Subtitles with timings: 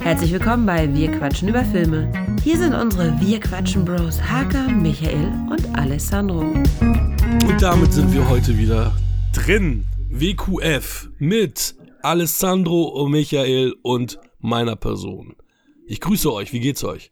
[0.00, 2.12] Herzlich willkommen bei Wir quatschen über Filme.
[2.42, 6.40] Hier sind unsere Wir quatschen Bros Haka, Michael und Alessandro.
[6.40, 8.92] Und damit sind wir heute wieder
[9.32, 9.86] drin.
[10.10, 15.34] WQF mit Alessandro und Michael und meiner Person.
[15.86, 17.10] Ich grüße euch, wie geht's euch?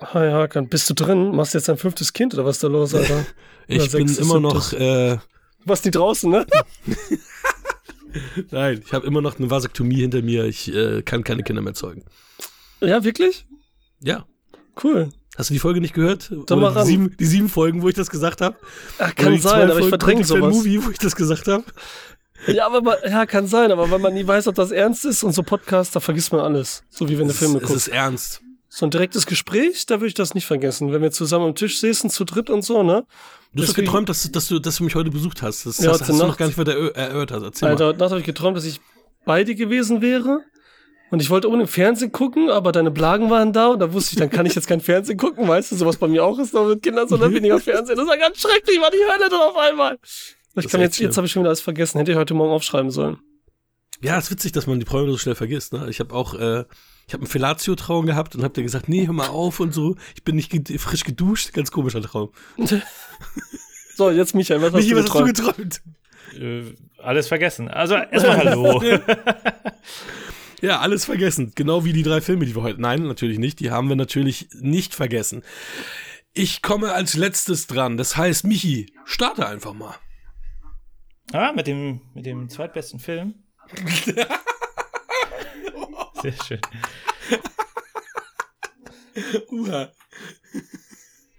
[0.00, 1.34] Hi Hakan, bist du drin?
[1.34, 3.26] Machst du jetzt dein fünftes Kind oder was ist da los, Alter?
[3.66, 4.72] ich bin immer noch.
[4.72, 5.18] Äh,
[5.64, 6.46] was die draußen, ne?
[8.50, 10.44] Nein, ich habe immer noch eine Vasektomie hinter mir.
[10.44, 12.04] Ich äh, kann keine Kinder mehr zeugen.
[12.80, 13.46] Ja, wirklich?
[14.00, 14.26] Ja.
[14.82, 15.10] Cool.
[15.36, 16.30] Hast du die Folge nicht gehört?
[16.30, 18.56] Die, sieben, die sieben Folgen, wo ich das gesagt habe?
[18.98, 20.54] Ach, kann sein, aber ich verdränge sowas.
[20.54, 21.64] Movie, wo ich das gesagt habe.
[22.46, 25.24] Ja, aber man, ja, kann sein, aber wenn man nie weiß, ob das ernst ist
[25.24, 26.84] und so Podcast, da vergisst man alles.
[26.90, 27.70] So wie wenn du Filme guckst.
[27.70, 28.42] Es ist ernst.
[28.78, 30.92] So ein direktes Gespräch, da würde ich das nicht vergessen.
[30.92, 33.06] Wenn wir zusammen am Tisch sitzen, zu dritt und so, ne?
[33.54, 35.64] Du hast geträumt, dass, dass, du, dass du mich heute besucht hast.
[35.64, 37.42] Das ja, hast, hast du noch gar nicht weiter erörtert.
[37.42, 38.82] Erzähl Alter, heute Nacht habe ich geträumt, dass ich
[39.24, 40.42] bei dir gewesen wäre.
[41.10, 44.18] Und ich wollte unbedingt Fernsehen gucken, aber deine Blagen waren da und da wusste ich,
[44.18, 46.68] dann kann ich jetzt kein Fernsehen gucken, weißt du, sowas bei mir auch ist noch
[46.68, 47.96] mit Kindern, sondern weniger Fernsehen.
[47.96, 49.98] Das war ganz schrecklich, war die Hölle dann auf einmal.
[50.54, 51.96] Ich kann jetzt, jetzt habe ich schon wieder alles vergessen.
[51.96, 53.16] Hätte ich heute Morgen aufschreiben sollen.
[54.02, 55.72] Ja, ist witzig, dass man die Träume so schnell vergisst.
[55.72, 55.86] Ne?
[55.88, 56.64] Ich habe auch, äh,
[57.06, 59.94] ich habe einen Fellatio-Traum gehabt und habe dir gesagt, nee, hör mal auf und so.
[60.16, 61.52] Ich bin nicht ge frisch geduscht.
[61.52, 62.30] Ganz komischer Traum.
[63.94, 65.38] so, jetzt Michael, was hast Michi, du geträumt?
[65.38, 65.82] Was hast du geträumt?
[66.36, 67.68] Äh, alles vergessen.
[67.68, 68.82] Also erstmal Hallo.
[70.60, 71.52] ja, alles vergessen.
[71.54, 72.80] Genau wie die drei Filme, die wir heute.
[72.80, 73.60] Nein, natürlich nicht.
[73.60, 75.44] Die haben wir natürlich nicht vergessen.
[76.32, 77.96] Ich komme als letztes dran.
[77.96, 79.94] Das heißt, Michi, starte einfach mal.
[81.32, 83.34] Ah, mit dem, mit dem zweitbesten Film.
[86.22, 86.60] Sehr schön.
[89.50, 89.88] Uha.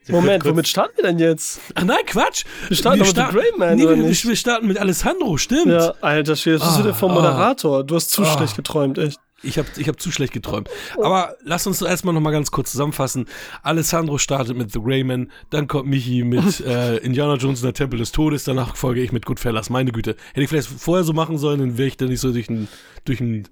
[0.10, 1.60] Moment, womit starten wir denn jetzt?
[1.76, 2.46] Ach nein, Quatsch.
[2.70, 5.68] Wir starten wir mit starten, Rayman, nee, wir, wir, starten mit Alessandro, stimmt.
[5.68, 7.84] Ja, Alter, das bist ah, du der vom Moderator.
[7.84, 8.38] Du hast zu ah.
[8.38, 9.20] schlecht geträumt, echt.
[9.44, 10.68] Ich habe ich hab zu schlecht geträumt.
[10.96, 13.28] Aber lass uns erstmal nochmal ganz kurz zusammenfassen.
[13.62, 18.00] Alessandro startet mit The Rayman, dann kommt Michi mit äh, Indiana Jones und der Tempel
[18.00, 19.70] des Todes, danach folge ich mit Goodfellas.
[19.70, 20.16] Meine Güte.
[20.30, 22.68] Hätte ich vielleicht vorher so machen sollen, dann wäre ich dann nicht so durch ein,
[23.06, 23.48] durch ein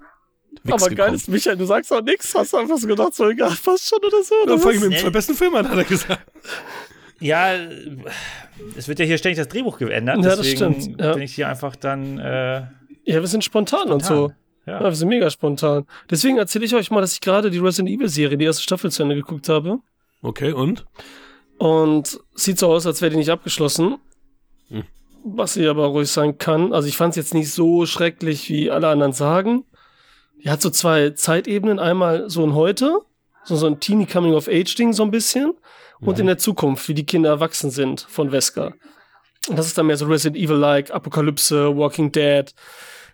[0.65, 2.33] Wix Aber geil ist, Michael, du sagst auch nichts.
[2.33, 4.35] Hast du einfach so gedacht, so egal, passt schon oder so?
[4.43, 6.25] Oder dann fange ich mit dem zwei besten Film an, hat er gesagt.
[7.19, 7.53] Ja,
[8.75, 10.23] es wird ja hier ständig das Drehbuch geändert.
[10.23, 10.99] Ja, das stimmt.
[10.99, 11.13] Ja.
[11.13, 12.17] bin ich hier einfach dann.
[12.17, 12.63] Äh,
[13.03, 13.93] ja, wir sind spontan, spontan.
[13.93, 14.31] und so.
[14.65, 14.81] Ja.
[14.81, 14.83] ja.
[14.83, 15.85] wir sind mega spontan.
[16.09, 18.91] Deswegen erzähle ich euch mal, dass ich gerade die Resident Evil Serie, die erste Staffel
[18.91, 19.79] zu Ende geguckt habe.
[20.23, 20.85] Okay, und?
[21.57, 23.97] Und sieht so aus, als wäre die nicht abgeschlossen.
[24.69, 24.83] Hm.
[25.23, 26.73] Was sie aber ruhig sein kann.
[26.73, 29.63] Also ich fand es jetzt nicht so schrecklich, wie alle anderen sagen.
[30.45, 31.79] Die hat so zwei Zeitebenen.
[31.79, 33.01] Einmal so ein Heute,
[33.43, 35.53] so, so ein Teenie Coming of Age Ding so ein bisschen.
[35.99, 36.21] Und mhm.
[36.21, 38.73] in der Zukunft, wie die Kinder erwachsen sind von Wesker.
[39.49, 42.53] Und das ist dann mehr so Resident Evil-like, Apokalypse, Walking Dead.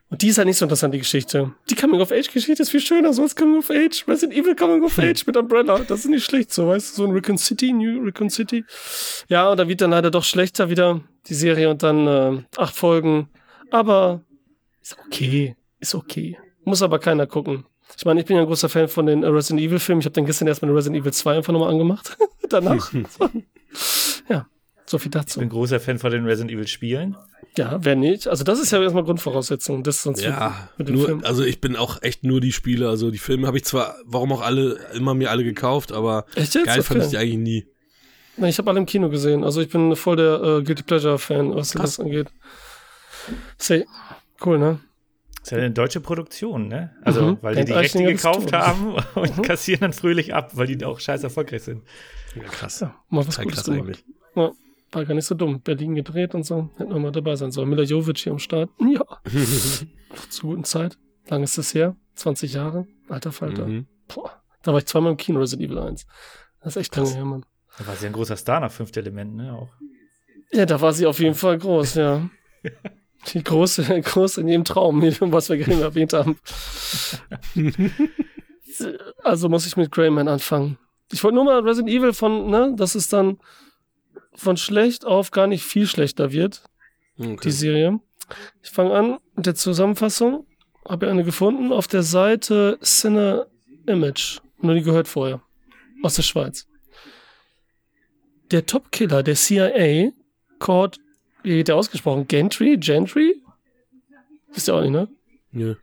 [0.09, 1.53] Und die ist halt nicht so interessant, die Geschichte.
[1.69, 4.05] Die Coming-of-Age-Geschichte ist viel schöner, so als Coming-of-Age.
[4.09, 5.79] Resident Evil Coming-of-Age mit Umbrella.
[5.79, 8.65] Das ist nicht schlecht, so, weißt du, so ein Recon City, New Recon City.
[9.29, 12.75] Ja, und da wird dann leider doch schlechter wieder, die Serie, und dann äh, acht
[12.75, 13.29] Folgen.
[13.69, 14.21] Aber
[14.81, 16.37] ist okay, ist okay.
[16.63, 17.65] Muss aber keiner gucken.
[17.97, 20.01] Ich meine, ich bin ja ein großer Fan von den Resident Evil Filmen.
[20.01, 22.17] Ich habe dann gestern erstmal Resident Evil 2 einfach nochmal angemacht.
[22.49, 22.91] Danach.
[24.29, 24.47] ja,
[24.85, 25.39] so viel dazu.
[25.39, 27.17] Ich bin großer Fan von den Resident Evil Spielen.
[27.57, 28.27] Ja, wer nicht?
[28.27, 29.83] Also das ist ja erstmal Grundvoraussetzung.
[29.83, 31.23] Das sonst ja, mit dem nur, Film.
[31.25, 32.87] also ich bin auch echt nur die Spiele.
[32.87, 36.55] Also die Filme habe ich zwar, warum auch alle, immer mir alle gekauft, aber echt
[36.55, 36.65] jetzt?
[36.65, 36.83] geil okay.
[36.83, 37.65] fand ich die eigentlich nie.
[38.37, 39.43] Nein, ich habe alle im Kino gesehen.
[39.43, 41.97] Also ich bin voll der äh, Guilty Pleasure Fan, was Krass.
[41.97, 42.27] das angeht.
[43.57, 43.85] Say,
[44.45, 44.79] cool, ne?
[45.41, 46.95] Das ist ja eine deutsche Produktion, ne?
[47.01, 47.37] Also, mhm.
[47.41, 49.41] weil die die Rechte gekauft haben und mhm.
[49.41, 51.83] kassieren dann fröhlich ab, weil die auch scheiß erfolgreich sind.
[52.35, 52.81] Ja, krass.
[52.81, 54.03] Ja, mal was Gutes gemacht.
[54.35, 54.51] Ja,
[54.91, 55.61] war gar nicht so dumm.
[55.61, 56.69] Berlin gedreht und so.
[56.77, 57.69] Hätten wir mal dabei sein sollen.
[57.69, 58.69] Mila Jovic hier am Start.
[58.79, 59.03] Ja.
[60.29, 60.97] Zur guten Zeit.
[61.27, 61.95] Lang ist das her?
[62.15, 62.87] 20 Jahre?
[63.09, 63.65] Alter Falter.
[63.65, 63.87] Mhm.
[64.13, 64.41] Boah.
[64.63, 66.05] Da war ich zweimal im Kino Resident Evil 1.
[66.61, 67.45] Das ist echt lange her, Mann.
[67.77, 69.53] Da war sie ein großer Star nach fünfte Element, ne?
[69.53, 69.69] Auch.
[70.51, 72.29] Ja, da war sie auf jeden Fall groß, ja.
[73.27, 75.01] Die große, große in jedem Traum,
[75.31, 76.37] was wir gerade erwähnt haben.
[79.23, 80.77] also muss ich mit Greyman anfangen.
[81.11, 83.39] Ich wollte nur mal Resident Evil von, ne, dass es dann
[84.33, 86.63] von schlecht auf gar nicht viel schlechter wird.
[87.17, 87.37] Okay.
[87.43, 87.99] Die Serie.
[88.63, 90.47] Ich fange an mit der Zusammenfassung.
[90.87, 93.47] Habe ja eine gefunden auf der Seite Cine
[93.85, 94.39] Image.
[94.59, 95.41] Nur die gehört vorher.
[96.01, 96.67] Aus der Schweiz.
[98.51, 100.11] Der Top-Killer der CIA,
[100.59, 100.99] Cord
[101.43, 102.27] wie wird der ausgesprochen?
[102.27, 102.77] Gentry?
[102.77, 103.41] Gentry?
[104.53, 105.07] Wisst ihr auch nicht, ne?
[105.51, 105.75] Ja.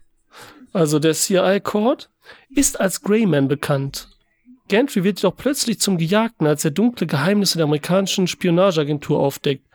[0.72, 2.10] Also der CIA-Court
[2.50, 4.08] ist als Greyman bekannt.
[4.68, 9.66] Gentry wird jedoch plötzlich zum Gejagten, als er dunkle Geheimnisse der amerikanischen Spionageagentur aufdeckt.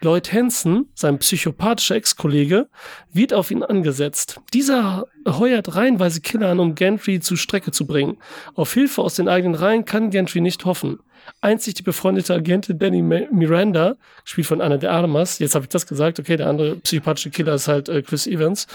[0.00, 2.68] Lloyd Hansen, sein psychopathischer Ex-Kollege,
[3.12, 4.40] wird auf ihn angesetzt.
[4.52, 8.18] Dieser heuert reihenweise Killer an, um Gentry zu Strecke zu bringen.
[8.54, 10.98] Auf Hilfe aus den eigenen Reihen kann Gentry nicht hoffen.
[11.40, 15.86] Einzig die befreundete Agentin Danny Miranda, gespielt von Anna de Armas, jetzt habe ich das
[15.86, 18.66] gesagt, okay, der andere psychopathische Killer ist halt äh, Chris Evans,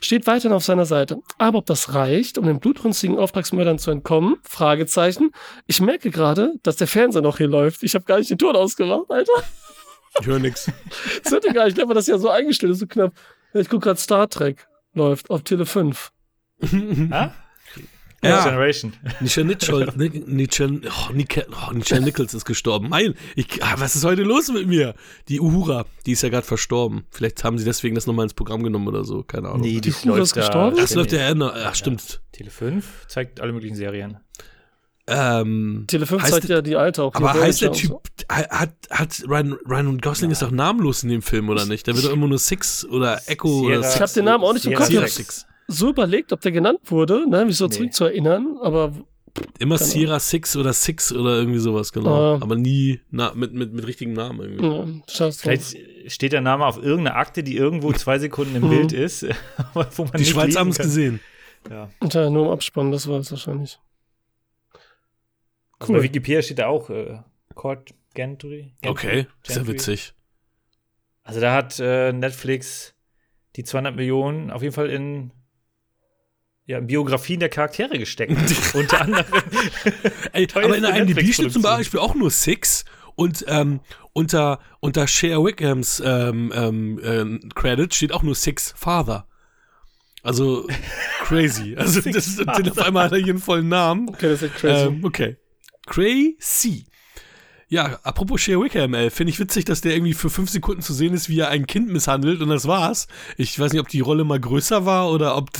[0.00, 1.18] steht weiterhin auf seiner Seite.
[1.38, 4.36] Aber ob das reicht, um den blutrünstigen Auftragsmördern zu entkommen?
[4.42, 5.30] Fragezeichen.
[5.66, 7.82] Ich merke gerade, dass der Fernseher noch hier läuft.
[7.82, 9.32] Ich habe gar nicht den Ton ausgemacht, Alter.
[10.20, 10.70] Ich höre nix.
[11.22, 13.12] Das hört ihr gar nicht, aber das ja so eingestellt ist, so knapp.
[13.52, 16.12] Ich gucke gerade Star Trek läuft auf Tele 5.
[17.10, 17.32] ah?
[18.24, 18.44] Ja.
[18.44, 18.92] Generation.
[19.20, 19.86] Nichelle Nichol,
[20.26, 22.88] Nichelle, oh, Nichelle, oh, Nichelle Nichols ist gestorben.
[22.88, 24.94] Mein, ich, ah, was ist heute los mit mir?
[25.28, 27.04] Die Uhura, die ist ja gerade verstorben.
[27.10, 29.62] Vielleicht haben sie deswegen das nochmal ins Programm genommen oder so, keine Ahnung.
[29.62, 30.76] Nee, die, die Uhura ist gestorben?
[30.76, 32.20] Das läuft ja, ach stimmt.
[32.32, 34.18] Tele 5 zeigt alle möglichen Serien.
[35.06, 37.14] Ähm, Tele 5 zeigt ja die alte auch.
[37.14, 38.02] Aber heißt der Typ, so.
[38.28, 40.32] hat, hat Ryan, Ryan Gosling ja.
[40.32, 41.86] ist doch namenlos in dem Film, oder nicht?
[41.86, 43.94] Der wird doch immer nur Six oder Echo Sierra, oder Six.
[43.96, 44.88] Ich hab den Namen auch nicht im Kopf.
[44.88, 47.72] Six so überlegt, ob der genannt wurde, ne, mich so nee.
[47.72, 48.92] zurückzuerinnern, aber.
[49.58, 52.36] Immer Sierra Six oder Six oder irgendwie sowas, genau.
[52.36, 55.02] Uh, aber nie na, mit, mit, mit richtigem Namen irgendwie.
[55.18, 55.76] Ja, Vielleicht
[56.06, 59.24] steht der Name auf irgendeiner Akte, die irgendwo zwei Sekunden im Bild ist,
[59.74, 61.18] wo man Die Schweiz haben es gesehen.
[61.68, 61.90] Ja.
[62.12, 63.80] ja, nur im Abspann, das war es wahrscheinlich.
[65.80, 65.80] Cool.
[65.80, 67.18] Also bei Wikipedia steht da auch äh,
[67.54, 68.74] Court Gentry.
[68.82, 68.90] Gentry.
[68.90, 70.14] Okay, ja witzig.
[71.24, 72.94] Also da hat äh, Netflix
[73.56, 75.32] die 200 Millionen auf jeden Fall in
[76.66, 78.32] ja, Biografien der Charaktere gesteckt.
[78.74, 79.26] Unter anderem.
[80.32, 82.84] Ey, aber in der IMDb steht zum Beispiel auch nur Six
[83.14, 83.80] und ähm,
[84.12, 86.98] unter, unter Share Wickhams ähm, ähm,
[87.42, 89.26] äh, Credit steht auch nur Six Father.
[90.22, 90.66] Also
[91.24, 91.76] crazy.
[91.76, 94.08] Also das ist, auf einmal hat er hier einen vollen Namen.
[94.08, 94.86] Okay, das ist crazy.
[94.86, 95.36] Ähm, okay.
[95.86, 96.86] Crazy.
[97.68, 100.92] Ja, apropos Shea Wickham, ey, finde ich witzig, dass der irgendwie für fünf Sekunden zu
[100.92, 103.08] sehen ist, wie er ein Kind misshandelt und das war's.
[103.36, 105.50] Ich weiß nicht, ob die Rolle mal größer war oder ob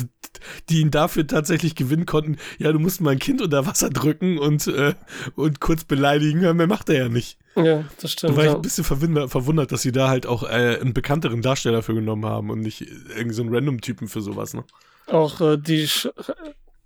[0.68, 2.36] die ihn dafür tatsächlich gewinnen konnten.
[2.58, 4.94] Ja, du musst mal ein Kind unter Wasser drücken und, äh,
[5.36, 6.40] und kurz beleidigen.
[6.56, 7.38] Mehr macht er ja nicht.
[7.56, 8.32] Ja, das stimmt.
[8.32, 11.40] Da war ich ein bisschen verwundert, verwundert dass sie da halt auch äh, einen bekannteren
[11.40, 14.64] Darsteller für genommen haben und nicht irgendeinen so Random-Typen für sowas, ne?
[15.06, 15.88] Auch äh, die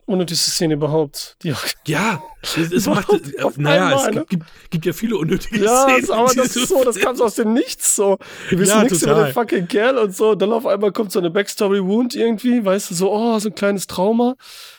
[0.09, 1.37] unnötigste Szene überhaupt.
[1.43, 1.55] Die
[1.87, 6.07] ja, es, macht, äh, naja, es gibt, gibt, gibt, ja viele unnötige ja, Szenen.
[6.07, 8.19] Ja, aber das ist so, das kam so aus dem Nichts so.
[8.49, 9.17] Wir wissen ja, nichts total.
[9.17, 10.35] über den fucking Kerl und so.
[10.35, 13.87] Dann auf einmal kommt so eine Backstory-Wound irgendwie, weißt du, so, oh, so ein kleines
[13.87, 14.37] Trauma.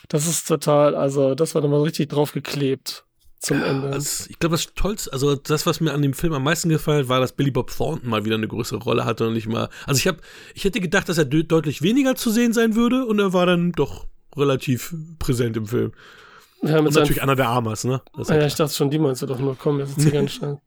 [0.08, 3.06] Das ist total, also, das war dann mal richtig draufgeklebt
[3.40, 3.90] zum Ende.
[3.90, 7.04] Also ich glaube, das Tollste, also das, was mir an dem Film am meisten gefallen
[7.04, 9.70] hat, war, dass Billy Bob Thornton mal wieder eine größere Rolle hatte und nicht mal.
[9.86, 10.20] Also ich habe,
[10.54, 13.72] ich hätte gedacht, dass er deutlich weniger zu sehen sein würde und er war dann
[13.72, 14.08] doch
[14.40, 15.92] relativ präsent im Film.
[16.62, 18.02] Ja, und natürlich einer der Amas, ne?
[18.18, 20.32] Ja, ja, ich dachte schon, die meinst du doch nur, komm, jetzt ist sie ganz
[20.32, 20.60] schnell.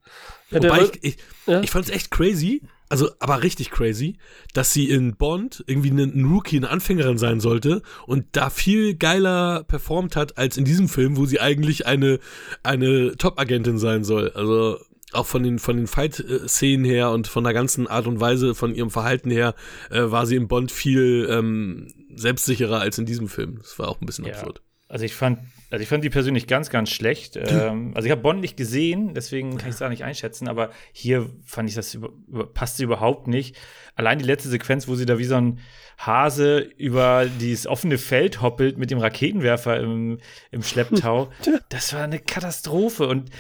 [0.51, 1.17] Ja, Wobei ich, ich,
[1.47, 1.61] ja?
[1.61, 4.17] ich fand es echt crazy, also aber richtig crazy,
[4.53, 9.65] dass sie in Bond irgendwie ein Rookie, eine Anfängerin sein sollte und da viel geiler
[9.65, 12.21] performt hat als in diesem Film, wo sie eigentlich eine,
[12.63, 14.31] eine Top-Agentin sein soll.
[14.35, 14.79] Also
[15.15, 18.75] auch von den, von den Fight-Szenen her und von der ganzen Art und Weise, von
[18.75, 19.55] ihrem Verhalten her,
[19.91, 23.59] äh, war sie in Bond viel ähm, selbstsicherer als in diesem Film.
[23.59, 24.35] Das war auch ein bisschen ja.
[24.35, 24.63] absurd.
[24.93, 25.39] Also ich fand,
[25.71, 27.37] also ich fand die persönlich ganz, ganz schlecht.
[27.41, 30.71] ähm, also ich habe Bond nicht gesehen, deswegen kann ich es auch nicht einschätzen, aber
[30.93, 33.57] hier fand ich das über, über, passte überhaupt nicht.
[33.95, 35.61] Allein die letzte Sequenz, wo sie da wie so ein
[35.97, 40.19] Hase über dieses offene Feld hoppelt mit dem Raketenwerfer im,
[40.51, 41.33] im Schlepptau,
[41.71, 43.07] das war eine Katastrophe.
[43.09, 43.31] Und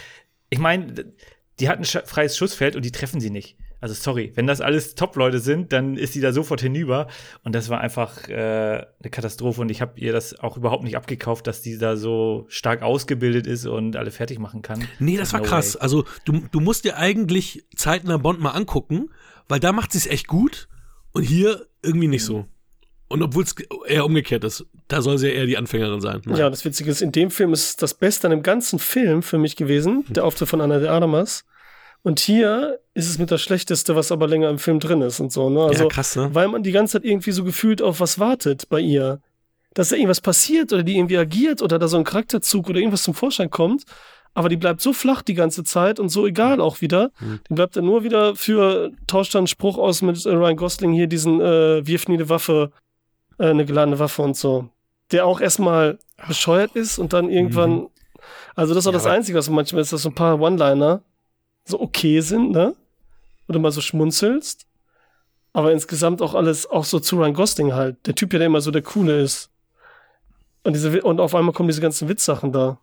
[0.48, 1.12] ich meine,
[1.62, 3.56] die hatten ein freies Schussfeld und die treffen sie nicht.
[3.80, 7.06] Also sorry, wenn das alles Top-Leute sind, dann ist sie da sofort hinüber.
[7.44, 9.60] Und das war einfach äh, eine Katastrophe.
[9.60, 13.46] Und ich habe ihr das auch überhaupt nicht abgekauft, dass die da so stark ausgebildet
[13.46, 14.88] ist und alle fertig machen kann.
[14.98, 15.76] Nee, das war no krass.
[15.76, 15.82] Way.
[15.82, 19.10] Also du, du musst dir eigentlich Zeitner Bond mal angucken,
[19.46, 20.66] weil da macht sie es echt gut
[21.12, 22.46] und hier irgendwie nicht so.
[23.06, 23.54] Und obwohl es
[23.86, 26.22] eher umgekehrt ist, da soll sie ja eher die Anfängerin sein.
[26.26, 29.38] Ja, das Witzige ist, in dem Film ist das Beste an dem ganzen Film für
[29.38, 31.44] mich gewesen, der Auftritt von Anna de Armas.
[32.02, 35.32] Und hier ist es mit das Schlechteste, was aber länger im Film drin ist und
[35.32, 35.48] so.
[35.48, 35.62] Ne?
[35.62, 36.30] Also, ja, krass, ne?
[36.32, 39.20] Weil man die ganze Zeit irgendwie so gefühlt auf was wartet bei ihr.
[39.74, 43.04] Dass da irgendwas passiert oder die irgendwie agiert oder da so ein Charakterzug oder irgendwas
[43.04, 43.84] zum Vorschein kommt.
[44.34, 47.10] Aber die bleibt so flach die ganze Zeit und so egal auch wieder.
[47.20, 47.40] Mhm.
[47.48, 51.06] Die bleibt dann nur wieder für, tauscht dann Spruch aus mit äh, Ryan Gosling hier
[51.06, 52.72] diesen, äh, wirf nie eine Waffe,
[53.38, 54.68] äh, eine geladene Waffe und so.
[55.12, 57.88] Der auch erstmal bescheuert ist und dann irgendwann, mhm.
[58.54, 61.02] also das ist auch ja, das Einzige, was manchmal ist, dass so ein paar One-Liner,
[61.64, 62.74] so okay sind, ne?
[63.48, 64.66] Oder mal so schmunzelst.
[65.52, 67.96] Aber insgesamt auch alles, auch so zu Ryan Gosling halt.
[68.06, 69.50] Der Typ, der immer so der Coole ist.
[70.64, 72.78] Und, diese, und auf einmal kommen diese ganzen Witzsachen da.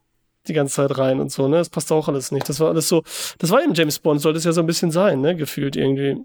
[0.47, 1.57] die ganze Zeit rein und so, ne?
[1.57, 2.47] Das passt auch alles nicht.
[2.47, 3.03] Das war alles so,
[3.39, 5.35] das war eben James Bond, sollte es ja so ein bisschen sein, ne?
[5.35, 6.17] Gefühlt irgendwie.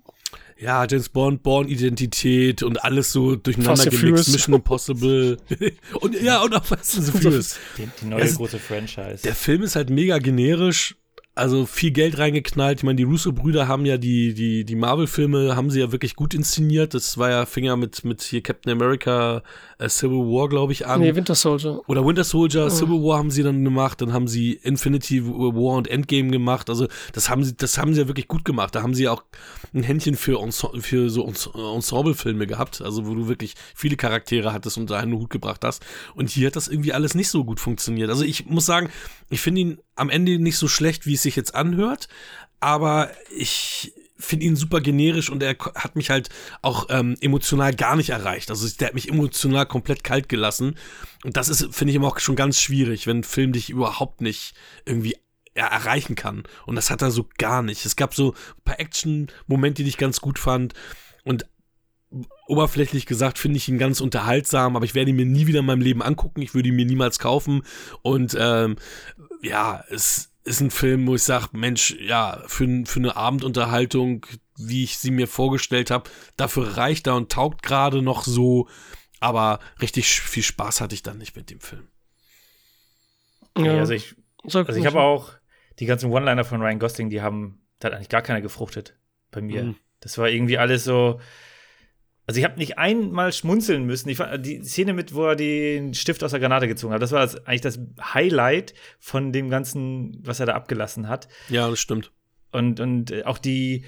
[0.59, 4.31] Ja, James Bond, Born-Identität und alles so durcheinander gemixt.
[4.33, 5.37] Mission Impossible.
[6.01, 7.57] und ja, und auch Fast and the Furious.
[7.79, 9.23] Die, die neue Es- große Franchise.
[9.25, 10.97] Der Film ist halt mega generisch.
[11.37, 12.79] Also viel Geld reingeknallt.
[12.79, 16.33] Ich meine, die Russo-Brüder haben ja die, die, die Marvel-Filme haben sie ja wirklich gut
[16.33, 16.95] inszeniert.
[16.95, 19.43] Das war ja Finger mit, mit hier Captain America
[19.81, 21.01] äh, Civil War, glaube ich, an.
[21.01, 21.81] Nee, Winter Soldier.
[21.89, 25.89] Oder Winter Soldier, Civil War haben sie dann gemacht, dann haben sie Infinity War und
[25.89, 26.71] Endgame gemacht.
[26.71, 28.77] Also das haben sie, das haben sie ja wirklich gut gemacht.
[28.77, 29.25] Da haben sie auch
[29.73, 34.53] ein Händchen für, Ense- für so Ens- Ensemble-Filme gehabt, also wo du wirklich viele Charaktere
[34.53, 35.85] hattest und da einen Hut gebracht hast.
[36.15, 38.09] Und hier hat das irgendwie alles nicht so gut funktioniert.
[38.09, 38.89] Also ich muss sagen,
[39.31, 42.09] ich finde ihn am Ende nicht so schlecht, wie es sich jetzt anhört,
[42.61, 46.29] aber ich finde ihn super generisch und er hat mich halt
[46.63, 48.51] auch ähm, emotional gar nicht erreicht.
[48.51, 50.77] Also der hat mich emotional komplett kalt gelassen.
[51.25, 54.21] Und das ist, finde ich, immer auch schon ganz schwierig, wenn ein Film dich überhaupt
[54.21, 55.17] nicht irgendwie
[55.57, 56.45] ja, erreichen kann.
[56.67, 57.85] Und das hat er so gar nicht.
[57.85, 60.75] Es gab so ein paar Action-Momente, die ich ganz gut fand.
[61.25, 61.47] Und
[62.47, 65.67] oberflächlich gesagt finde ich ihn ganz unterhaltsam, aber ich werde ihn mir nie wieder in
[65.67, 66.43] meinem Leben angucken.
[66.43, 67.63] Ich würde ihn mir niemals kaufen.
[68.03, 68.77] Und ähm,
[69.45, 74.85] ja, es ist ein Film, wo ich sage, Mensch, ja, für, für eine Abendunterhaltung, wie
[74.85, 78.69] ich sie mir vorgestellt habe, dafür reicht er und taugt gerade noch so.
[79.21, 81.89] Aber richtig viel Spaß hatte ich dann nicht mit dem Film.
[83.57, 85.33] Ja, also ich, also ich habe auch
[85.79, 88.99] die ganzen One-Liner von Ryan Gosling, die haben, da hat eigentlich gar keiner gefruchtet
[89.31, 89.65] bei mir.
[89.65, 89.77] Mhm.
[90.01, 91.21] Das war irgendwie alles so.
[92.27, 94.09] Also ich habe nicht einmal schmunzeln müssen.
[94.09, 97.13] Ich fand, die Szene mit, wo er den Stift aus der Granate gezogen hat, das
[97.13, 97.79] war das, eigentlich das
[98.15, 101.29] Highlight von dem ganzen, was er da abgelassen hat.
[101.51, 102.13] Ja, das stimmt.
[102.51, 103.85] Und, und äh, auch die,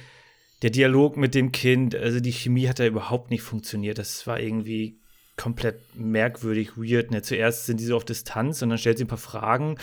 [0.62, 3.98] der Dialog mit dem Kind, also die Chemie hat da überhaupt nicht funktioniert.
[3.98, 5.00] Das war irgendwie
[5.36, 7.10] komplett merkwürdig, weird.
[7.10, 7.22] Ne?
[7.22, 9.76] Zuerst sind die so auf Distanz und dann stellt sie ein paar Fragen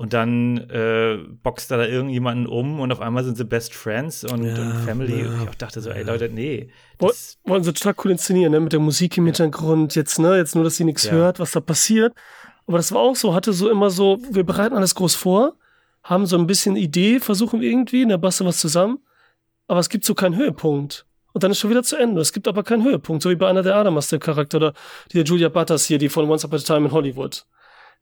[0.00, 4.24] und dann äh, boxt er da irgendjemanden um und auf einmal sind sie Best Friends
[4.24, 5.24] und, Ja, und Family.
[5.24, 6.02] ja, und ich auch dachte so, ey.
[6.04, 6.70] Leute, nee.
[6.96, 8.60] Das, wollen sie total cool inszenieren, ne?
[8.60, 10.38] Mit der Musik im Hintergrund, jetzt, ne?
[10.38, 11.12] Jetzt nur, dass sie nichts Ja.
[11.12, 12.14] hört, was da passiert.
[12.66, 15.56] Aber das war auch so, hatte so immer so, wir bereiten alles groß vor,
[16.02, 19.00] haben so ein bisschen Idee, versuchen irgendwie, ne, basteln was zusammen,
[19.68, 21.04] aber es gibt so keinen Höhepunkt.
[21.34, 22.22] Und dann ist schon wieder zu Ende.
[22.22, 24.72] Es gibt aber keinen Höhepunkt, so wie bei einer der Adamas, der Charakter, oder
[25.12, 27.44] die der Julia Butters hier, die von Once Upon a Time in Hollywood,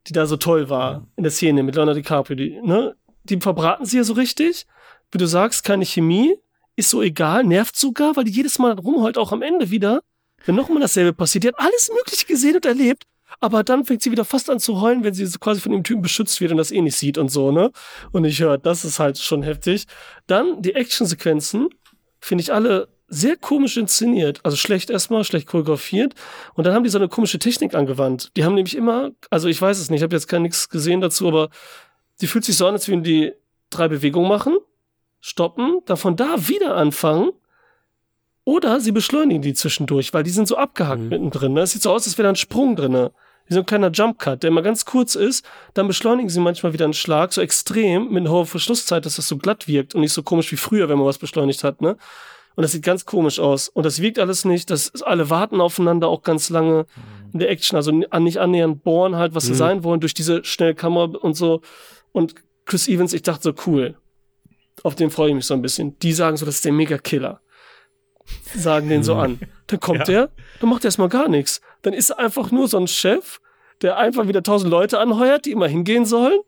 [0.07, 2.95] die da so toll war in der Szene mit Leonardo DiCaprio, die, ne?
[3.23, 4.65] Die verbraten sie ja so richtig.
[5.11, 6.35] Wie du sagst, keine Chemie,
[6.75, 10.01] ist so egal, nervt sogar, weil die jedes Mal rumheult, auch am Ende wieder,
[10.45, 11.43] wenn nochmal dasselbe passiert.
[11.43, 13.03] Die hat alles Mögliche gesehen und erlebt,
[13.39, 15.83] aber dann fängt sie wieder fast an zu heulen, wenn sie so quasi von dem
[15.83, 17.71] Typen beschützt wird und das eh nicht sieht und so, ne?
[18.11, 19.85] Und ich höre, das ist halt schon heftig.
[20.27, 21.69] Dann die Actionsequenzen,
[22.19, 24.39] finde ich alle sehr komisch inszeniert.
[24.43, 26.13] Also schlecht erstmal, schlecht choreografiert.
[26.53, 28.31] Und dann haben die so eine komische Technik angewandt.
[28.37, 31.01] Die haben nämlich immer, also ich weiß es nicht, ich habe jetzt gar nichts gesehen
[31.01, 31.49] dazu, aber
[32.21, 33.33] die fühlt sich so an, als würden die
[33.69, 34.57] drei Bewegungen machen,
[35.19, 37.31] stoppen, dann von da wieder anfangen.
[38.45, 41.09] Oder sie beschleunigen die zwischendurch, weil die sind so abgehackt Mhm.
[41.09, 41.53] mittendrin.
[41.53, 41.61] Ne?
[41.61, 43.11] Es sieht so aus, als wäre da ein Sprung drinne.
[43.45, 45.43] Wie so ein kleiner Jump-Cut, der immer ganz kurz ist.
[45.73, 49.27] Dann beschleunigen sie manchmal wieder einen Schlag, so extrem, mit einer hohen Verschlusszeit, dass das
[49.27, 51.81] so glatt wirkt und nicht so komisch wie früher, wenn man was beschleunigt hat.
[51.81, 51.97] Ne?
[52.55, 53.69] Und das sieht ganz komisch aus.
[53.69, 54.69] Und das wirkt alles nicht.
[54.69, 56.85] Das alle warten aufeinander auch ganz lange
[57.31, 57.77] in der Action.
[57.77, 59.57] Also an- nicht annähernd bohren halt, was sie Mhm.
[59.57, 61.61] sein wollen, durch diese Schnellkammer und so.
[62.11, 63.95] Und Chris Evans, ich dachte so, cool.
[64.83, 65.97] Auf den freue ich mich so ein bisschen.
[65.99, 67.41] Die sagen so, das ist der Mega-Killer.
[68.55, 69.39] Sagen den so an.
[69.67, 70.05] Dann kommt Ja.
[70.05, 70.29] der,
[70.59, 71.61] dann macht er erstmal gar nichts.
[71.81, 73.39] Dann ist er einfach nur so ein Chef,
[73.81, 76.39] der einfach wieder tausend Leute anheuert, die immer hingehen sollen.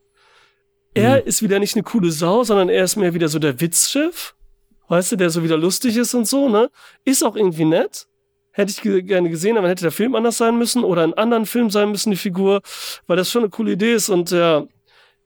[0.93, 4.35] Er ist wieder nicht eine coole Sau, sondern er ist mehr wieder so der Witzchef.
[4.91, 6.69] Weißt du, der so wieder lustig ist und so, ne?
[7.05, 8.07] Ist auch irgendwie nett.
[8.51, 11.45] Hätte ich ge gerne gesehen, aber hätte der Film anders sein müssen oder ein anderen
[11.45, 12.59] Film sein müssen, die Figur,
[13.07, 14.67] weil das schon eine coole Idee ist und ja,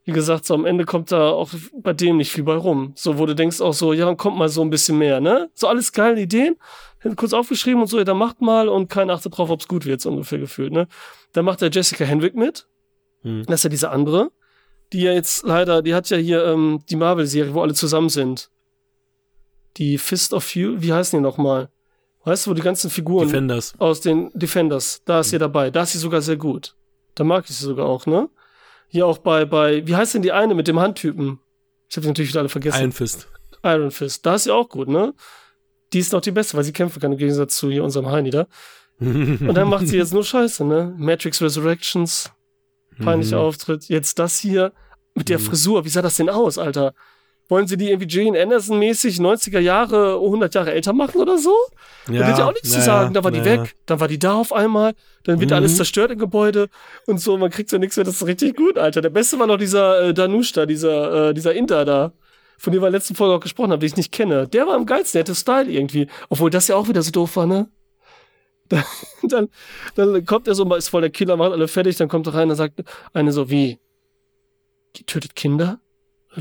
[0.03, 1.49] wie gesagt, so am Ende kommt da auch
[1.81, 2.91] bei dem nicht viel bei rum.
[2.95, 5.49] So, wo du denkst auch so, ja, dann kommt mal so ein bisschen mehr, ne?
[5.55, 6.57] So alles geile Ideen.
[6.99, 9.87] Hätte kurz aufgeschrieben und so, ja, dann macht mal und keiner achtet drauf, ob's gut
[9.87, 10.87] wird, so ungefähr gefühlt, ne?
[11.33, 12.67] Dann macht der Jessica Henwick mit.
[13.23, 13.45] Hm.
[13.47, 14.29] Das ist ja diese andere,
[14.93, 18.51] die ja jetzt leider, die hat ja hier ähm, die Marvel-Serie, wo alle zusammen sind.
[19.77, 21.69] Die Fist of Fury, wie heißen die nochmal?
[22.23, 23.73] Weißt du, wo die ganzen Figuren Defenders.
[23.77, 25.69] aus den Defenders, da ist sie dabei.
[25.69, 26.75] Da ist sie sogar sehr gut.
[27.13, 28.29] Da mag ich sie sogar auch, ne?
[28.87, 31.39] Hier auch bei, bei, wie heißt denn die eine mit dem Handtypen?
[31.89, 32.79] Ich habe die natürlich wieder alle vergessen.
[32.79, 33.27] Iron Fist.
[33.63, 34.25] Iron Fist.
[34.25, 35.13] Da ist sie auch gut, ne?
[35.93, 38.31] Die ist noch die beste, weil sie kämpfen kann im Gegensatz zu hier unserem Heini
[38.31, 38.47] da.
[38.99, 40.93] Und dann macht sie jetzt nur Scheiße, ne?
[40.97, 42.31] Matrix Resurrections,
[43.03, 43.43] peinlicher Mhm.
[43.43, 43.85] Auftritt.
[43.87, 44.71] Jetzt das hier
[45.13, 45.43] mit der Mhm.
[45.43, 45.85] Frisur.
[45.85, 46.93] Wie sah das denn aus, Alter?
[47.47, 51.53] Wollen sie die irgendwie Gillian Anderson-mäßig 90er Jahre, 100 Jahre älter machen oder so?
[52.07, 53.13] Ja, da wird ja auch nichts zu sagen.
[53.13, 55.57] Da war die weg, dann war die da auf einmal, dann wird mhm.
[55.57, 56.69] alles zerstört im Gebäude
[57.05, 58.03] und so, man kriegt so nichts mehr.
[58.03, 59.01] Das ist richtig gut, Alter.
[59.01, 62.13] Der Beste war noch dieser äh, Danush da, dieser, äh, dieser Inter da,
[62.57, 64.47] von dem wir in der letzten Folge auch gesprochen haben, den ich nicht kenne.
[64.47, 66.07] Der war am geilsten, der hatte Style irgendwie.
[66.29, 67.69] Obwohl das ja auch wieder so doof war, ne?
[68.69, 68.83] Dann,
[69.21, 69.49] dann,
[69.95, 72.49] dann kommt er so, ist voll der Killer, macht alle fertig, dann kommt er rein
[72.49, 72.83] und sagt
[73.13, 73.77] eine so, wie?
[74.95, 75.79] Die tötet Kinder?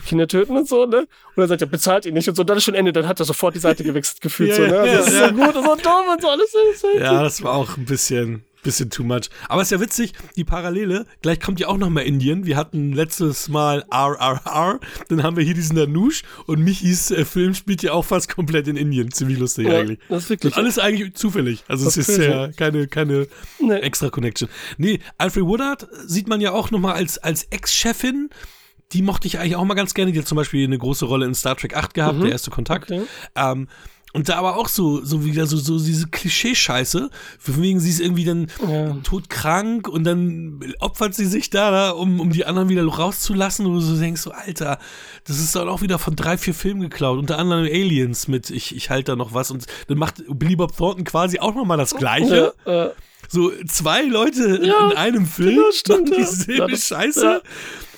[0.00, 1.00] Kinder töten und so, ne?
[1.00, 3.20] Und dann sagt er, bezahlt ihn nicht und so, dann ist schon Ende, dann hat
[3.20, 4.78] er sofort die Seite gewechselt gefühlt, ja, so, ne?
[4.78, 5.28] Also, ja, das ist ja.
[5.28, 8.44] so gut und so dumm und so, alles ist Ja, das war auch ein bisschen,
[8.64, 9.30] bisschen too much.
[9.48, 12.46] Aber es ist ja witzig, die Parallele, gleich kommt ja auch nochmal Indien.
[12.46, 17.54] Wir hatten letztes Mal RRR, dann haben wir hier diesen Nanush und Michis äh, Film
[17.54, 19.12] spielt ja auch fast komplett in Indien.
[19.12, 20.00] Ziemlich lustig ja, eigentlich.
[20.08, 20.52] Das ist wirklich.
[20.52, 21.62] Und alles eigentlich zufällig.
[21.68, 23.28] Also es ist ja keine, keine
[23.60, 23.74] nee.
[23.74, 24.48] extra Connection.
[24.78, 28.30] Nee, Alfred Woodard sieht man ja auch nochmal als, als Ex-Chefin
[28.94, 30.12] die mochte ich eigentlich auch mal ganz gerne.
[30.12, 32.22] Die hat zum Beispiel eine große Rolle in Star Trek 8 gehabt, mhm.
[32.22, 32.90] der erste Kontakt.
[32.90, 33.02] Okay.
[33.34, 33.68] Ähm,
[34.14, 37.10] und da aber auch so, so wieder so, so diese Klischee-Scheiße.
[37.46, 38.96] Wegen sie ist irgendwie dann ja.
[39.02, 43.72] todkrank und dann opfert sie sich da, da um, um die anderen wieder rauszulassen, wo
[43.72, 44.78] du so denkst, so, Alter,
[45.24, 47.18] das ist dann auch wieder von drei, vier Filmen geklaut.
[47.18, 49.50] Unter anderem Aliens mit Ich, ich halte da noch was.
[49.50, 52.54] Und dann macht Billy Bob Thornton quasi auch nochmal das Gleiche.
[52.64, 52.90] Ja, äh.
[53.28, 56.76] So zwei Leute ja, in einem Film genau, stimmt, machen dieselbe ja.
[56.76, 57.24] Scheiße.
[57.24, 57.40] Ja.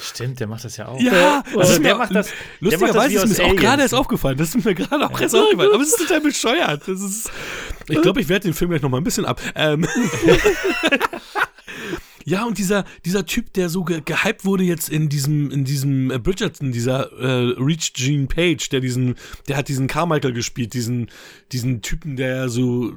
[0.00, 1.00] Stimmt, der macht das ja auch.
[1.00, 2.30] Ja, also der macht das.
[2.61, 4.37] Lustigerweise ist mir auch gerade erst aufgefallen.
[4.37, 5.71] Das ist mir gerade auch erst aufgefallen.
[5.73, 6.83] Aber es ist total bescheuert.
[6.87, 7.30] Das ist,
[7.88, 9.40] ich glaube, ich werde den Film gleich noch mal ein bisschen ab.
[9.54, 9.87] Ähm.
[12.28, 16.11] Ja, und dieser, dieser Typ, der so ge gehypt wurde jetzt in diesem, in diesem
[16.11, 19.14] äh, Bridgerton, dieser äh, Reach Gene Page, der diesen,
[19.47, 21.09] der hat diesen Carmichael gespielt, diesen,
[21.52, 22.95] diesen Typen, der so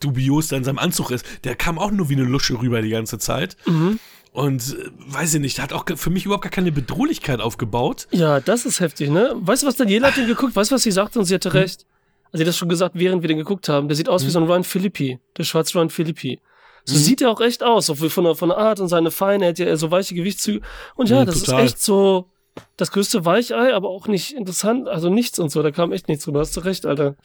[0.00, 2.90] dubios da in seinem Anzug ist, der kam auch nur wie eine Lusche rüber die
[2.90, 3.56] ganze Zeit.
[3.66, 3.98] Mhm.
[4.32, 8.06] Und äh, weiß ich nicht, hat auch für mich überhaupt gar keine Bedrohlichkeit aufgebaut.
[8.10, 9.34] Ja, das ist heftig, ne?
[9.36, 10.54] Weißt du, was Daniela hat den geguckt?
[10.54, 11.18] Weißt du, was sie sagte?
[11.18, 11.60] Und sie hatte hm.
[11.60, 11.86] recht.
[12.26, 13.88] Also, sie hat das schon gesagt, während wir den geguckt haben.
[13.88, 14.28] Der sieht aus hm.
[14.28, 16.40] wie so ein Ryan Philippi, der schwarze Ryan Philippi.
[16.84, 17.02] So hm.
[17.02, 19.48] sieht er auch echt aus, so von der, von der Art und seine Feine, er
[19.50, 20.64] hat ja so weiche Gewichtszüge.
[20.94, 21.64] Und ja, das total.
[21.64, 22.30] ist echt so,
[22.76, 26.24] das größte Weichei, aber auch nicht interessant, also nichts und so, da kam echt nichts
[26.24, 27.16] drüber, hast du recht, Alter.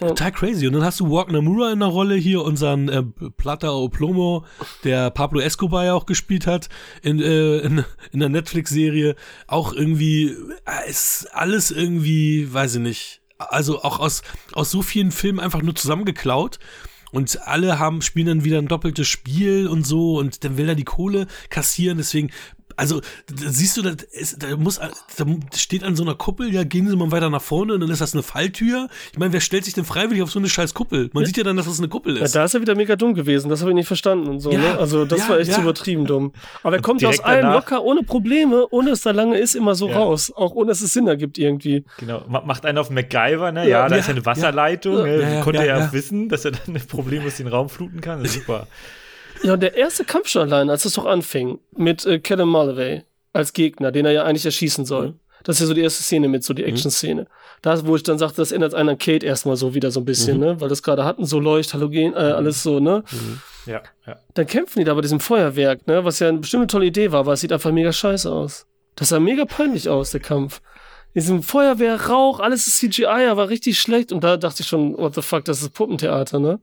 [0.00, 0.08] Ja.
[0.08, 0.66] Total crazy.
[0.66, 3.02] Und dann hast du Walk Namura in der Rolle hier, unseren äh,
[3.36, 4.44] Plata o Plomo,
[4.84, 6.68] der Pablo Escobar ja auch gespielt hat
[7.02, 9.16] in, äh, in, in der Netflix-Serie.
[9.46, 14.22] Auch irgendwie, äh, ist alles irgendwie, weiß ich nicht, also auch aus,
[14.52, 16.58] aus so vielen Filmen einfach nur zusammengeklaut.
[17.12, 20.76] Und alle haben, spielen dann wieder ein doppeltes Spiel und so und dann will er
[20.76, 21.98] die Kohle kassieren.
[21.98, 22.30] Deswegen
[22.80, 26.88] also siehst du, da, ist, da muss, da steht an so einer Kuppel, ja, gehen
[26.88, 28.88] Sie mal weiter nach vorne und dann ist das eine Falltür.
[29.12, 31.10] Ich meine, wer stellt sich denn freiwillig auf so eine scheiß Kuppel?
[31.12, 31.26] Man ja.
[31.26, 32.34] sieht ja dann, dass das eine Kuppel ist.
[32.34, 34.50] Ja, da ist er wieder mega dumm gewesen, das habe ich nicht verstanden und so,
[34.50, 34.78] ja, ne?
[34.78, 36.32] Also das ja, war echt übertrieben dumm.
[36.62, 39.88] Aber er kommt aus allem locker, ohne Probleme, ohne dass da lange ist, immer so
[39.88, 40.32] raus.
[40.34, 41.84] Auch ohne dass es Sinn ergibt irgendwie.
[41.98, 43.68] Genau, macht einen auf MacGyver, ne?
[43.68, 45.02] Ja, da ist ja eine Wasserleitung.
[45.02, 45.40] Ne?
[45.44, 48.24] Konnte er ja, wissen, dass er dann problemlos den Raum fluten kann.
[48.24, 48.66] Ist super.
[49.42, 53.04] Ja, und der erste Kampf schon allein, als es doch anfing, mit äh, Callum Mulloway
[53.32, 55.08] als Gegner, den er ja eigentlich erschießen soll.
[55.08, 55.20] Mhm.
[55.44, 56.68] Das ist ja so die erste Szene mit, so die mhm.
[56.68, 57.26] Action-Szene.
[57.62, 60.04] Da, wo ich dann sagte, das ändert einen an Kate erstmal so wieder so ein
[60.04, 60.44] bisschen, mhm.
[60.44, 60.60] ne?
[60.60, 63.04] Weil das gerade hatten, so Leucht, Halogen, äh, alles so, ne?
[63.10, 63.40] Mhm.
[63.66, 64.18] Ja, ja.
[64.34, 66.04] Dann kämpfen die da bei diesem Feuerwerk, ne?
[66.04, 68.66] Was ja eine bestimmte tolle Idee war, weil es sieht einfach mega scheiße aus.
[68.96, 70.60] Das sah mega peinlich aus, der Kampf.
[71.14, 74.12] Diesem Feuerwehr, Rauch, alles ist CGI, aber richtig schlecht.
[74.12, 76.60] Und da dachte ich schon, what the fuck, das ist Puppentheater, ne?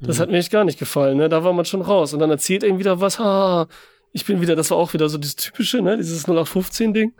[0.00, 0.22] Das mhm.
[0.22, 1.28] hat mir echt gar nicht gefallen, ne?
[1.28, 2.12] Da war man schon raus.
[2.12, 3.66] Und dann erzählt er ihm wieder was, ha,
[4.12, 5.96] ich bin wieder, das war auch wieder so dieses typische, ne?
[5.96, 7.14] Dieses 0815-Ding.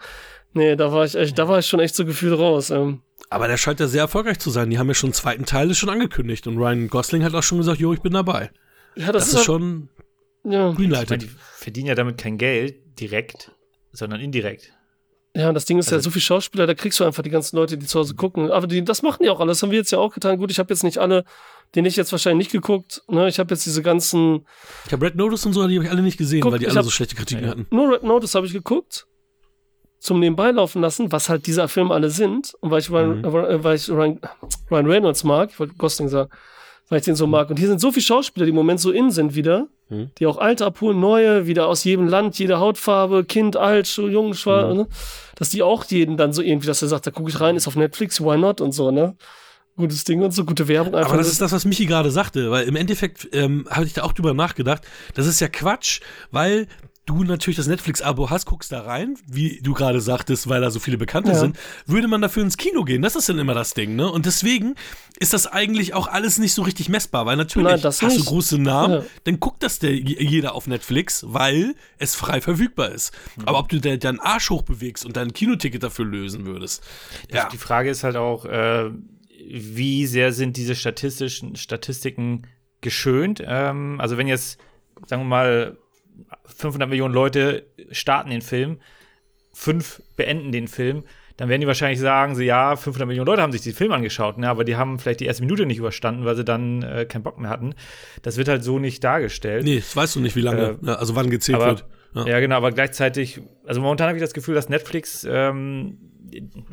[0.53, 2.71] Nee, da war ich echt, da war ich schon echt so gefühlt raus.
[2.71, 3.03] Ähm.
[3.29, 4.71] Aber der scheint ja sehr erfolgreich zu sein.
[4.71, 6.47] Die haben ja schon einen zweiten Teil schon angekündigt.
[6.47, 8.51] Und Ryan Gosling hat auch schon gesagt, jo, ich bin dabei.
[8.95, 9.89] Ja, das, das ist, ist schon
[10.45, 10.71] ja.
[10.73, 11.23] greenlighted.
[11.23, 13.53] die verdienen ja damit kein Geld direkt,
[13.93, 14.73] sondern indirekt.
[15.37, 17.31] Ja, und das Ding ist also, ja, so viele Schauspieler, da kriegst du einfach die
[17.31, 18.51] ganzen Leute, die zu Hause gucken.
[18.51, 19.59] Aber die, das machen die auch alles.
[19.59, 20.39] Das haben wir jetzt ja auch getan.
[20.39, 21.25] Gut, ich habe jetzt nicht alle
[21.75, 23.03] den ich jetzt wahrscheinlich nicht geguckt.
[23.09, 23.29] Ne?
[23.29, 24.47] Ich habe jetzt diese ganzen.
[24.87, 26.69] Ich habe Red Notice und so, die habe ich alle nicht gesehen, guck, weil die
[26.69, 27.51] alle so schlechte Kritiken ja.
[27.51, 27.67] hatten.
[27.71, 29.07] Nur Red Notice habe ich geguckt,
[29.99, 32.55] zum Nebenbei laufen lassen, was halt diese Filme alle sind.
[32.61, 33.25] Und weil ich Ryan, mhm.
[33.25, 34.21] äh, weil ich Ryan,
[34.71, 36.31] Ryan Reynolds mag, ich wollte Gosling sagen,
[36.89, 37.51] weil ich den so mag.
[37.51, 40.11] Und hier sind so viele Schauspieler, die im Moment so in sind wieder, mhm.
[40.19, 44.71] die auch alte abholen, neue, wieder aus jedem Land, jede Hautfarbe, Kind, alt, jung, schwarz,
[44.71, 44.81] mhm.
[44.81, 44.89] ne?
[45.35, 47.69] dass die auch jeden dann so irgendwie, dass er sagt, da gucke ich rein, ist
[47.69, 49.17] auf Netflix, why not und so, ne?
[49.77, 50.95] gutes Ding und so, gute Werbung.
[50.95, 53.93] Einfach Aber das ist das, was Michi gerade sagte, weil im Endeffekt ähm, habe ich
[53.93, 54.83] da auch drüber nachgedacht.
[55.15, 56.67] Das ist ja Quatsch, weil
[57.07, 60.81] du natürlich das Netflix-Abo hast, guckst da rein, wie du gerade sagtest, weil da so
[60.81, 61.37] viele Bekannte Ja.
[61.39, 63.01] sind, würde man dafür ins Kino gehen.
[63.01, 64.11] Das ist dann immer das Ding, ne?
[64.11, 64.75] Und deswegen
[65.19, 68.19] ist das eigentlich auch alles nicht so richtig messbar, weil natürlich Nein, hast nicht.
[68.19, 69.03] du große Namen, Ja.
[69.25, 73.13] dann guckt das der, jeder auf Netflix, weil es frei verfügbar ist.
[73.37, 73.45] Mhm.
[73.47, 76.83] Aber ob du de- deinen Arsch hochbewegst und dein Kinoticket dafür lösen würdest,
[77.33, 77.49] ja.
[77.51, 78.91] Die Frage ist halt auch, äh,
[79.49, 82.43] wie sehr sind diese statistischen Statistiken
[82.81, 83.41] geschönt?
[83.47, 84.59] Ähm, also wenn jetzt,
[85.07, 85.77] sagen wir mal,
[86.45, 88.79] 500 Millionen Leute starten den Film,
[89.53, 91.05] fünf beenden den Film,
[91.37, 94.39] dann werden die wahrscheinlich sagen, so ja, 500 Millionen Leute haben sich den Film angeschaut,
[94.39, 97.23] ne, aber die haben vielleicht die erste Minute nicht überstanden, weil sie dann äh, keinen
[97.23, 97.75] Bock mehr hatten.
[98.23, 99.65] Das wird halt so nicht dargestellt.
[99.65, 101.85] Nee, das weißt du nicht, wie lange, Äh, also wann gezählt aber, wird.
[102.15, 102.27] Ja.
[102.27, 102.41] Ja.
[102.41, 105.99] genau, aber gleichzeitig, also momentan habe ich das Gefühl, dass Netflix, ähm,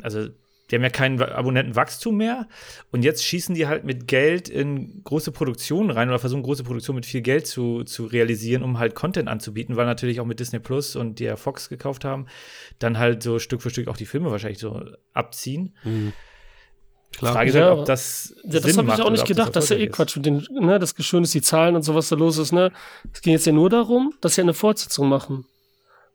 [0.02, 0.28] also
[0.74, 2.48] die haben ja kein Abonnentenwachstum mehr
[2.90, 6.96] und jetzt schießen die halt mit Geld in große Produktionen rein oder versuchen große Produktionen
[6.96, 10.58] mit viel Geld zu, zu realisieren, um halt Content anzubieten, weil natürlich auch mit Disney
[10.58, 12.26] Plus und die ja Fox gekauft haben,
[12.80, 14.82] dann halt so Stück für Stück auch die Filme wahrscheinlich so
[15.12, 15.74] abziehen.
[17.16, 17.32] Klar.
[17.34, 19.54] Frage ist Ja, halt, aber- ob das Ja, das habe ich auch nicht gedacht.
[19.54, 20.16] Das ist ja eh Quatsch.
[20.16, 22.50] Mit den, ne, das Geschön ist die Zahlen und so, was da los ist.
[22.50, 22.72] Ne?
[23.12, 25.46] Es ging jetzt ja nur darum, dass sie eine Fortsetzung machen.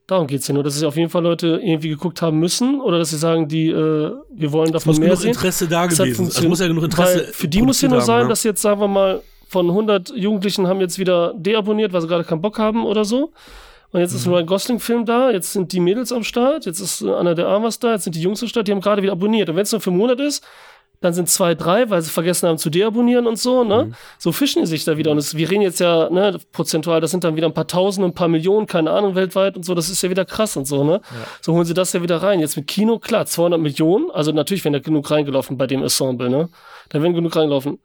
[0.09, 2.81] Darum geht es ja nur, dass sie auf jeden Fall Leute irgendwie geguckt haben müssen
[2.81, 5.29] oder dass sie sagen, die, äh, wir wollen Es davon muss mehr genug sehen.
[5.31, 6.27] Interesse da Das hat gewesen.
[6.27, 8.29] Es muss ja genug Interesse Weil für die muss ja nur sein, ne?
[8.29, 12.23] dass jetzt, sagen wir mal, von 100 Jugendlichen haben jetzt wieder deabonniert, weil sie gerade
[12.23, 13.31] keinen Bock haben oder so.
[13.91, 14.31] Und jetzt ist Mhm.
[14.31, 17.47] nur ein Gosling-Film da, jetzt sind die Mädels am Start, jetzt ist äh, Anna der
[17.47, 19.49] Armas da, jetzt sind die Jungs am Start, die haben gerade wieder abonniert.
[19.49, 20.43] Und wenn es nur für einen Monat ist,
[21.01, 23.85] dann sind zwei, drei, weil sie vergessen haben zu deabonnieren und so, ne?
[23.85, 23.95] Mhm.
[24.17, 25.11] So fischen die sich da wieder.
[25.11, 28.05] Und es, wir reden jetzt ja, ne, prozentual, das sind dann wieder ein paar Tausend,
[28.05, 30.83] ein paar Millionen, keine Ahnung, weltweit und so, das ist ja wieder krass und so,
[30.83, 31.01] ne?
[31.41, 32.39] So holen sie das ja wieder rein.
[32.39, 36.29] Jetzt mit Kino, klar, 200 Millionen, also natürlich werden da genug reingelaufen bei dem Ensemble,
[36.29, 36.49] ne?
[36.89, 37.79] Da werden genug reingelaufen.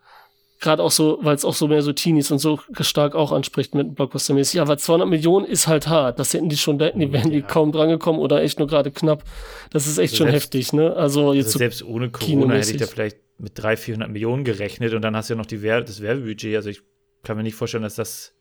[0.64, 3.74] Gerade auch so, weil es auch so mehr so Teenies und so stark auch anspricht
[3.74, 4.62] mit Blockbuster-mäßig.
[4.62, 6.18] Aber 200 Millionen ist halt hart.
[6.18, 8.90] Das hätten die schon, da hätten die wären die kaum drangekommen oder echt nur gerade
[8.90, 9.24] knapp.
[9.70, 10.96] Das ist echt Also schon selbst- heftig, ne?
[10.96, 14.44] Also jetzt Also so, selbst ohne Corona hätte ich da vielleicht mit 300, 400 Millionen
[14.44, 16.57] gerechnet und dann hast du ja noch die Wer das Werbebudget.
[16.57, 16.81] Also ich
[17.22, 18.33] kann mir nicht vorstellen, dass das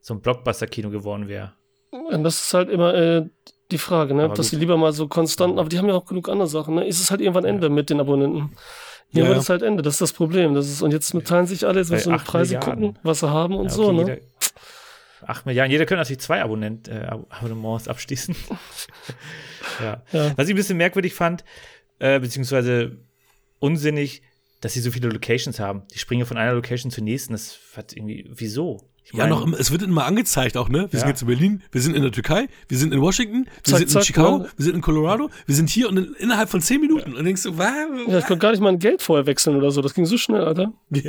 [0.00, 1.54] so ein Blockbuster-Kino geworden wäre.
[1.90, 3.26] Und das ist halt immer äh,
[3.72, 4.24] die Frage, ne?
[4.24, 4.50] Aber Dass gut.
[4.50, 6.86] sie lieber mal so konstant, aber die haben ja auch genug andere Sachen, ne?
[6.86, 8.52] Ist es halt irgendwann Ende mit den Abonnenten.
[9.12, 9.42] Ja, Irgendwann ja.
[9.42, 10.54] ist halt Ende, das ist das Problem.
[10.54, 12.84] Das ist, und jetzt teilen sich alle, jetzt müssen sie acht Preise Milliarden.
[12.92, 14.00] gucken, was sie haben und Ja, so, okay, ne?
[14.02, 14.20] Jeder,
[15.26, 15.70] 8 Milliarden.
[15.72, 18.34] Jeder könnte natürlich zwei Abonnent, äh, Ab- Abonnements abschließen.
[19.82, 20.02] ja.
[20.12, 20.32] Ja.
[20.36, 21.44] Was ich ein bisschen merkwürdig fand,
[21.98, 22.96] äh, beziehungsweise
[23.58, 24.22] unsinnig,
[24.60, 25.82] dass sie so viele Locations haben.
[25.92, 27.32] Die springen von einer Location zur nächsten.
[27.32, 28.89] Das hat irgendwie, wieso?
[29.12, 30.88] Ich Ja, meine, noch, es wird immer angezeigt auch, ne?
[30.90, 31.08] Wir sind Ja.
[31.08, 33.82] jetzt in Berlin, wir sind in der Türkei, wir sind in Washington, wir Zack, sind
[33.82, 34.48] in zack, Chicago, ne?
[34.56, 37.14] wir sind in Colorado, wir sind hier und in, innerhalb von zehn Minuten.
[37.14, 37.72] Und denkst du, was?
[38.06, 39.82] Ja, ich konnte gar nicht mal ein Geld vorher wechseln oder so.
[39.82, 40.72] Das ging so schnell, Alter.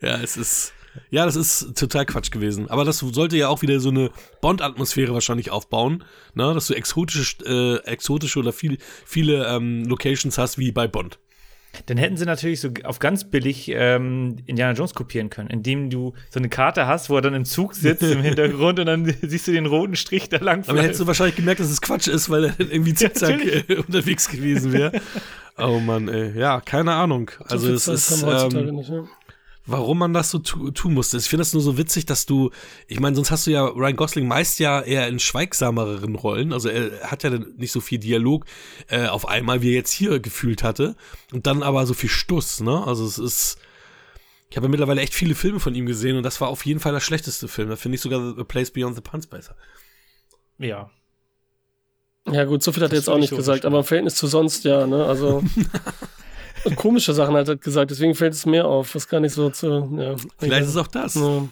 [0.00, 0.72] Ja, es ist.
[1.10, 2.68] Ja, das ist total Quatsch gewesen.
[2.68, 4.10] Aber das sollte ja auch wieder so eine
[4.42, 6.52] Bond-Atmosphäre wahrscheinlich aufbauen, ne?
[6.52, 11.18] dass du exotische, äh, exotische oder viel, viele ähm, Locations hast wie bei Bond.
[11.86, 16.14] Dann hätten sie natürlich so auf ganz billig ähm, Indiana Jones kopieren können, indem du
[16.28, 19.46] so eine Karte hast, wo er dann im Zug sitzt im Hintergrund und dann siehst
[19.46, 20.64] du den roten Strich da lang.
[20.64, 23.30] Aber dann hättest du wahrscheinlich gemerkt, dass es Quatsch ist, weil er dann irgendwie zickzack
[23.30, 23.68] natürlich.
[23.70, 24.92] äh, unterwegs gewesen wäre.
[25.62, 26.38] Oh Mann, ey.
[26.38, 27.30] Ja, keine Ahnung.
[27.44, 28.22] Also viel es ist.
[28.22, 29.08] Ähm, nicht, ne?
[29.66, 31.16] Warum man das so tu tun musste.
[31.16, 32.50] Ich finde das nur so witzig, dass du,
[32.88, 36.68] ich meine, sonst hast du ja Ryan Gosling meist ja eher in schweigsameren Rollen, also
[36.68, 38.46] er hat ja nicht so viel Dialog
[38.88, 40.96] äh, auf einmal, wie er jetzt hier gefühlt hatte
[41.32, 42.86] und dann aber so viel Stuss, ne?
[42.86, 43.58] Also es ist,
[44.50, 46.80] ich habe ja mittlerweile echt viele Filme von ihm gesehen und das war auf jeden
[46.80, 47.68] Fall der schlechteste Film.
[47.68, 49.56] Da finde ich sogar The Place Beyond the Pines besser.
[50.58, 50.90] Ja.
[52.30, 53.84] Ja, gut, so viel hat er Das jetzt auch nicht ich so gesagt, aber im
[53.84, 55.04] Verhältnis zu sonst, ja, ne?
[55.04, 55.42] Also.
[56.76, 59.66] komische Sachen hat er gesagt, deswegen fällt es mir auf, was gar nicht so zu.
[59.98, 61.14] Ja, Vielleicht ist es auch das.
[61.14, 61.48] Ja.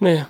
[0.00, 0.24] Nee.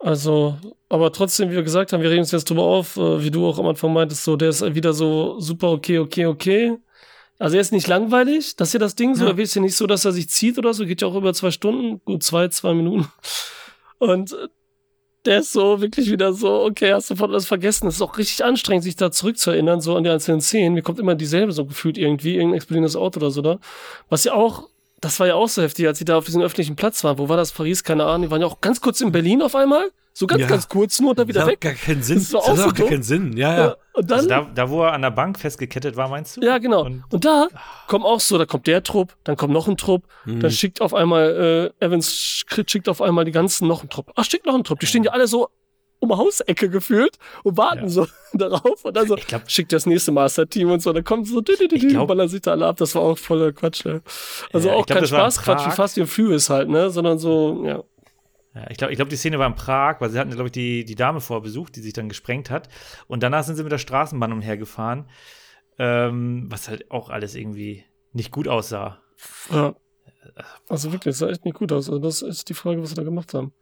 [0.00, 3.30] Also, aber trotzdem, wie wir gesagt haben, wir regen uns jetzt drüber auf, äh, wie
[3.30, 6.76] du auch am Anfang meintest, so, der ist wieder so super okay, okay, okay.
[7.38, 9.30] Also er ist nicht langweilig, das ist ja das Ding so, Ja.
[9.32, 11.32] er ist ja nicht so, dass er sich zieht oder so, geht ja auch über
[11.32, 13.08] zwei Stunden, gut zwei, zwei Minuten.
[13.98, 14.48] Und äh,
[15.26, 17.86] der ist so wirklich wieder so, okay, hast du von alles vergessen.
[17.88, 20.74] Es ist auch richtig anstrengend, sich da zurückzuerinnern, so an die einzelnen Szenen.
[20.74, 23.58] Mir kommt immer dieselbe so gefühlt irgendwie, irgendein explodierendes Auto oder so da.
[24.08, 24.68] Was ja auch,
[25.00, 27.18] das war ja auch so heftig, als sie da auf diesem öffentlichen Platz waren.
[27.18, 27.52] Wo war das?
[27.52, 27.84] Paris?
[27.84, 28.22] Keine Ahnung.
[28.28, 29.90] Die waren ja auch ganz kurz in Berlin auf einmal.
[30.12, 30.46] So ganz, Ja.
[30.46, 31.60] ganz kurz nur dann wieder das hat weg.
[31.60, 32.18] gar keinen Sinn.
[32.18, 33.36] Das war Das, auch hat so auch gar keinen Sinn.
[33.36, 33.64] Ja, Ja.
[33.66, 33.76] ja.
[33.96, 36.40] Und dann, Also da, da, wo er an der Bank festgekettet war, meinst du?
[36.40, 36.84] ja, genau.
[36.84, 37.46] Und- Und, da
[37.86, 40.40] kommt auch so, da kommt der Trupp, dann kommt noch ein Trupp, Hm.
[40.40, 44.10] dann schickt auf einmal, äh, Evans sch- schickt auf einmal die ganzen noch einen Trupp.
[44.16, 44.80] Ach, schickt noch einen Trupp.
[44.80, 45.48] Die stehen ja alle so
[46.00, 47.88] um Hausecke gefühlt und warten Ja.
[47.88, 51.28] so darauf und dann so, Ich glaub- schickt das nächste Master-Team und so, dann kommt
[51.28, 52.76] so, dü, dü, dü, glaub- ballern sich da alle ab.
[52.78, 54.02] Das war auch voller Quatsch, ne?
[54.52, 55.70] Also Ja, auch glaub, kein in Spaßquatsch wie.
[55.70, 56.90] Fast and Furious halt, ne?
[56.90, 57.82] Sondern so, ja.
[58.54, 60.52] Ja, ich glaube, ich glaub, die Szene war in Prag, weil sie hatten, glaube ich,
[60.52, 62.68] die, die Dame vorher besucht, die sich dann gesprengt hat.
[63.08, 65.08] Und danach sind sie mit der Straßenbahn umhergefahren,
[65.78, 69.02] ähm, was halt auch alles irgendwie nicht gut aussah.
[69.50, 69.74] Ja.
[70.68, 71.88] Also wirklich, es sah echt nicht gut aus.
[71.88, 73.52] Also das ist die Frage, was sie da gemacht haben.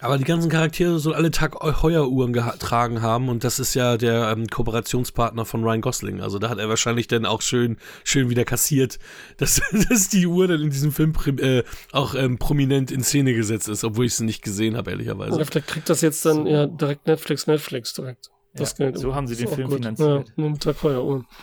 [0.00, 4.30] Aber die ganzen Charaktere sollen alle Tag Heueruhren getragen haben und das ist ja der
[4.30, 6.20] ähm, Kooperationspartner von Ryan Gosling.
[6.20, 9.00] Also da hat er wahrscheinlich dann auch schön, schön wieder kassiert,
[9.38, 13.68] dass, dass die Uhr dann in diesem Film äh, auch ähm, prominent in Szene gesetzt
[13.68, 15.36] ist, obwohl ich sie nicht gesehen habe, ehrlicherweise.
[15.36, 18.30] Ja, vielleicht kriegt das jetzt dann ja direkt Netflix, Netflix direkt.
[18.54, 18.98] Das ja, Geld.
[18.98, 19.78] so haben sie den Film gut.
[19.78, 20.28] finanziert.
[20.28, 21.26] Ja, nur mit Tag Heueruhren.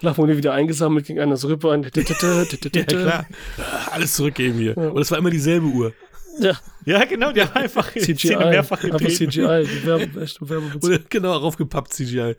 [0.00, 1.82] Lachmoni wieder eingesammelt gegen einer Rippe an.
[1.82, 3.26] Ja, klar.
[3.90, 4.74] Alles zurückgeben hier.
[4.76, 4.88] Ja.
[4.88, 5.92] Und es war immer dieselbe Uhr.
[6.38, 8.16] Ja, Ja, genau, die haben einfach die CGI.
[8.16, 9.16] Szene mehrfach Einfach gedreht.
[9.16, 9.66] CGI.
[9.66, 12.36] Die Werbe, echte Werbe Oder genau, raufgepappt CGI.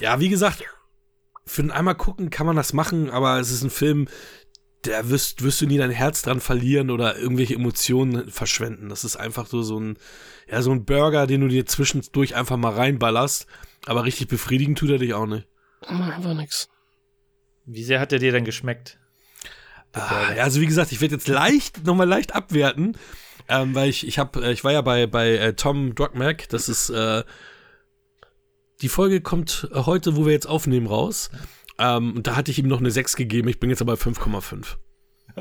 [0.00, 0.64] Ja, wie gesagt,
[1.46, 4.08] für ein einmal gucken kann man das machen, aber es ist ein Film,
[4.82, 8.88] da wirst, wirst du nie dein Herz dran verlieren oder irgendwelche Emotionen verschwenden.
[8.88, 9.98] Das ist einfach so, so ein,
[10.48, 13.46] ja, so ein Burger, den du dir zwischendurch einfach mal reinballerst,
[13.86, 15.46] aber richtig befriedigen tut er dich auch nicht.
[15.88, 16.68] War nix.
[17.64, 18.98] Wie sehr hat der dir denn geschmeckt?
[19.96, 22.96] Ah, ja, also wie gesagt, ich werde jetzt leicht, nochmal leicht abwerten,
[23.48, 26.90] ähm, weil ich, ich habe, ich war ja bei, bei äh, Tom Druckmack, das ist,
[26.90, 27.24] äh,
[28.82, 31.30] die Folge kommt äh, heute, wo wir jetzt aufnehmen, raus.
[31.78, 34.02] Ähm, und da hatte ich ihm noch eine 6 gegeben, ich bin jetzt aber bei
[34.02, 34.76] 5,5.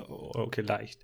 [0.07, 0.99] Oh, okay, leicht.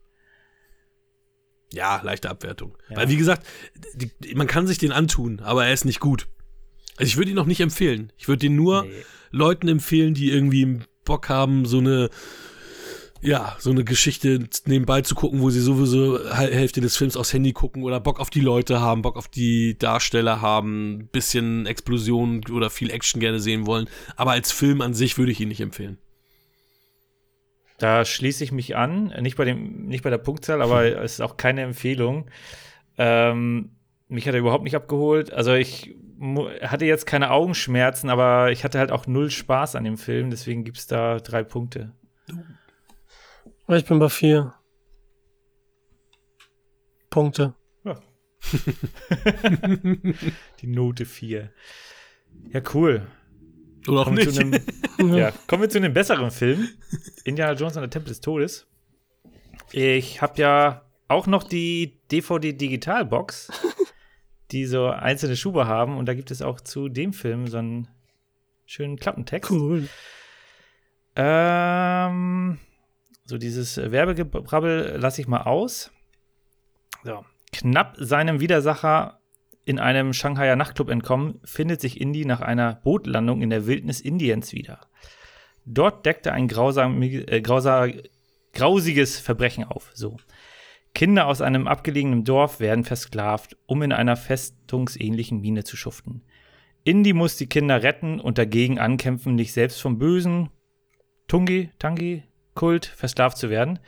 [1.73, 2.77] Ja, leichte Abwertung.
[2.89, 2.97] Ja.
[2.97, 3.45] Weil wie gesagt,
[3.93, 6.27] die, man kann sich den antun, aber er ist nicht gut.
[6.97, 8.11] Also ich würde ihn noch nicht empfehlen.
[8.17, 8.91] Ich würde ihn nur Nee.
[9.31, 12.09] Leuten empfehlen, die irgendwie Bock haben, so eine,
[13.21, 17.53] ja, so eine Geschichte nebenbei zu gucken, wo sie sowieso Hälfte des Films aufs Handy
[17.53, 22.71] gucken oder Bock auf die Leute haben, Bock auf die Darsteller haben, bisschen Explosion oder
[22.71, 23.87] viel Action gerne sehen wollen.
[24.15, 25.99] Aber als Film an sich würde ich ihn nicht empfehlen.
[27.77, 31.21] Da schließe ich mich an, nicht bei, dem, nicht bei der Punktzahl, aber es ist
[31.21, 32.25] auch keine Empfehlung.
[32.97, 33.71] Ähm,
[34.07, 35.31] mich hat er überhaupt nicht abgeholt.
[35.31, 35.95] Also ich
[36.61, 40.63] hatte jetzt keine Augenschmerzen, aber ich hatte halt auch null Spaß an dem Film, deswegen
[40.63, 41.91] gibt es da drei Punkte.
[43.77, 44.53] Ich bin bei vier.
[47.09, 47.53] Punkte.
[50.61, 51.51] Die Note 4.
[52.49, 53.07] Ja, cool.
[53.87, 54.35] Oder auch Kommen wir nicht.
[54.35, 56.67] zu einem, ja, kommen wir zu einem besseren Film.
[57.23, 58.67] Indiana Jones und der Tempel des Todes.
[59.71, 63.51] Ich habe ja auch noch die DVD-Digitalbox,
[64.51, 65.97] die so einzelne Schuhe haben.
[65.97, 67.87] Und da gibt es auch zu dem Film so einen
[68.65, 69.51] schönen Klappentext.
[69.51, 69.87] Cool.
[71.15, 72.57] Ähm,
[73.31, 75.89] so dieses Werbegebrabbel lasse ich mal aus.
[77.03, 77.23] So.
[77.53, 79.21] Knapp seinem Widersacher
[79.63, 84.51] in einem Shanghaier Nachtclub entkommen, findet sich Indy nach einer Bootlandung in der Wildnis Indiens
[84.51, 84.81] wieder.
[85.65, 87.87] Dort deckt er ein grausam, äh, grausa,
[88.53, 89.91] grausiges Verbrechen auf.
[89.93, 90.17] So.
[90.93, 96.23] Kinder aus einem abgelegenen Dorf werden versklavt, um in einer festungsähnlichen Mine zu schuften.
[96.83, 100.49] Indy muss die Kinder retten und dagegen ankämpfen, nicht selbst vom bösen
[101.29, 103.79] Tungi, Tangi, Kult versklavt zu werden.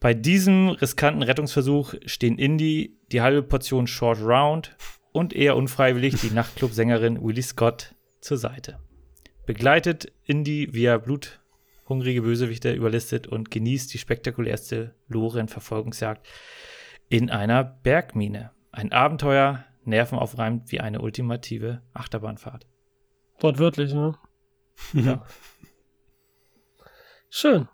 [0.00, 4.76] Bei diesem riskanten Rettungsversuch stehen Indy, die halbe Portion Short Round
[5.12, 8.80] und eher unfreiwillig die Nachtclub-Sängerin Willie Scott zur Seite.
[9.46, 16.26] Begleitet Indy via bluthungrige Bösewichte überlistet und genießt die spektakulärste Loren-Verfolgungsjagd
[17.08, 18.50] in einer Bergmine.
[18.72, 22.66] Ein Abenteuer, nervenaufreibend wie eine ultimative Achterbahnfahrt.
[23.38, 24.16] Wortwörtlich, ne?
[24.94, 25.24] Ja.
[27.34, 27.66] Schön.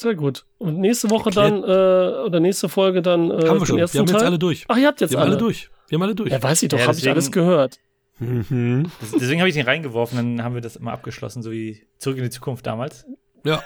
[0.00, 0.46] Sehr gut.
[0.56, 3.76] Und nächste Woche dann, äh, oder nächste Folge dann äh, haben wir den schon.
[3.76, 4.24] Wir haben jetzt Teil.
[4.24, 4.64] alle durch.
[4.68, 5.32] Ach, ihr habt jetzt Wir haben alle.
[5.32, 5.68] alle durch.
[5.88, 6.30] Wir haben alle durch.
[6.32, 7.78] Ja, weiß ich doch, Ja, habe ich alles gehört.
[8.18, 8.90] Mhm.
[9.00, 12.16] Das- Deswegen habe ich den reingeworfen, dann haben wir das immer abgeschlossen, so wie Zurück
[12.16, 13.04] in die Zukunft damals.
[13.44, 13.62] Ja.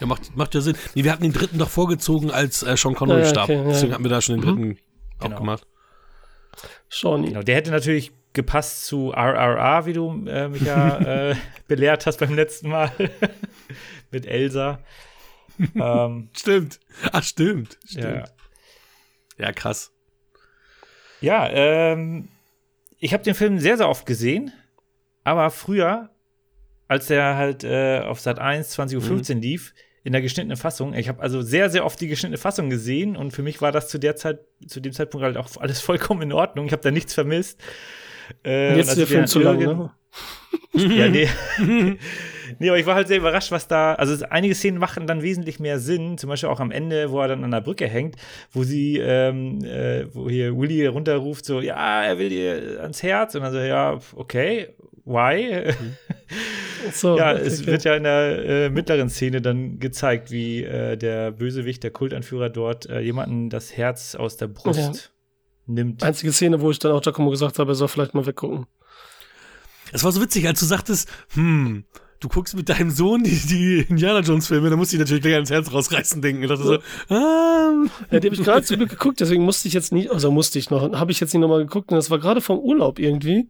[0.00, 0.76] Ja, macht, macht ja Sinn.
[0.96, 3.44] Nee, wir hatten den dritten doch vorgezogen, als äh, Sean Connery Ja, starb.
[3.44, 4.78] okay, ja, Deswegen hatten wir da schon den dritten
[5.20, 5.38] auch Genau.
[5.38, 5.66] gemacht.
[6.88, 7.28] Shawnee.
[7.28, 10.98] Genau, der hätte natürlich gepasst zu RRR, wie du äh, mich ja
[11.30, 12.92] äh, belehrt hast beim letzten Mal
[14.10, 14.80] mit Elsa.
[15.74, 16.80] ähm, Stimmt.
[17.12, 17.78] Ach, stimmt.
[17.88, 18.32] ja, Stimmt.
[19.38, 19.92] Ja, krass.
[21.20, 22.28] ja ähm,
[22.98, 24.52] ich habe den Film sehr, sehr oft gesehen,
[25.24, 26.10] aber früher,
[26.88, 30.92] als der halt äh, auf Sat 1 20.15 Uhr lief, in der geschnittenen Fassung.
[30.92, 33.88] Ich habe also sehr, sehr oft die geschnittene Fassung gesehen und für mich war das
[33.88, 36.66] zu der Zeit, zu dem Zeitpunkt halt auch alles vollkommen in Ordnung.
[36.66, 37.60] Ich habe da nichts vermisst.
[38.44, 39.90] Äh, Jetzt ist der Film zu lang, ne?
[40.72, 41.28] Ja, nee.
[42.58, 43.94] nee, aber ich war halt sehr überrascht, was da.
[43.94, 46.18] Also, einige Szenen machen dann wesentlich mehr Sinn.
[46.18, 48.16] Zum Beispiel auch am Ende, wo er dann an der Brücke hängt,
[48.52, 53.34] wo sie, ähm, äh, wo hier Willy runterruft, so, ja, er will dir ans Herz.
[53.34, 54.68] Und dann so, ja, okay,
[55.04, 55.72] why?
[56.92, 60.96] So, Ja, okay, es wird ja in der äh, mittleren Szene dann gezeigt, wie äh,
[60.98, 64.92] der Bösewicht, der Kultanführer dort äh, jemanden das Herz aus der Brust Ja.
[65.66, 66.02] Nimmt.
[66.02, 68.66] Einzige Szene, wo ich dann auch Giacomo gesagt habe, er soll vielleicht mal weggucken.
[69.92, 71.84] Es war so witzig, als du sagtest, hm,
[72.20, 75.22] du guckst mit deinem Sohn die, die Indiana Jones Filme, da musst du dich natürlich
[75.22, 76.42] gleich ans Herz rausreißen denken.
[76.42, 76.74] Ich dachte so,
[77.14, 77.72] ah,
[78.10, 80.58] Ja, die habe ich gerade zum Glück geguckt, deswegen musste ich jetzt nicht, also musste
[80.58, 83.48] ich noch, habe ich jetzt nicht nochmal geguckt und das war gerade vom Urlaub irgendwie.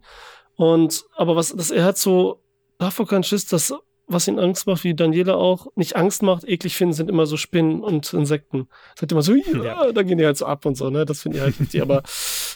[0.55, 2.41] Und, aber was, das, er hat so,
[2.77, 3.73] davor keinen Schiss, dass,
[4.07, 7.37] was ihn Angst macht, wie Daniela auch, nicht Angst macht, eklig finden, sind immer so
[7.37, 8.67] Spinnen und Insekten.
[8.95, 9.91] Sagt immer so, ja, Ja.
[9.91, 12.03] da gehen die halt so ab und so, ne, das finde ich halt wichtig, aber,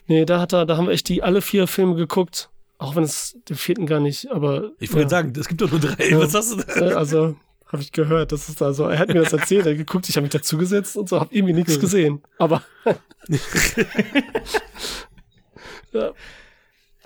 [0.08, 3.04] nee, da hat er, da haben wir echt die, alle vier Filme geguckt, auch wenn
[3.04, 4.72] es den vierten gar nicht, aber.
[4.80, 5.10] ich wollte ja.
[5.10, 6.10] sagen, es gibt doch nur drei.
[6.10, 6.20] Ja.
[6.20, 6.92] Was hast du da?
[6.92, 7.36] Äh, Also,
[7.72, 8.86] habe ich gehört, das ist da so.
[8.86, 11.36] Er hat mir das erzählt, er hat geguckt, ich habe mich dazugesetzt und so, habe
[11.36, 12.24] irgendwie nichts gesehen.
[12.40, 12.64] Aber
[15.94, 16.12] ja,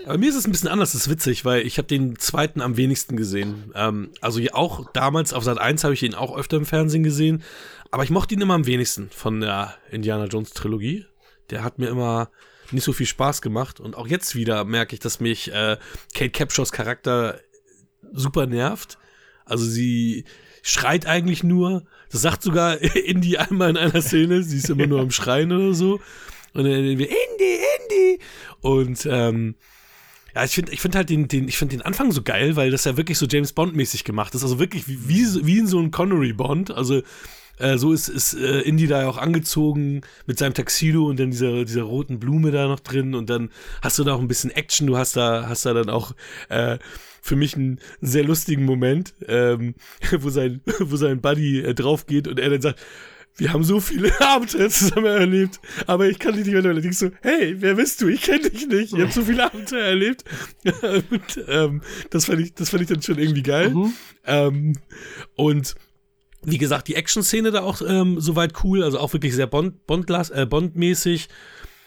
[0.06, 2.62] Aber mir ist es ein bisschen anders, das ist witzig, weil ich habe den zweiten
[2.62, 3.72] am wenigsten gesehen.
[3.76, 7.44] Ähm, also auch damals auf Sat 1 habe ich ihn auch öfter im Fernsehen gesehen,
[7.92, 11.06] aber ich mochte ihn immer am wenigsten von der Indiana Jones Trilogie.
[11.50, 12.30] Der hat mir immer
[12.72, 15.78] nicht so viel Spaß gemacht und auch jetzt wieder merke ich, dass mich äh,
[16.14, 17.40] Kate Capshaws Charakter
[18.12, 18.98] super nervt.
[19.46, 20.26] Also sie
[20.62, 21.84] schreit eigentlich nur.
[22.10, 24.44] Das sagt sogar Indy einmal in einer Szene.
[24.44, 26.00] Sie ist immer nur am Schreien oder so.
[26.54, 28.20] Und dann wir Indy, Indy.
[28.62, 29.56] Und ähm,
[30.36, 32.72] ja, ich finde ich find halt den, den, ich finde den Anfang so geil, weil
[32.72, 34.44] das ja wirklich so James Bond-mäßig gemacht ist.
[34.44, 36.72] Also wirklich wie, wie, wie in so einem Connery-Bond.
[36.72, 37.02] Also
[37.60, 41.32] äh, so ist, ist äh, Indy da ja auch angezogen mit seinem Taxido und dann
[41.32, 44.50] dieser, dieser roten Blume da noch drin und dann hast du da auch ein bisschen
[44.52, 44.88] Action.
[44.88, 46.14] Du hast da, hast da dann auch
[46.50, 46.80] äh,
[47.22, 49.76] für mich einen sehr lustigen Moment, ähm,
[50.20, 52.80] wo sein, wo sein Buddy äh, drauf geht und er dann sagt,
[53.38, 56.90] wir haben so viele Abenteuer zusammen erlebt, aber ich kann dich nicht mehr erleben.
[56.90, 58.08] Ich so, hey, wer bist du?
[58.08, 58.94] Ich kenne dich nicht.
[58.94, 60.24] Ich habe so viele Abenteuer erlebt.
[60.64, 63.70] und, ähm, das fand ich, das fand ich dann schon irgendwie geil.
[63.72, 63.94] Mhm.
[64.26, 64.74] Ähm,
[65.36, 65.76] und
[66.46, 70.10] wie gesagt, die Action-Szene da auch ähm, soweit cool, also auch wirklich sehr Bond, Bond,
[70.10, 71.30] äh, Bond-mäßig.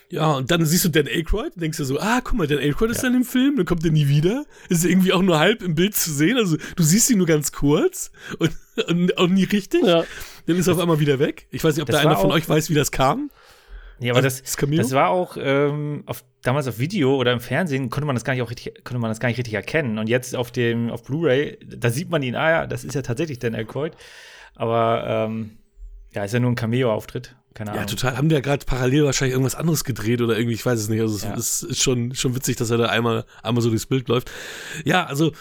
[0.09, 2.59] Ja, und dann siehst du Dan Aykroyd und denkst dir so, ah, guck mal, Dan
[2.59, 4.45] Aykroyd ist dann im Film, dann kommt er nie wieder.
[4.69, 6.37] Ist irgendwie auch nur halb im Bild zu sehen.
[6.37, 8.53] Also du siehst ihn nur ganz kurz und,
[8.89, 9.83] und auch nie richtig.
[9.85, 10.05] ja.
[10.47, 11.49] Dann ist er auf einmal wieder weg.
[11.51, 13.31] Ich weiß nicht, ob Das da einer von euch weiß, wie das kam.
[13.99, 17.41] Ja, aber Also, das, das das war auch ähm, auf, damals auf Video oder im
[17.41, 19.99] Fernsehen konnte man das gar nicht auch richtig, konnte man das gar nicht richtig erkennen.
[19.99, 23.03] Und jetzt auf dem auf Blu-ray, da sieht man ihn, ah ja, das ist ja
[23.03, 23.95] tatsächlich Dan Aykroyd.
[24.55, 25.59] Aber ähm,
[26.13, 27.35] ja, ist ja nur ein Cameo-Auftritt.
[27.57, 27.87] Keine Ja, Ahnung.
[27.89, 28.17] total.
[28.19, 31.01] Haben die ja gerade parallel wahrscheinlich irgendwas anderes gedreht oder irgendwie, ich weiß es nicht.
[31.01, 31.35] Also es Ja.
[31.35, 34.31] ist, ist schon, schon witzig, dass er da einmal, einmal so durchs Bild läuft.
[34.85, 35.33] Ja, also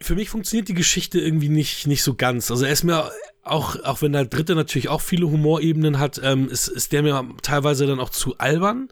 [0.00, 2.52] für mich funktioniert die Geschichte irgendwie nicht, nicht so ganz.
[2.52, 3.10] Also er ist mir
[3.42, 7.28] auch, auch wenn der dritte natürlich auch viele Humorebenen hat, ähm, ist, ist der mir
[7.42, 8.88] teilweise dann auch zu albern.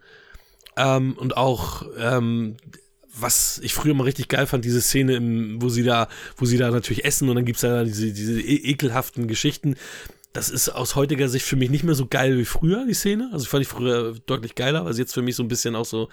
[0.77, 2.57] Ähm, und auch, ähm,
[3.19, 6.59] was ich früher mal richtig geil fand, diese Szene, im, wo sie da, wo sie
[6.59, 9.77] da natürlich essen und dann gibt's da diese, diese e ekelhaften Geschichten.
[10.37, 13.31] Das ist aus heutiger Sicht für mich nicht mehr so geil wie früher, die Szene.
[13.33, 14.85] Also fand ich früher deutlich geiler.
[14.85, 16.11] Also jetzt für mich so ein bisschen auch so,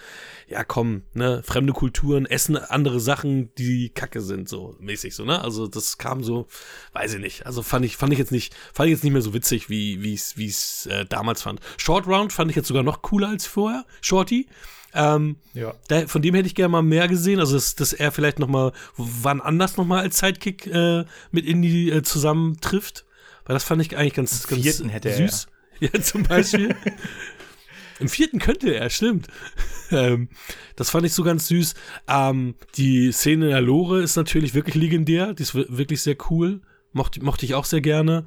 [0.48, 5.42] ja komm, ne, fremde Kulturen, essen andere Sachen, die kacke sind, so mäßig so, ne?
[5.42, 6.46] Also das kam so,
[6.94, 7.44] weiß ich nicht.
[7.44, 10.02] Also fand ich, fand ich jetzt nicht, fand ich jetzt nicht mehr so witzig, wie,
[10.02, 11.60] wie es, wie es äh, damals fand.
[11.76, 13.84] Short Round fand ich jetzt sogar noch cooler als vorher.
[14.00, 14.48] Shorty.
[14.94, 15.74] Ähm, Ja.
[15.88, 17.40] da, von dem hätte ich gerne mal mehr gesehen.
[17.40, 21.44] Also, dass, dass er vielleicht noch mal wann anders noch mal als Sidekick äh, mit
[21.44, 23.04] Indy äh, zusammen trifft.
[23.44, 25.46] Weil das fand ich eigentlich ganz, ganz vierten hätte er süß.
[25.80, 26.74] Ja, zum Beispiel.
[28.00, 29.28] Im vierten könnte er, stimmt.
[29.90, 30.28] ähm,
[30.76, 31.74] das fand ich so ganz süß.
[32.08, 35.32] Ähm, die Szene in der Lore ist natürlich wirklich legendär.
[35.34, 36.60] Die ist wi- wirklich sehr cool.
[36.92, 38.26] Mochte, mochte ich auch sehr gerne.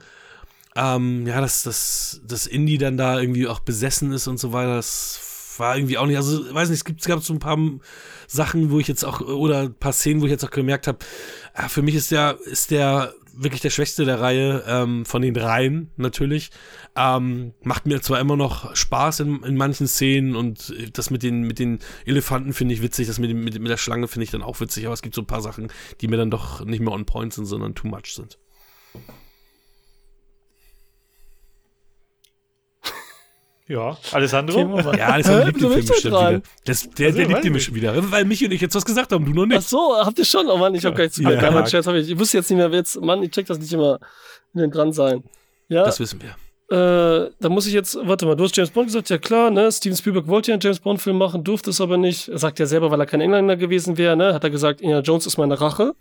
[0.75, 4.75] Ähm, ja, dass, dass, dass Indy dann da irgendwie auch besessen ist und so weiter,
[4.75, 7.57] das war irgendwie auch nicht, also weiß nicht, es, gibt, es gab so ein paar
[8.27, 10.99] Sachen, wo ich jetzt auch, oder ein paar Szenen, wo ich jetzt auch gemerkt habe,
[11.55, 15.33] ah, für mich ist der, ist der wirklich der Schwächste der Reihe, ähm, von den
[15.33, 16.51] dreien natürlich.
[16.95, 21.41] Ähm, macht mir zwar immer noch Spaß in, in manchen Szenen und das mit den,
[21.41, 24.41] mit den Elefanten finde ich witzig, das mit, mit, mit der Schlange finde ich dann
[24.41, 25.71] auch witzig, aber es gibt so ein paar Sachen,
[26.01, 28.37] die mir dann doch nicht mehr on point sind, sondern too much sind.
[33.67, 34.79] Ja, Alessandro?
[34.95, 36.35] Ja, Alessandro liebt den Film bestimmt dran?
[36.35, 36.41] wieder.
[36.65, 38.11] Das, der Also, der liebt den bestimmt wieder.
[38.11, 39.67] Weil Michi und ich jetzt was gesagt haben, du noch Ach nicht.
[39.69, 40.47] so, habt ihr schon?
[40.47, 41.41] Oh Mann, ich hab gar nicht zugehört.
[41.41, 41.51] Ja.
[41.51, 41.63] Ja.
[41.63, 43.73] Chat, hab ich, ich wusste jetzt nicht mehr, wer jetzt, Mann, ich check das nicht
[43.73, 43.99] immer
[44.53, 45.23] in den dran sein.
[45.67, 46.29] Ja, Das wissen wir.
[46.69, 49.69] äh, da muss ich jetzt, warte mal, du hast James Bond gesagt, ja klar, ne,
[49.71, 52.29] Steven Spielberg wollte ja einen James Bond Film machen, durfte es aber nicht.
[52.29, 55.01] Er sagt ja selber, weil er kein Engländer gewesen wäre, ne, hat er gesagt, Indiana
[55.01, 55.93] Jones ist meine Rache.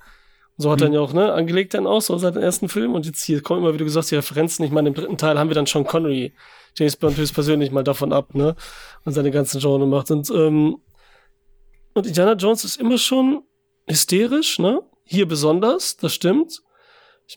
[0.59, 2.95] So hat er ihn ja auch, ne, angelegt dann aus, so seit dem ersten Film.
[2.95, 4.65] Und jetzt hier kommen immer, wie du gesagt hast, die Referenzen.
[4.65, 6.33] Ich meine, im dritten Teil haben wir dann schon Connery,
[6.77, 8.57] James Bond höchstpersönlich mal davon ab, ne,
[9.05, 10.11] und seine ganzen Genre macht.
[10.11, 10.79] Und, ähm,
[11.95, 13.43] und Indiana Jones ist immer schon
[13.87, 14.83] hysterisch, ne?
[15.05, 16.63] Hier besonders, das stimmt.
[17.27, 17.37] Ich,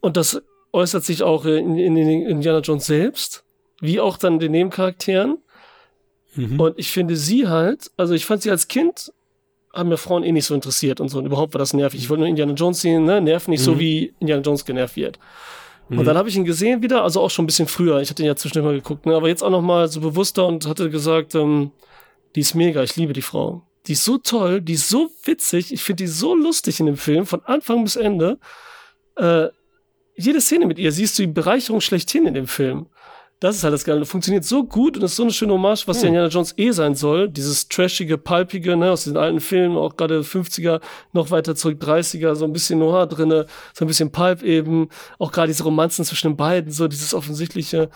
[0.00, 0.42] und das
[0.72, 3.44] äußert sich auch in, in, in Indiana Jones selbst,
[3.80, 5.38] wie auch dann den Nebencharakteren.
[6.34, 6.60] Mhm.
[6.60, 9.12] Und ich finde sie halt, also ich fand sie als Kind,
[9.72, 11.18] haben mir Frauen eh nicht so interessiert und so.
[11.18, 12.00] Und überhaupt war das nervig.
[12.00, 13.20] Ich wollte nur Indiana Jones sehen, ne?
[13.20, 13.64] Nerv nicht mhm.
[13.64, 15.18] so, wie Indiana Jones genervt wird.
[15.88, 15.98] Mhm.
[15.98, 18.00] Und dann habe ich ihn gesehen wieder, also auch schon ein bisschen früher.
[18.00, 19.14] Ich hatte ihn ja zwischendurch mal geguckt, ne?
[19.14, 21.72] aber jetzt auch noch mal so bewusster und hatte gesagt, ähm,
[22.34, 23.62] die ist mega, ich liebe die Frau.
[23.86, 26.96] Die ist so toll, die ist so witzig, ich finde die so lustig in dem
[26.96, 28.38] Film, von Anfang bis Ende.
[29.16, 29.48] Äh,
[30.16, 32.86] jede Szene mit ihr siehst du die Bereicherung schlechthin in dem Film.
[33.40, 34.04] Das ist halt das Geile.
[34.04, 36.02] Funktioniert so gut und ist so eine schöne Hommage, was hm.
[36.02, 37.30] ja Indiana Jones eh sein soll.
[37.30, 40.80] Dieses trashige, palpige, ne, aus den alten Filmen, auch gerade 50er,
[41.12, 44.90] noch weiter zurück 30er, so ein bisschen Noir drinne, so ein bisschen Pulp eben.
[45.18, 47.88] Auch gerade diese Romanzen zwischen den beiden, so dieses offensichtliche.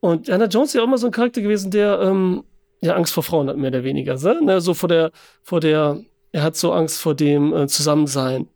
[0.00, 2.44] Und Indiana Jones ist ja auch immer so ein Charakter gewesen, der, ähm,
[2.82, 5.12] ja, Angst vor Frauen hat, mehr oder weniger, so, ne, so vor der,
[5.42, 5.98] vor der,
[6.32, 8.48] er hat so Angst vor dem äh, Zusammensein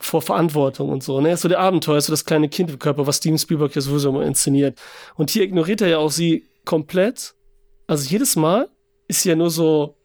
[0.00, 1.20] vor Verantwortung und so.
[1.20, 1.36] Ne?
[1.36, 4.24] So der Abenteuer, so das kleine Kind im Körper, was Steven Spielberg ja sowieso immer
[4.24, 4.78] inszeniert.
[5.14, 7.34] Und hier ignoriert er ja auch sie komplett.
[7.86, 8.68] Also jedes Mal
[9.08, 9.96] ist sie ja nur so,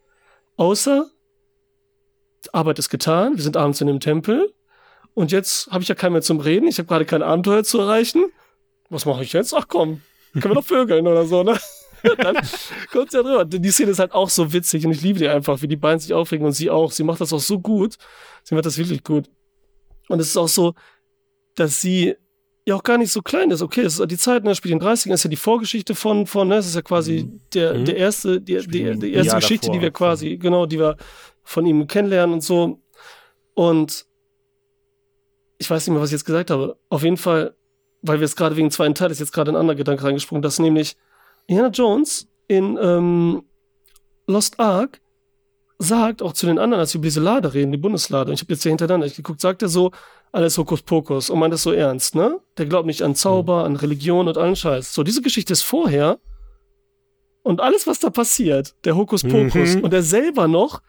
[0.56, 1.06] außer
[2.52, 4.52] Arbeit ist getan, wir sind abends in dem Tempel
[5.14, 7.80] und jetzt habe ich ja keinen mehr zum Reden, ich habe gerade kein Abenteuer zu
[7.80, 8.26] erreichen.
[8.88, 9.52] Was mache ich jetzt?
[9.52, 11.58] Ach komm, können wir doch vögeln oder so, ne?
[12.18, 12.36] dann
[12.92, 13.44] kommt ja drüber.
[13.44, 15.98] Die Szene ist halt auch so witzig und ich liebe die einfach, wie die beiden
[15.98, 16.92] sich aufregen und sie auch.
[16.92, 17.96] Sie macht das auch so gut.
[18.44, 19.28] Sie macht das wirklich gut.
[20.08, 20.74] Und es ist auch so,
[21.54, 22.14] dass sie
[22.66, 23.62] ja auch gar nicht so klein ist.
[23.62, 26.26] Okay, das ist die Zeit, ne, spielt in den 30ern, ist ja die Vorgeschichte von,
[26.26, 27.40] von, ne, das ist ja quasi mhm.
[27.54, 27.84] der, mhm.
[27.84, 29.74] der erste, die, die, die erste Geschichte, davor.
[29.74, 30.96] die wir quasi, genau, die wir
[31.42, 32.80] von ihm kennenlernen und so.
[33.54, 34.06] Und
[35.58, 36.76] ich weiß nicht mehr, was ich jetzt gesagt habe.
[36.88, 37.54] Auf jeden Fall,
[38.02, 40.58] weil wir es gerade wegen zweiten Teil ist jetzt gerade ein anderer Gedanke reingesprungen, dass
[40.58, 40.96] nämlich
[41.46, 43.44] Indiana Jones in ähm,
[44.26, 45.00] Lost Ark
[45.78, 48.40] sagt, auch zu den anderen, als sie über diese Lade reden, die Bundeslade, und ich
[48.40, 49.90] habe jetzt hier hintereinander geguckt, sagt er so,
[50.32, 52.40] alles Hokuspokus und meint das so ernst, ne?
[52.58, 53.66] Der glaubt nicht an Zauber, mhm.
[53.66, 54.92] an Religion und allen Scheiß.
[54.92, 56.18] So, diese Geschichte ist vorher
[57.42, 59.84] und alles, was da passiert, der Hokuspokus mhm.
[59.84, 60.82] und er selber noch,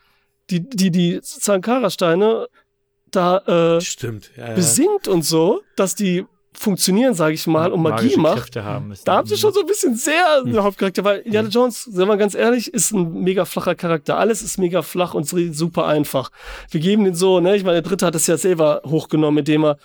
[0.49, 2.47] die, die, die Sankara-Steine
[3.11, 4.53] da äh, Stimmt, ja, ja.
[4.53, 6.25] besingt und so, dass die
[6.59, 9.95] funktionieren, sage ich mal, und Magie macht, haben da haben sie schon so ein bisschen
[9.95, 10.63] sehr hm.
[10.63, 14.17] Hauptcharakter, weil Indiana Jones, sagen wir ganz ehrlich, ist ein mega flacher Charakter.
[14.17, 16.29] Alles ist mega flach und super einfach.
[16.71, 19.65] Wir geben den so, ne, ich meine, der Dritte hat es ja selber hochgenommen, indem
[19.65, 19.77] er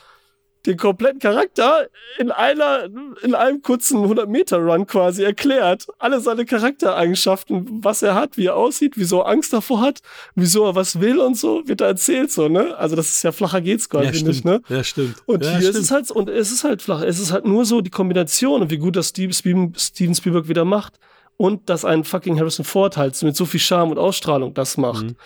[0.67, 1.89] den kompletten Charakter
[2.19, 2.89] in einer,
[3.23, 5.87] in einem kurzen 100-Meter-Run quasi erklärt.
[5.99, 10.01] Alle seine Charaktereigenschaften, was er hat, wie er aussieht, wieso er Angst davor hat,
[10.35, 12.77] wieso er was will und so, wird da erzählt so, ne?
[12.77, 14.63] Also das ist ja flacher geht's quasi ja, nicht, ne?
[14.69, 15.17] Ja, stimmt.
[15.27, 15.75] Und ja, hier stimmt.
[15.77, 17.03] ist es halt, und es ist halt flach.
[17.03, 20.65] Es ist halt nur so die Kombination und wie gut das Steve, Steven Spielberg wieder
[20.65, 20.99] macht.
[21.39, 25.07] Und dass ein fucking Harrison Ford halt mit so viel Charme und Ausstrahlung das macht.
[25.07, 25.17] Mhm.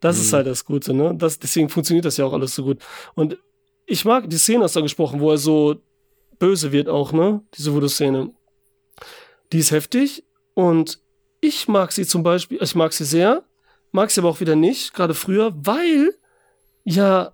[0.00, 0.22] Das mhm.
[0.22, 1.14] ist halt das Gute, ne?
[1.16, 2.78] Das, deswegen funktioniert das ja auch alles so gut.
[3.14, 3.38] Und
[3.90, 5.76] ich mag die Szene, hast du gesprochen, wo er so
[6.38, 7.42] böse wird auch, ne?
[7.58, 8.30] Diese Voodoo-Szene.
[9.52, 10.24] Die ist heftig
[10.54, 11.00] und
[11.40, 13.42] ich mag sie zum Beispiel, ich mag sie sehr,
[13.90, 16.14] mag sie aber auch wieder nicht, gerade früher, weil
[16.84, 17.32] ja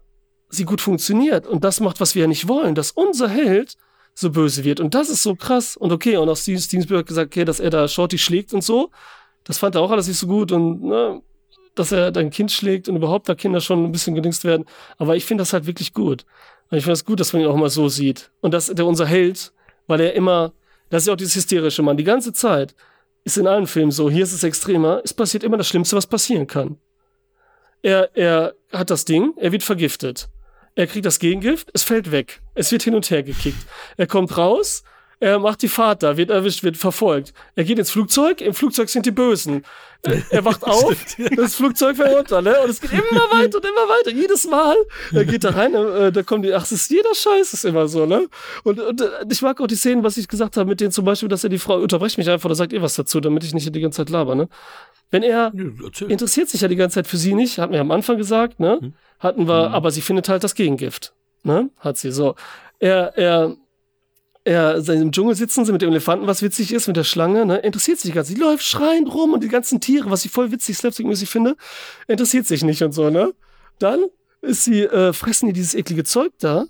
[0.49, 3.77] sie gut funktioniert und das macht, was wir ja nicht wollen, dass unser Held
[4.15, 7.07] so böse wird und das ist so krass und okay und auch Steven Spielberg hat
[7.07, 8.91] gesagt, okay, dass er da Shorty schlägt und so,
[9.45, 11.21] das fand er auch alles nicht so gut und ne,
[11.79, 14.64] dass er dein Kind schlägt und überhaupt da Kinder schon ein bisschen gedingst werden.
[14.99, 16.24] Aber ich finde das halt wirklich gut.
[16.70, 18.31] Und ich finde es das gut, dass man ihn auch mal so sieht.
[18.41, 19.53] Und dass der unser Held,
[19.87, 20.53] weil er immer,
[20.91, 22.74] das ist ja auch dieses hysterische Mann, die ganze Zeit
[23.24, 26.07] ist in allen Filmen so, hier ist es extremer, es passiert immer das Schlimmste, was
[26.07, 26.79] passieren kann.
[27.83, 30.29] Er, er hat das Ding, er wird vergiftet.
[30.74, 32.41] Er kriegt das Gegengift, es fällt weg.
[32.55, 33.66] Es wird hin und her gekickt.
[33.97, 34.83] Er kommt raus,
[35.19, 37.33] er macht die Fahrt da, wird erwischt, wird verfolgt.
[37.55, 39.64] Er geht ins Flugzeug, im Flugzeug sind die Bösen.
[40.31, 40.95] Er wacht auf,
[41.37, 42.61] das Flugzeug fährt runter, ne?
[42.62, 44.11] Und es geht immer weiter und immer weiter.
[44.11, 44.77] Jedes Mal.
[45.12, 47.89] Er geht da rein, äh, da kommen die, ach, es ist jeder Scheiß, ist immer
[47.89, 48.29] so, ne?
[48.62, 51.07] Und, und äh, ich mag auch die Szenen, was ich gesagt habe, mit denen zum
[51.07, 53.55] Beispiel, dass er die Frau, unterbrecht mich einfach oder sagt ihr was dazu, damit ich
[53.55, 54.49] nicht die ganze Zeit laber, ne?
[55.11, 57.91] Wenn er ja, interessiert sich ja die ganze Zeit für sie nicht, hatten wir am
[57.91, 58.79] Anfang gesagt, ne?
[58.81, 58.95] Hm.
[59.19, 59.75] Hatten wir, hm.
[59.75, 61.71] aber sie findet halt das Gegengift, ne?
[61.79, 62.35] Hat sie so.
[62.79, 63.57] Er, er,
[64.47, 67.57] er im Dschungel sitzen sie mit dem Elefanten, was witzig ist, mit der Schlange, ne?
[67.59, 68.28] Interessiert sich ganz.
[68.28, 71.57] Sie läuft schreiend rum und die ganzen Tiere, was ich voll witzig, slapstick-mäßig finde,
[72.07, 73.34] interessiert sich nicht und so, ne?
[73.80, 74.05] Dann
[74.42, 76.66] ist sie, äh, fressen die dieses eklige Zeug da.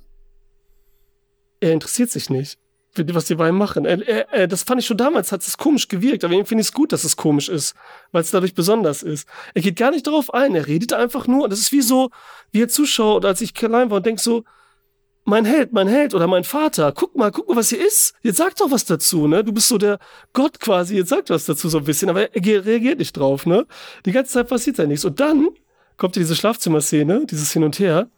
[1.61, 2.59] Er interessiert sich nicht,
[2.97, 3.85] was die beiden machen.
[3.85, 6.69] Er, er, das fand ich schon damals, hat es komisch gewirkt, aber irgendwie finde ich
[6.69, 7.75] es gut, dass es komisch ist,
[8.11, 9.29] weil es dadurch besonders ist.
[9.53, 12.09] Er geht gar nicht darauf ein, er redet einfach nur, und das ist wie so,
[12.53, 14.45] wie er Zuschauer, oder als ich klein war und denk so,
[15.27, 18.15] mein Held, mein Held oder mein Vater, guck mal, guck mal, was hier ist.
[18.23, 19.45] Jetzt sag doch was dazu, ne?
[19.45, 19.99] Du bist so der
[20.33, 23.67] Gott quasi, jetzt sag was dazu so ein bisschen, aber er reagiert nicht drauf, ne?
[24.07, 25.05] Die ganze Zeit passiert da nichts.
[25.05, 25.49] Und dann
[25.97, 28.09] kommt ja diese Schlafzimmerszene, dieses Hin und Her.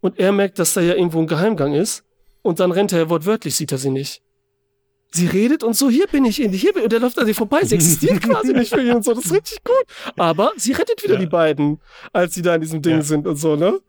[0.00, 2.04] Und er merkt, dass da ja irgendwo ein Geheimgang ist.
[2.42, 4.22] Und dann rennt er wortwörtlich, sieht er sie nicht.
[5.10, 6.68] Sie redet und so, hier bin ich, hier bin ich.
[6.82, 7.64] Und der läuft an sie vorbei.
[7.64, 9.14] Sie existiert quasi nicht für ihn und so.
[9.14, 9.84] Das ist richtig gut.
[10.16, 11.20] Aber sie rettet wieder Ja.
[11.20, 11.80] die beiden,
[12.12, 13.02] als sie da in diesem Ding Ja.
[13.02, 13.80] sind und so, ne?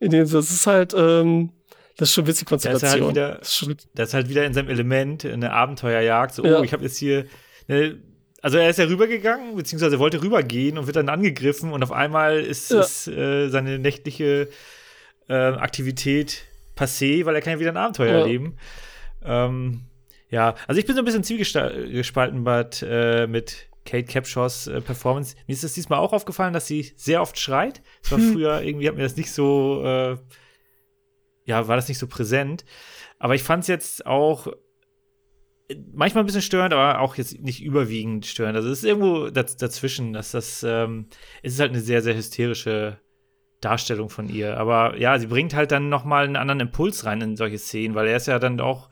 [0.00, 1.50] In dem, das ist halt, ähm,
[1.96, 3.10] das ist schon witzig ist er halt Konstellation.
[3.10, 6.34] wieder, das ist schon, der ist halt wieder in seinem Element, eine Abenteuerjagd.
[6.34, 6.60] So, Ja.
[6.60, 7.26] oh, ich habe jetzt hier.
[7.68, 7.98] Ne,
[8.42, 12.38] also er ist ja rübergegangen, beziehungsweise wollte rübergehen und wird dann angegriffen und auf einmal
[12.40, 12.80] ist, Ja.
[12.80, 14.48] ist äh, seine nächtliche
[15.28, 16.44] äh, Aktivität
[16.76, 18.18] passé, weil er kann ja wieder ein Abenteuer Ja.
[18.20, 18.56] erleben.
[19.24, 19.80] Ähm,
[20.30, 25.34] ja, also ich bin so ein bisschen zielgespalten mit, äh, mit Kate Capshaws äh, Performance.
[25.46, 27.80] Mir ist es diesmal auch aufgefallen, dass sie sehr oft schreit.
[28.02, 30.16] Das war früher irgendwie, hat mir das nicht so, äh,
[31.46, 32.64] ja, war das nicht so präsent.
[33.18, 34.46] Aber ich fand es jetzt auch
[35.68, 38.56] äh, manchmal ein bisschen störend, aber auch jetzt nicht überwiegend störend.
[38.56, 41.06] Also es ist irgendwo daz dazwischen, dass das, ähm,
[41.42, 42.98] es ist halt eine sehr, sehr hysterische
[43.62, 44.58] Darstellung von ihr.
[44.58, 47.94] Aber ja, sie bringt halt dann noch mal einen anderen Impuls rein in solche Szenen,
[47.94, 48.90] weil er ist ja dann auch,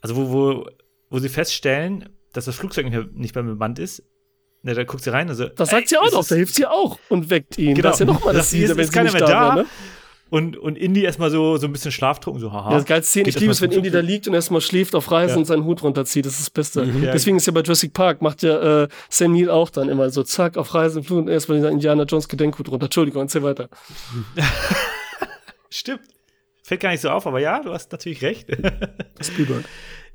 [0.00, 0.66] also wo, wo,
[1.10, 4.02] wo sie feststellen, dass das Flugzeug nicht mehr, nicht mehr bemannt ist,
[4.62, 5.48] ne, da guckt sie rein und so.
[5.48, 7.74] das sagt ey, sie auch noch, da hilft sie auch und weckt ihn.
[7.74, 7.88] Genau.
[7.88, 9.54] Das ist ja nochmal das Das Ziel, ist- wenn ist keiner mehr da.
[9.56, 9.66] wäre, ne?
[10.30, 12.70] Und, und Indy erstmal so, so ein bisschen schlaftrunken, so, haha.
[12.70, 15.10] Ja, das geilste Szene, ich liebe es, wenn Indy da liegt und erstmal schläft auf
[15.10, 15.38] Reisen Ja.
[15.38, 16.26] und seinen Hut runterzieht.
[16.26, 16.84] Das ist das Beste.
[16.84, 17.12] Ja.
[17.12, 20.22] Deswegen ist ja bei Jurassic Park, macht ja äh, Sam Neill auch dann immer so,
[20.22, 22.86] zack, auf Reisen, Flug und erstmal dieser Indiana Jones Gedenkhut runter.
[22.86, 23.70] Entschuldigung, erzähl weiter.
[25.70, 26.00] Stimmt.
[26.62, 28.48] Fällt gar nicht so auf, aber ja, du hast natürlich recht.
[29.20, 29.64] Spielberg.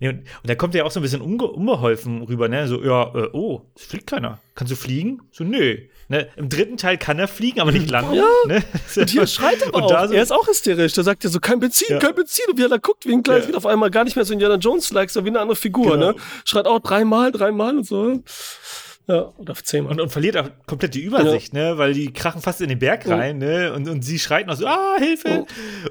[0.04, 2.68] Nee, und, und da kommt er auch so ein bisschen unge unbeholfen rüber, ne?
[2.68, 4.40] So, ja, äh, oh, es fliegt keiner.
[4.54, 5.22] Kannst du fliegen?
[5.32, 5.78] So, nö.
[6.10, 6.28] Ne?
[6.36, 8.16] Im dritten Teil kann er fliegen, aber nicht landen.
[8.16, 8.26] Ja.
[8.46, 8.62] Ne?
[8.98, 9.88] Und hier schreit er Und auch.
[9.90, 10.92] da so- er ist auch hysterisch.
[10.92, 12.00] Der sagt ja so, kein Benzin, Ja.
[12.00, 12.44] kein Benzin.
[12.50, 13.52] Und wie er da guckt, wie ein kleines Ja.
[13.52, 16.12] Kind auf einmal gar nicht mehr so Indiana Jones-like, so wie eine andere Figur, Genau.
[16.12, 16.16] ne?
[16.44, 18.22] Schreit auch dreimal, dreimal und so.
[19.06, 19.92] Ja, oder zehnmal.
[19.92, 21.78] Und, und verliert auch komplett die Übersicht, ne?
[21.78, 23.74] Weil die krachen fast in den Berg rein, ne?
[23.74, 25.46] Und, und sie schreit noch so, ah, Hilfe!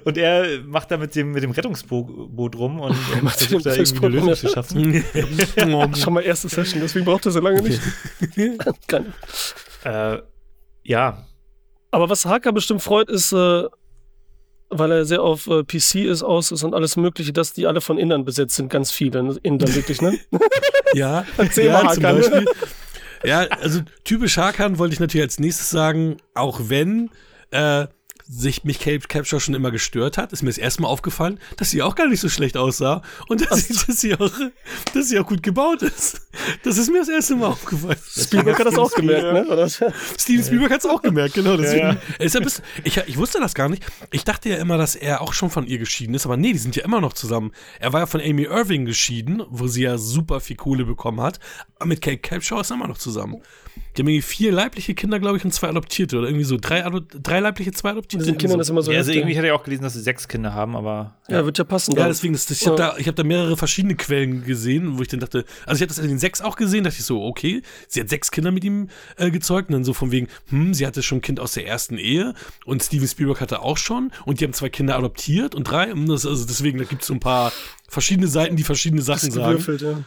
[0.04, 3.74] Und er macht da mit dem, mit dem Rettungsboot rum und, und macht versucht da
[3.74, 4.34] irgendwie eine Lösung ja.
[4.34, 5.04] zu schaffen.
[5.96, 7.80] Schon mal erste Session, deswegen braucht er so lange nicht.
[8.86, 9.12] Kein-
[9.84, 10.18] äh,
[10.84, 11.26] ja,
[11.90, 13.64] Aber was Hacker bestimmt freut, ist, äh,
[14.70, 17.82] weil er sehr auf äh, PC ist, aus ist und alles Mögliche, dass die alle
[17.82, 19.36] von Innern besetzt sind, ganz viele ne?
[19.42, 20.18] Indern wirklich, ne?
[20.94, 22.16] Ja, Erzähl ja mal, zum Hakan.
[22.16, 22.44] Beispiel.
[23.24, 27.10] Ja, also typisch Hakan wollte ich natürlich als nächstes sagen, auch wenn
[27.50, 27.86] äh,
[28.32, 31.70] sich mich Cape Capture schon immer gestört hat, ist mir das erste Mal aufgefallen, dass
[31.70, 34.32] sie auch gar nicht so schlecht aussah und dass, sie, dass, sie, auch,
[34.94, 36.22] dass sie auch gut gebaut ist.
[36.62, 37.98] Das ist mir das erste Mal aufgefallen.
[38.16, 39.46] Spielberg hat das auch gemerkt, ne?
[39.46, 39.68] Oder?
[39.68, 41.56] Steven Spielberg hat es auch gemerkt, genau.
[41.56, 43.84] Deswegen, Ja, bis, ich, ich wusste das gar nicht.
[44.10, 46.58] Ich dachte ja immer, dass er auch schon von ihr geschieden ist, aber nee, die
[46.58, 47.52] sind ja immer noch zusammen.
[47.80, 51.38] Er war ja von Amy Irving geschieden, wo sie ja super viel Kohle bekommen hat.
[51.76, 53.42] Aber mit Kate Capshaw ist er immer noch zusammen.
[53.96, 56.18] Die haben irgendwie vier leibliche Kinder, glaube ich, und zwei adoptierte.
[56.18, 56.82] Oder irgendwie so drei,
[57.22, 58.24] drei leibliche, zwei adoptierte.
[58.24, 60.00] Mit den Kindern ist immer so ja also irgendwie hatte ich auch gelesen, dass sie
[60.00, 61.94] sechs Kinder haben, aber Ja, wird ja passen.
[61.96, 65.02] Ja, deswegen, ist das, ich habe da, ich hab da mehrere verschiedene Quellen gesehen, wo
[65.02, 67.22] ich dann dachte, also ich habe das in den sechs auch gesehen, dachte ich so,
[67.22, 70.72] okay, sie hat sechs Kinder mit ihm äh, gezeugt und dann so von wegen, hm,
[70.74, 72.34] sie hatte schon ein Kind aus der ersten Ehe
[72.64, 76.06] und Steven Spielberg hatte auch schon und die haben zwei Kinder adoptiert und drei, und
[76.06, 77.52] das, also deswegen, da gibt es so ein paar
[77.88, 79.58] verschiedene Seiten, die verschiedene das Sachen ist sagen.
[79.58, 80.04] gewürfelt, ja.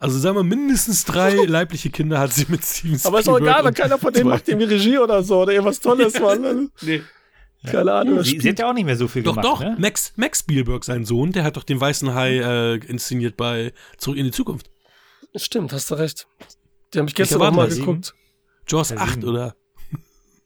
[0.00, 3.06] Also sagen wir, mindestens drei leibliche Kinder hat sie mit Steven Spielberg.
[3.06, 5.52] Aber ist auch egal, weil keiner von denen zwei- macht irgendwie Regie oder so oder
[5.52, 6.70] irgendwas Tolles, Mann.
[6.80, 7.02] Nee.
[7.66, 8.16] Keine Ahnung.
[8.16, 9.46] das sie, sie spielt- hat ja auch nicht mehr so viel Doch, gemacht.
[9.46, 9.76] doch, Ne?
[9.78, 14.16] Max, Max Spielberg, sein Sohn, der hat doch den Weißen Hai äh, inszeniert bei Zurück
[14.18, 14.70] in die Zukunft.
[15.36, 16.26] Stimmt, hast du recht.
[16.94, 17.76] Die habe ich gestern war mal das?
[17.78, 18.14] geguckt.
[18.66, 19.28] Jaws Teil 8, sieben.
[19.28, 19.54] oder?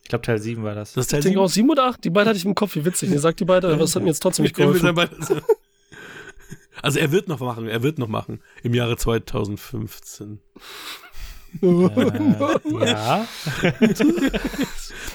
[0.02, 0.92] Ich glaube, Teil 7 war das.
[0.94, 1.44] Das ist Ich Teil denke sieben?
[1.44, 2.04] auch sieben oder acht.
[2.04, 2.74] Die beiden hatte ich im Kopf.
[2.74, 3.10] Wie witzig.
[3.10, 5.08] Ihr sagt die beide, aber das hat mir jetzt trotzdem nicht Ja, geholfen.
[6.84, 8.42] Also er wird noch machen, er wird noch machen.
[8.62, 10.38] Im Jahre 2015.
[11.62, 11.66] äh,
[12.86, 13.26] ja.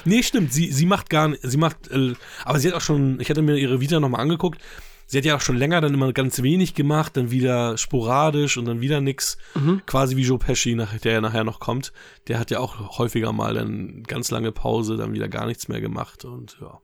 [0.04, 2.14] Nee, stimmt, sie, sie macht gar nicht, sie macht, äh,
[2.44, 4.60] aber sie hat auch schon, ich hatte mir ihre Vita nochmal angeguckt,
[5.06, 8.64] sie hat ja auch schon länger dann immer ganz wenig gemacht, dann wieder sporadisch und
[8.64, 9.38] dann wieder nix.
[9.54, 9.82] Mhm.
[9.86, 11.92] Quasi wie Joe Pesci, nach, der ja nachher noch kommt.
[12.26, 15.80] Der hat ja auch häufiger mal dann ganz lange Pause, dann wieder gar nichts mehr
[15.80, 16.80] gemacht und ja.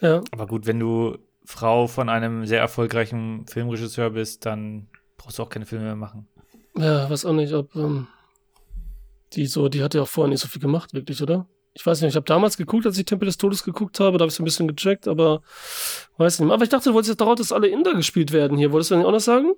[0.00, 0.22] Ja.
[0.30, 1.18] Aber gut, wenn du
[1.50, 4.86] Frau von einem sehr erfolgreichen Filmregisseur bist, dann
[5.16, 6.28] brauchst du auch keine Filme mehr machen.
[6.76, 8.06] Ja, weiß auch nicht, ob ähm,
[9.32, 11.46] die so, die hat ja auch vorher nicht so viel gemacht, wirklich, oder?
[11.72, 14.24] Ich weiß nicht, ich habe damals geguckt, als ich Tempel des Todes geguckt habe, da
[14.24, 15.40] habe ich so ein bisschen gecheckt, aber
[16.18, 16.54] weiß nicht mehr.
[16.54, 18.70] Aber ich dachte, du wolltest jetzt darauf, dass alle Inder gespielt werden hier.
[18.70, 19.54] Wolltest du denn auch noch sagen?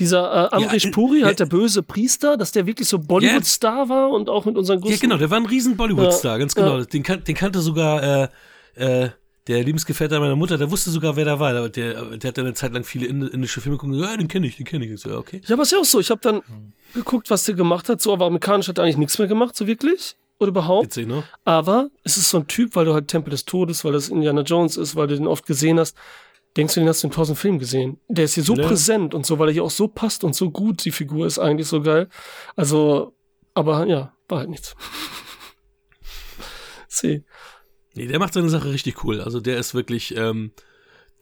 [0.00, 1.44] Dieser äh, Amrish Ja, äh, Puri, halt ja.
[1.44, 5.00] der böse Priester, dass der wirklich so Bollywood-Star war und auch mit unseren Ja, großen...
[5.00, 6.78] genau, der war ein riesen Bollywood-Star, Ja, ganz genau.
[6.78, 6.84] ja.
[6.86, 8.28] Den, kan den kannte sogar äh,
[9.04, 9.10] äh,
[9.46, 11.68] der Lebensgefährte meiner Mutter, der wusste sogar, wer da war.
[11.68, 13.94] Der, der, hat dann eine Zeit lang viele ind- indische Filme geguckt.
[14.00, 14.90] Ja, den kenne ich, den kenne ich.
[14.90, 15.40] Ich so, ja, okay.
[15.46, 16.00] Ja, aber ist ja auch so.
[16.00, 16.42] Ich habe dann
[16.94, 18.00] geguckt, was der gemacht hat.
[18.02, 20.16] So, aber amerikanisch hat er eigentlich nichts mehr gemacht, so wirklich.
[20.38, 20.86] oder überhaupt.
[20.86, 21.22] Witzig, ne?
[21.44, 24.42] Aber es ist so ein Typ, weil du halt Tempel des Todes, weil das Indiana
[24.42, 25.96] Jones ist, weil du den oft gesehen hast.
[26.56, 28.00] Denkst du, den hast du in tausend Filmen gesehen?
[28.08, 28.66] Der ist hier so Ja.
[28.66, 31.38] präsent und so, weil er hier auch so passt und so gut, die Figur ist
[31.38, 32.08] eigentlich so geil.
[32.56, 33.14] Also,
[33.54, 34.74] aber ja, war halt nichts.
[36.88, 37.24] See.
[37.96, 39.20] Nee, der macht seine Sache richtig cool.
[39.20, 40.52] Also der ist wirklich ähm,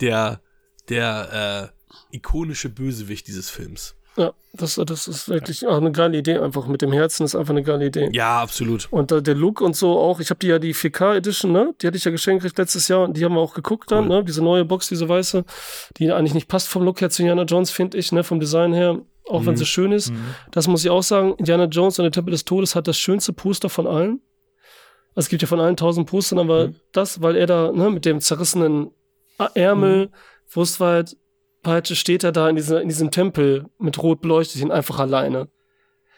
[0.01, 0.41] der,
[0.89, 1.73] der
[2.11, 3.95] äh, ikonische Bösewicht dieses Films.
[4.17, 6.39] Ja, das, das ist wirklich auch eine geile Idee.
[6.39, 8.11] Einfach mit dem Herzen ist einfach eine geile Idee.
[8.13, 8.87] Ja, absolut.
[8.93, 10.21] Und äh, der Look und so auch.
[10.21, 11.75] Ich habe die ja die 4K Edition, ne?
[11.83, 14.05] Die hatte ich ja geschenkt gekriegt letztes Jahr und die haben wir auch geguckt dann,
[14.05, 14.19] Cool.
[14.19, 14.25] ne?
[14.25, 15.45] Diese neue Box, diese weiße,
[15.97, 18.23] die eigentlich nicht passt vom Look her zu Indiana Jones, finde ich, ne?
[18.23, 19.59] Vom Design her, auch wenn Mhm.
[19.59, 20.13] sie schön ist.
[20.53, 21.35] Das muss ich auch sagen.
[21.39, 24.21] Indiana Jones und der Tempel des Todes hat das schönste Poster von allen.
[25.15, 26.77] Also es gibt ja von allen tausend Postern, aber Mhm.
[26.93, 28.91] das, weil er da, ne, mit dem zerrissenen
[29.55, 30.11] Ärmel,
[30.53, 31.17] Brustweit,
[31.63, 35.49] Peitsche steht er da in, dieser, in diesem Tempel mit rot beleuchtet ihn einfach alleine.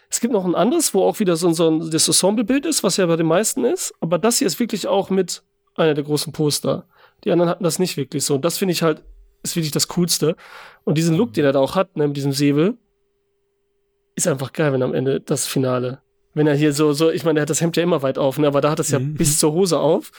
[0.09, 2.83] Es gibt noch ein anderes, wo auch wieder so, ein- so ein das Ensemble-Bild ist,
[2.83, 5.43] was ja bei den meisten ist, aber das hier ist wirklich auch mit
[5.75, 6.87] einer der großen Poster.
[7.23, 8.35] Die anderen hatten das nicht wirklich so.
[8.35, 9.03] Und das finde ich halt,
[9.43, 10.35] ist wirklich das Coolste.
[10.83, 12.77] Und diesen Look, den er da auch hat, ne, mit diesem Säbel,
[14.15, 16.01] ist einfach geil, wenn am Ende das Finale.
[16.37, 18.37] Wenn er hier so, so, ich meine, er hat das Hemd ja immer weit auf,
[18.37, 19.15] ne, aber da hat es ja Mhm.
[19.15, 20.11] bis zur Hose auf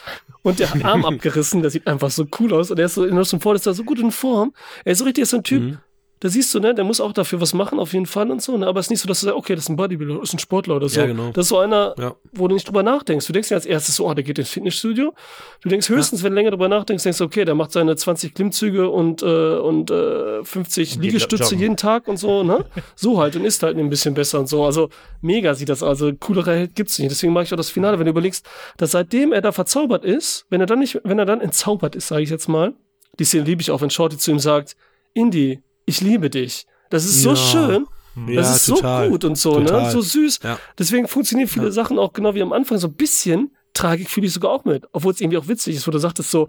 [0.42, 3.24] und der Arm abgerissen, der sieht einfach so cool aus und er ist so, in
[3.24, 4.52] zum Vor, ist da so gut in Form.
[4.84, 5.78] Er ist so richtig, ist so ein Typ, Mhm.
[6.20, 8.56] Da siehst du, ne, der muss auch dafür was machen, auf jeden Fall und so,
[8.56, 10.30] ne, aber es ist nicht so, dass du sagst, okay, das ist ein Bodybuilder, das
[10.30, 11.00] ist ein Sportler oder so.
[11.00, 11.30] Ja, genau.
[11.32, 12.14] Das ist so einer, Ja.
[12.32, 13.26] wo du nicht drüber nachdenkst.
[13.26, 15.14] Du denkst ja als erstes so, oh, der geht ins Fitnessstudio.
[15.62, 18.34] Du denkst höchstens, wenn du länger drüber nachdenkst, denkst du, okay, der macht seine 20
[18.34, 19.26] Klimmzüge und, äh,
[19.58, 22.64] und äh, 50 Und Liegestütze jeden Tag und so, ne?
[22.96, 24.64] So halt und isst halt ein bisschen besser und so.
[24.64, 24.88] Also
[25.20, 27.10] mega sieht das, also coolere Held gibt's nicht.
[27.10, 28.44] Deswegen mag ich auch das Finale, wenn du überlegst,
[28.76, 32.08] dass seitdem er da verzaubert ist, wenn er dann nicht, wenn er dann entzaubert ist,
[32.08, 32.74] sage ich jetzt mal,
[33.18, 34.76] die Szene liebe ich auch, wenn Shorty zu ihm sagt,
[35.14, 36.66] Indy, ich liebe dich.
[36.90, 37.36] Das ist so Ja.
[37.36, 37.86] schön.
[38.28, 39.04] Ja, Das ist total.
[39.06, 39.66] so gut und so, ne?
[39.66, 39.90] Total.
[39.92, 40.40] So süß.
[40.42, 40.58] Ja.
[40.78, 42.78] Deswegen funktionieren viele Sachen auch genau wie am Anfang.
[42.78, 44.84] So ein bisschen Tragik fühle ich sogar auch mit.
[44.92, 46.48] Obwohl es irgendwie auch witzig ist, wo du sagtest so,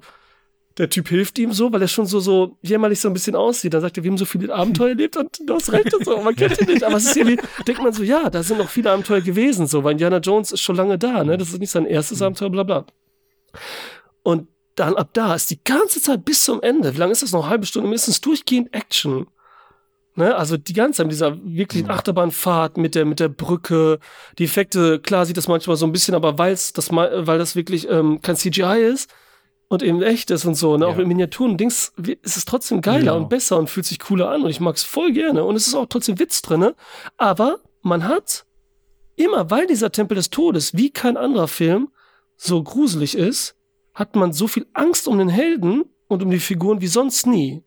[0.78, 3.74] der Typ hilft ihm so, weil er schon so, so jämmerlich so ein bisschen aussieht.
[3.74, 6.18] Dann sagt er, wir haben so viele Abenteuer erlebt und du hast recht und so.
[6.22, 6.84] Man kennt ihn nicht.
[6.84, 7.38] Aber es ist irgendwie,
[7.68, 10.62] denkt man so, ja, da sind noch viele Abenteuer gewesen, so, weil Indiana Jones ist
[10.62, 11.38] schon lange da, ne?
[11.38, 12.86] Das ist nicht sein erstes Abenteuer, bla, bla.
[14.24, 14.48] Und
[14.80, 16.93] dann ab da ist die ganze Zeit bis zum Ende.
[16.93, 17.41] Wie lange ist das noch?
[17.43, 19.27] Eine halbe Stunde mindestens durchgehend Action.
[20.15, 23.99] Ne, also die ganze Zeit mit dieser wirklichen Achterbahnfahrt mit der mit der Brücke,
[24.38, 27.88] die Effekte, klar sieht das manchmal so ein bisschen, aber weil's das weil das wirklich
[27.89, 29.09] ähm, kein CGI ist
[29.69, 30.97] und eben echt ist und so, ne, auch Ja.
[30.97, 33.17] mit Miniaturen und Dings, ist es trotzdem geiler Genau.
[33.17, 35.75] und besser und fühlt sich cooler an und ich mag's voll gerne und es ist
[35.75, 36.75] auch trotzdem Witz drinne,
[37.15, 38.45] aber man hat
[39.15, 41.89] immer, weil dieser Tempel des Todes wie kein anderer Film
[42.36, 43.55] so gruselig ist,
[44.00, 47.62] hat man so viel Angst um den Helden und um die Figuren wie sonst nie.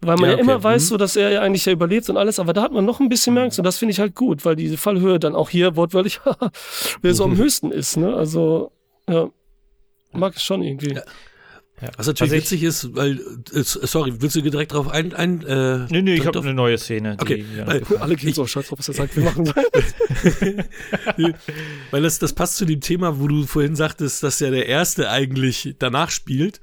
[0.00, 0.42] Weil man Ja, ja, okay.
[0.42, 0.86] immer weiß, Mhm.
[0.88, 3.08] so dass er ja eigentlich ja überlebt und alles, aber da hat man noch ein
[3.08, 5.76] bisschen mehr Angst und das finde ich halt gut, weil diese Fallhöhe dann auch hier
[5.76, 6.20] wortwörtlich
[7.02, 8.14] wer so am höchsten ist, ne?
[8.14, 8.70] Also,
[9.08, 9.28] ja,
[10.12, 10.94] mag es schon irgendwie.
[10.94, 11.02] Ja.
[11.96, 13.20] Was natürlich Also ich- witzig ist, weil,
[13.52, 16.76] äh, sorry, willst du direkt drauf ein, ein äh, Nö, nö, ich habe eine neue
[16.78, 17.16] Szene.
[17.16, 19.44] Die, Okay, ja, weil- Alle gehen so, scheiß drauf, was er sagt, wir machen
[21.90, 25.10] Weil das, das passt zu dem Thema, wo du vorhin sagtest, dass ja der erste
[25.10, 26.60] eigentlich danach spielt.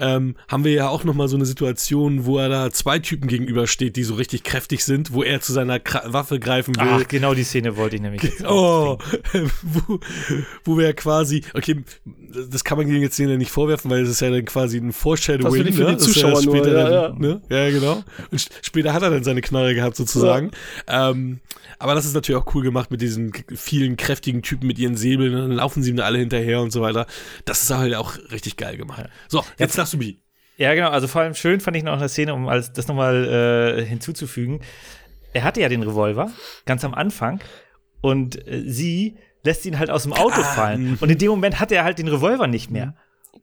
[0.00, 3.28] Ähm, haben wir ja auch noch mal so eine Situation, wo er da zwei Typen
[3.28, 6.82] gegenübersteht, die so richtig kräftig sind, wo er zu seiner Kra Waffe greifen will.
[6.88, 8.98] Ach, genau die Szene wollte ich nämlich jetzt Oh, auch
[9.62, 10.00] wo,
[10.64, 11.84] wo wir ja quasi, okay,
[12.50, 14.92] das kann man gegen jetzt Szene nicht vorwerfen, weil es ist ja dann quasi ein
[14.92, 15.52] Foreshadowing.
[15.52, 15.92] Für die- die ne?
[15.92, 17.08] Ist Zuschauer nur, später ja, ja.
[17.08, 17.40] dann, Ne?
[17.48, 18.02] ja, genau.
[18.30, 20.50] Und später hat er dann seine Knarre gehabt sozusagen.
[20.88, 21.38] Ähm,
[21.78, 25.32] aber das ist natürlich auch cool gemacht mit diesen vielen kräftigen Typen mit ihren Säbeln,
[25.32, 27.06] dann laufen sie ihm da alle hinterher und so weiter.
[27.44, 29.04] Das ist halt auch richtig geil gemacht.
[29.28, 30.20] So, jetzt darfst du Bi.
[30.56, 30.90] Ja, genau.
[30.90, 34.60] Also vor allem schön fand ich noch eine Szene, um das nochmal äh, hinzuzufügen.
[35.32, 36.30] Er hatte ja den Revolver
[36.64, 37.40] ganz am Anfang
[38.00, 40.96] und äh, sie lässt ihn halt aus dem Auto Ah, fallen.
[41.00, 42.94] Und in dem Moment hat er halt den Revolver nicht mehr.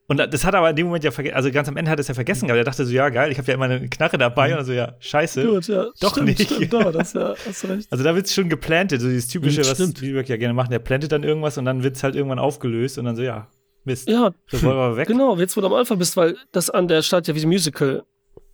[0.08, 2.00] Und das hat er aber in dem Moment ja vergessen, also ganz am Ende hat
[2.00, 2.58] er es ja vergessen gehabt.
[2.60, 4.96] Er dachte so, ja geil, ich habe ja immer eine Knarre dabei und so, ja,
[5.00, 5.46] scheiße.
[5.46, 5.88] Gut, ja.
[6.00, 6.42] Doch stimmt, nicht.
[6.42, 7.88] Stimmt, da, das ja, hast recht.
[7.92, 9.98] Also da wird's schon geplantet, so dieses typische, Mhm, was stimmt.
[9.98, 10.72] Spielberg ja gerne machen.
[10.72, 13.48] Der plantet dann irgendwas und dann wird's halt irgendwann aufgelöst und dann so, ja,
[13.84, 14.08] Mist.
[14.08, 15.08] Ja, Revolver weg.
[15.08, 17.50] Genau, jetzt wo du am Anfang bist, weil das an der Stadt ja wie ein
[17.50, 18.04] Musical.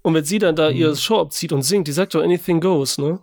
[0.01, 2.97] Und wenn sie dann da ihr Show abzieht und singt, die sagt doch anything goes,
[2.97, 3.19] ne?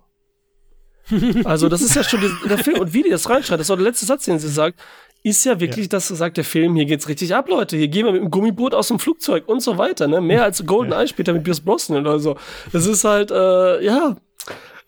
[1.44, 2.78] Also das ist ja schon der Film.
[2.80, 4.78] Und wie die das reinschreibt, das auch der letzte Satz, den sie sagt,
[5.22, 7.78] ist ja wirklich, dass sagt der Film, hier geht's richtig ab, Leute.
[7.78, 10.20] Hier gehen wir mit dem Gummiboot aus dem Flugzeug und so weiter, ne?
[10.20, 12.36] Mehr als Golden Eye später mit Pierce Brosnan oder so.
[12.72, 14.16] Das ist halt, äh, ja,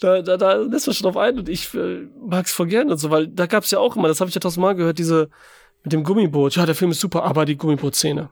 [0.01, 2.99] da, da, da lässt man schon drauf ein und ich äh, mag's voll gern und
[2.99, 5.31] so, weil da gab's ja auch immer, das habe ich ja tausendmal gehört, diese
[5.87, 6.57] mit dem Gummiboot.
[6.57, 8.28] Ja, der Film ist super, aber die Gummiboot-Szene.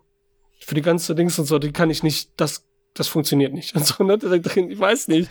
[0.59, 3.75] Für die ganze Dings und so, die kann ich nicht, das das funktioniert nicht.
[3.77, 4.17] Und so, ne?
[4.23, 5.29] Ich weiß nicht,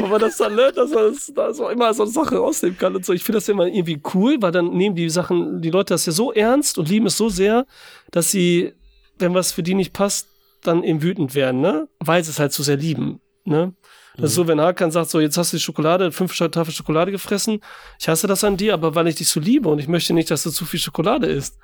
[0.00, 2.78] ob man das dann, ne, dass man das, da so immer so eine Sache rausnehmen
[2.78, 3.12] kann und so.
[3.12, 6.12] Ich finde das immer irgendwie cool, weil dann nehmen die Sachen, die Leute das ja
[6.12, 7.66] so ernst und lieben es so sehr,
[8.10, 8.72] dass sie,
[9.18, 10.28] wenn was für die nicht passt,
[10.62, 11.88] dann eben wütend werden, ne?
[11.98, 13.74] Weil sie es halt so sehr lieben, ne?
[14.16, 17.10] Das ist so, wenn Hakan sagt, so, jetzt hast du die Schokolade, fünf Tafel Schokolade
[17.10, 17.60] gefressen.
[17.98, 20.30] Ich hasse das an dir, aber weil ich dich so liebe und ich möchte nicht,
[20.30, 21.58] dass du zu viel Schokolade isst.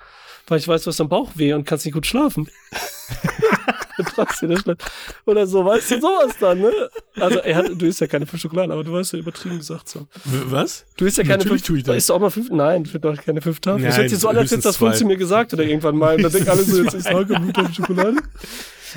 [0.48, 2.48] Weil ich weiß, du hast am Bauch weh und kannst nicht gut schlafen.
[5.26, 6.72] Oder so, weißt du, sowas dann, ne?
[7.16, 9.88] Also, er hat, du isst ja keine fünf Schokolade, aber du weißt ja übertrieben gesagt
[9.88, 10.06] so.
[10.24, 10.86] Was?
[10.96, 11.96] Du isst ja keine Natürlich fünf, tue ich das.
[11.96, 13.84] Isst du auch mal fünf, nein, ich doch keine fünf Tafeln.
[13.84, 14.92] Das Nein, hört sich so an, als hätte höchstens das zwei.
[14.92, 16.16] zu mir gesagt oder irgendwann mal.
[16.16, 18.16] Und da denken alle so, jetzt ist Hakan gut auf Schokolade.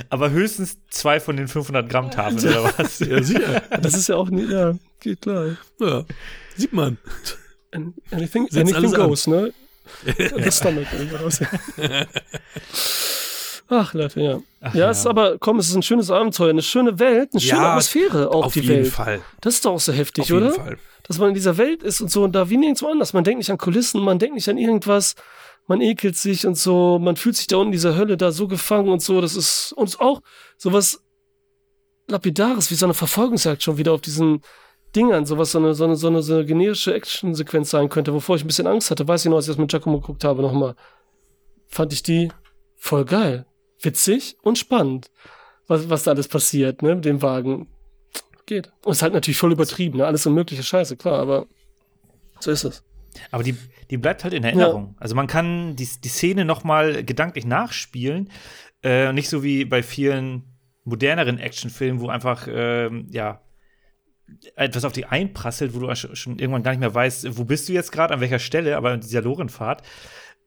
[0.09, 2.99] Aber höchstens zwei von den 500 Gramm Tafeln oder was?
[2.99, 3.61] Ja, sicher.
[3.81, 5.55] Das ist ja auch nicht, ja, geht klar.
[5.79, 6.03] Ja.
[6.55, 6.97] Sieht man.
[7.71, 9.07] An- Anything, anything alles an.
[9.09, 9.53] goes, ne?
[10.43, 10.87] Das Stomach.
[10.93, 11.41] irgendwas.
[13.69, 14.39] Ach, Leute, ja.
[14.61, 17.41] Ach, ja, es ist aber, komm, es ist ein schönes Abenteuer, eine schöne Welt, eine
[17.41, 18.87] schöne Ja, Atmosphäre auf, Auf die jeden Welt.
[18.87, 19.21] Fall.
[19.41, 20.53] Das ist doch auch so heftig, Auf jeden oder?
[20.53, 20.77] Fall.
[21.07, 23.13] Dass man in dieser Welt ist und so und da wie nirgendwo anders.
[23.13, 25.15] Man denkt nicht an Kulissen, man denkt nicht an irgendwas,
[25.67, 28.47] man ekelt sich und so, man fühlt sich da unten in dieser Hölle da so
[28.47, 29.21] gefangen und so.
[29.21, 30.21] Das ist uns auch
[30.57, 31.01] sowas
[32.07, 34.41] Lapidares, wie so eine Verfolgungsjagd schon wieder auf diesen
[34.95, 38.35] Dingern, sowas, so eine, so eine, so eine, so eine generische Actionsequenz sein könnte, wovor
[38.35, 39.07] ich ein bisschen Angst hatte.
[39.07, 40.75] Weiß ich noch, als ich das mit Giacomo geguckt habe, nochmal.
[41.67, 42.29] Fand ich die
[42.75, 43.45] voll geil.
[43.81, 45.09] Witzig und spannend,
[45.67, 47.69] was, was da alles passiert, ne, mit dem Wagen.
[48.45, 48.67] Geht.
[48.83, 50.05] Und es ist halt natürlich voll übertrieben, ne?
[50.05, 51.47] Alles so mögliche Scheiße, klar, aber
[52.41, 52.83] so ist es.
[53.31, 53.55] Aber die,
[53.89, 54.95] die bleibt halt in Erinnerung.
[54.99, 58.29] Also man kann die, die Szene noch mal gedanklich nachspielen.
[58.83, 60.43] Äh, nicht so wie bei vielen
[60.83, 63.41] moderneren Actionfilmen, wo einfach, ähm, ja,
[64.55, 67.69] etwas auf die einprasselt, wo du sch- schon irgendwann gar nicht mehr weißt, wo bist
[67.69, 69.83] du jetzt gerade, an welcher Stelle, aber in dieser Lorenfahrt.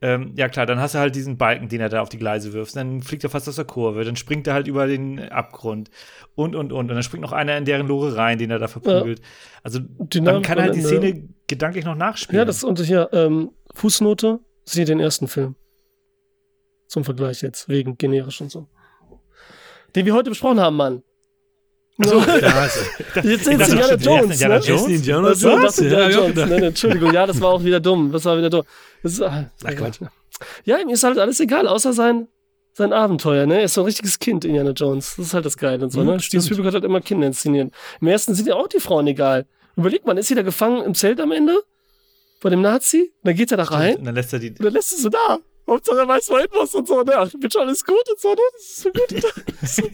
[0.03, 2.53] Ähm, ja klar, dann hast du halt diesen Balken, den er da auf die Gleise
[2.53, 2.77] wirft.
[2.77, 5.91] Dann fliegt er fast aus der Kurve, dann springt er halt über den Abgrund
[6.35, 6.91] und, und, und.
[6.91, 9.23] Und dann springt noch einer in deren Lore rein, den er da verprügelt.
[9.63, 10.83] Also man Dynamik kann halt die.
[10.83, 12.39] Szene gedanklich noch nachspielen.
[12.39, 15.55] Ja, das und hier, ähm, Fußnote, sieh den ersten Film.
[16.87, 18.67] Zum Vergleich jetzt, wegen generisch und so.
[19.95, 21.03] Den wir heute besprochen haben, Mann.
[21.99, 22.79] So, da ist
[23.15, 23.25] er.
[23.25, 24.65] Jetzt sind dachte, Indiana stimmt, Jones, Indiana ne?
[24.65, 24.83] Jones?
[24.83, 25.43] Ist Indiana Was?
[25.43, 25.63] Jones?
[25.63, 26.51] Das Ja, Indiana Jones.
[26.51, 28.13] Nein, Entschuldigung, ja, das war auch wieder dumm.
[28.13, 28.63] Das war wieder dumm.
[29.03, 30.01] Das ist, ah, Ach, Quatsch.
[30.65, 32.29] Ja, ihm ist halt alles egal, außer sein,
[32.75, 33.55] sein Abenteuer, ne?
[33.59, 35.15] Er ist so ein richtiges Kind, Indiana Jones.
[35.17, 36.21] Das ist halt das Geile und so, Mhm, ne?
[36.21, 36.45] Steven stimmt.
[36.45, 37.73] Spielberg hat halt immer Kinder inszeniert.
[38.03, 39.47] Im ersten sind ja auch die Frauen egal.
[39.77, 41.63] Überleg mal, ist sie da gefangen im Zelt am Ende?
[42.41, 43.13] Bei dem Nazi?
[43.23, 44.51] Dann geht er da rein Und dann lässt er die.
[44.51, 45.39] und dann lässt du so da.
[45.69, 47.13] Hauptsache er weiß, wohin muss und so, ne?
[47.17, 48.41] Ach, wird schon alles gut und so, ne?
[48.53, 49.25] Das ist so gut.
[49.61, 49.91] Das ist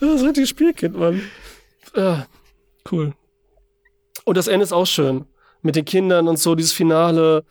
[0.00, 1.22] das ist ein richtiges Spielkind, Mann.
[1.96, 2.26] Ja,
[2.90, 3.14] cool.
[4.24, 5.24] Und das Ende ist auch schön.
[5.62, 7.44] Mit den Kindern und so, dieses Finale.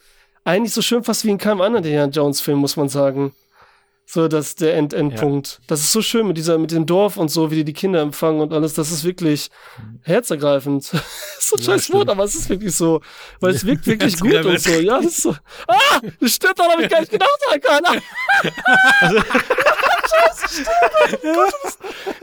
[0.44, 3.34] Eigentlich so schön fast wie in keinem anderen Indiana Jones-Film, muss man sagen.
[4.14, 5.62] So, das der End Endpunkt.
[5.68, 8.02] Das ist so schön mit dieser, mit dem Dorf und so, wie die die Kinder
[8.02, 8.74] empfangen und alles.
[8.74, 9.50] Das ist wirklich
[10.02, 10.90] herzergreifend.
[10.92, 11.02] das
[11.40, 11.94] ist so ein Ja, scheiß.
[11.94, 13.00] Wort, aber es ist wirklich so.
[13.40, 14.72] Weil es wirkt wirklich gut und so.
[14.72, 15.34] Ja, das ist so.
[15.66, 16.02] Ah!
[16.20, 17.30] Das stimmt, daran habe ich gar nicht gedacht,
[17.62, 18.02] keiner.
[20.12, 20.68] Scheiße, stimmt.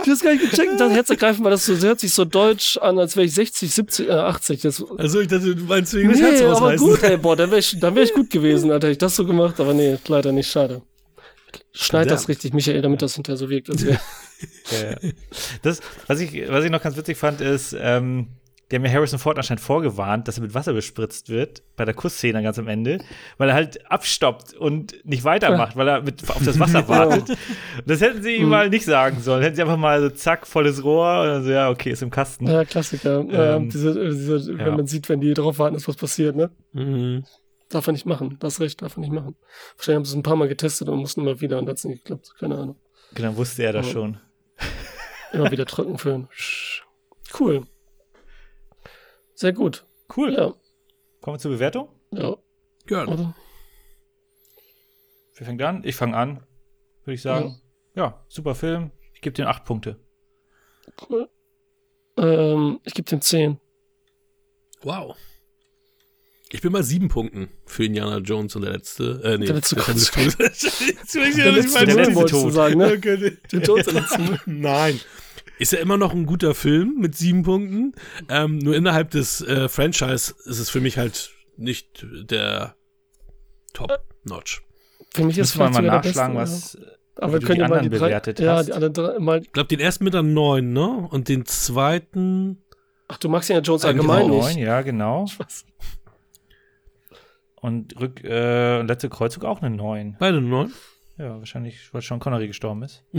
[0.03, 0.79] Ich hab's gar nicht gecheckt.
[0.79, 3.73] Das herzergreifend, weil das so, das hört sich so deutsch an, als wäre ich 60,
[3.73, 4.61] 70, äh, 80.
[4.61, 7.49] Das, Also, ich dachte, du meinst wegen des nee, Herz aber gut, ey, boah, dann
[7.51, 8.89] wäre ich, dann wär ich gut gewesen, Alter.
[8.89, 10.83] Hätte ich das so gemacht, aber nee, leider nicht, schade.
[11.81, 13.83] Schneid das richtig, Michael, damit das hinterher so wirkt, als.
[14.71, 14.97] Ja, ja.
[15.63, 18.29] Das, was ich, was ich noch ganz witzig fand, ist, ähm,
[18.71, 22.41] der mir Harrison Ford anscheinend vorgewarnt, dass er mit Wasser bespritzt wird, bei der Kussszene
[22.43, 22.99] ganz am Ende,
[23.39, 27.31] weil er halt abstoppt und nicht weitermacht, weil er mit, auf das Wasser wartet.
[27.31, 27.39] Und
[27.87, 28.49] das hätten sie ihm Mhm.
[28.51, 29.43] mal nicht sagen sollen.
[29.43, 32.11] Hätten sie einfach mal so zack, volles Rohr und dann so, ja, okay, ist im
[32.11, 32.47] Kasten.
[32.47, 33.21] Ja, Klassiker.
[33.21, 34.59] Ähm, ähm, diese, diese, ja.
[34.67, 36.51] Wenn man sieht, wenn die drauf warten, dass was passiert, ne?
[36.75, 37.25] Mhm.
[37.69, 38.37] Darf er nicht machen.
[38.41, 39.37] Das recht, darf er nicht machen.
[39.77, 41.85] Wahrscheinlich haben sie es ein paar Mal getestet und mussten immer wieder und hat es
[41.85, 42.35] nicht geklappt.
[42.39, 42.81] Keine Ahnung.
[43.15, 43.93] Genau, wusste er das Ja.
[43.93, 44.21] schon.
[45.33, 46.29] Immer wieder trocken füllen.
[47.39, 47.67] Cool.
[49.35, 49.87] Sehr gut.
[50.17, 50.33] Cool.
[50.33, 50.55] Ja.
[51.21, 51.89] Kommen wir zur Bewertung.
[52.13, 52.37] Ja.
[52.87, 53.13] Gerne.
[53.13, 53.35] Oder?
[55.35, 55.83] Wer fängt an?
[55.85, 56.47] Ich fange an,
[57.05, 57.61] würde ich sagen.
[57.95, 58.25] Ja.
[58.29, 58.91] super Film.
[59.13, 60.01] Ich gebe den acht Punkte.
[61.09, 61.29] Cool.
[62.17, 63.61] Ähm, ich gebe dem 10.
[64.83, 65.17] Wow.
[66.51, 69.21] Ich bin bei sieben Punkten für Indiana Jones und der letzte.
[69.23, 72.53] Äh, nee, Der letzte ich Der letzte der letzte Tod.
[72.55, 72.95] sagen, ne?
[72.97, 73.37] Okay.
[73.53, 74.99] Der Jones der letzte Nein.
[75.59, 77.93] Ist ja immer noch ein guter Film mit sieben Punkten.
[78.31, 82.77] Ähm, nur innerhalb des äh, Franchise ist es für mich halt nicht der
[83.75, 84.63] Top-Notch.
[85.13, 86.79] Für mich ist vielleicht mal nachschlagen, Beste, was.
[86.81, 86.93] ja.
[87.21, 89.43] Aber wir können die ja mal die anderen drei, bewertet ja, die alle drei mal.
[89.43, 91.09] Ich glaube, den ersten mit einer neun, ne?
[91.11, 92.63] Und den zweiten.
[93.09, 94.59] Ach, du magst ja Jones allgemein auch nicht.
[94.59, 95.27] Ja, genau.
[97.61, 100.17] Und rück, äh, letzte Kreuzzug auch eine 9.
[100.19, 100.73] Beide neun.
[101.17, 103.05] Ja, wahrscheinlich, weil Sean Connery gestorben ist.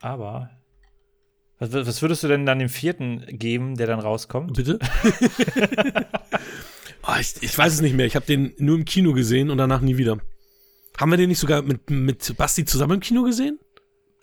[0.00, 0.50] aber.
[1.58, 4.54] Was, was würdest du denn dann dem vierten geben, der dann rauskommt?
[4.54, 4.78] Bitte?
[7.06, 8.06] oh, ich, ich weiß es nicht mehr.
[8.06, 10.16] Ich habe den nur im Kino gesehen und danach nie wieder.
[10.98, 13.58] Haben wir den nicht sogar mit, mit Basti zusammen im Kino gesehen?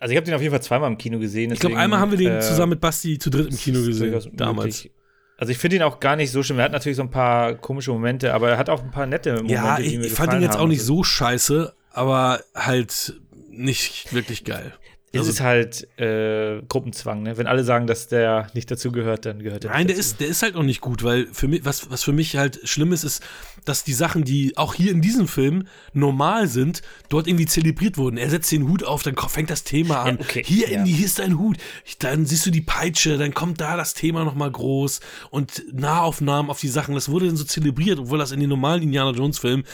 [0.00, 1.52] Also ich habe den auf jeden Fall zweimal im Kino gesehen.
[1.52, 4.20] Ich glaube, einmal haben wir den äh, zusammen mit Basti zu dritt im Kino gesehen.
[4.34, 4.84] Damals.
[4.84, 4.99] Möglich.
[5.40, 6.58] Also ich finde ihn auch gar nicht so schlimm.
[6.58, 9.32] Er hat natürlich so ein paar komische Momente, aber er hat auch ein paar nette
[9.36, 9.54] Momente.
[9.54, 13.14] Ja, ich, ich fand ihn jetzt auch nicht so scheiße, aber halt
[13.48, 14.74] nicht wirklich geil.
[15.12, 17.36] Es also, ist halt äh, Gruppenzwang, ne?
[17.36, 20.08] Wenn alle sagen, dass der nicht dazu gehört, dann gehört er Nein, der dazu.
[20.08, 22.60] ist, der ist halt auch nicht gut, weil für mich, was, was für mich halt
[22.62, 23.20] schlimm ist, ist,
[23.64, 28.18] dass die Sachen, die auch hier in diesem Film normal sind, dort irgendwie zelebriert wurden.
[28.18, 30.18] Er setzt den Hut auf, dann fängt das Thema an.
[30.18, 30.84] Ja, okay, hier, ja.
[30.84, 31.56] Hier ist dein Hut.
[31.98, 35.00] Dann siehst du die Peitsche, dann kommt da das Thema nochmal groß
[35.30, 36.94] und Nahaufnahmen auf die Sachen.
[36.94, 39.64] Das wurde dann so zelebriert, obwohl das in den normalen Indiana Jones Filmen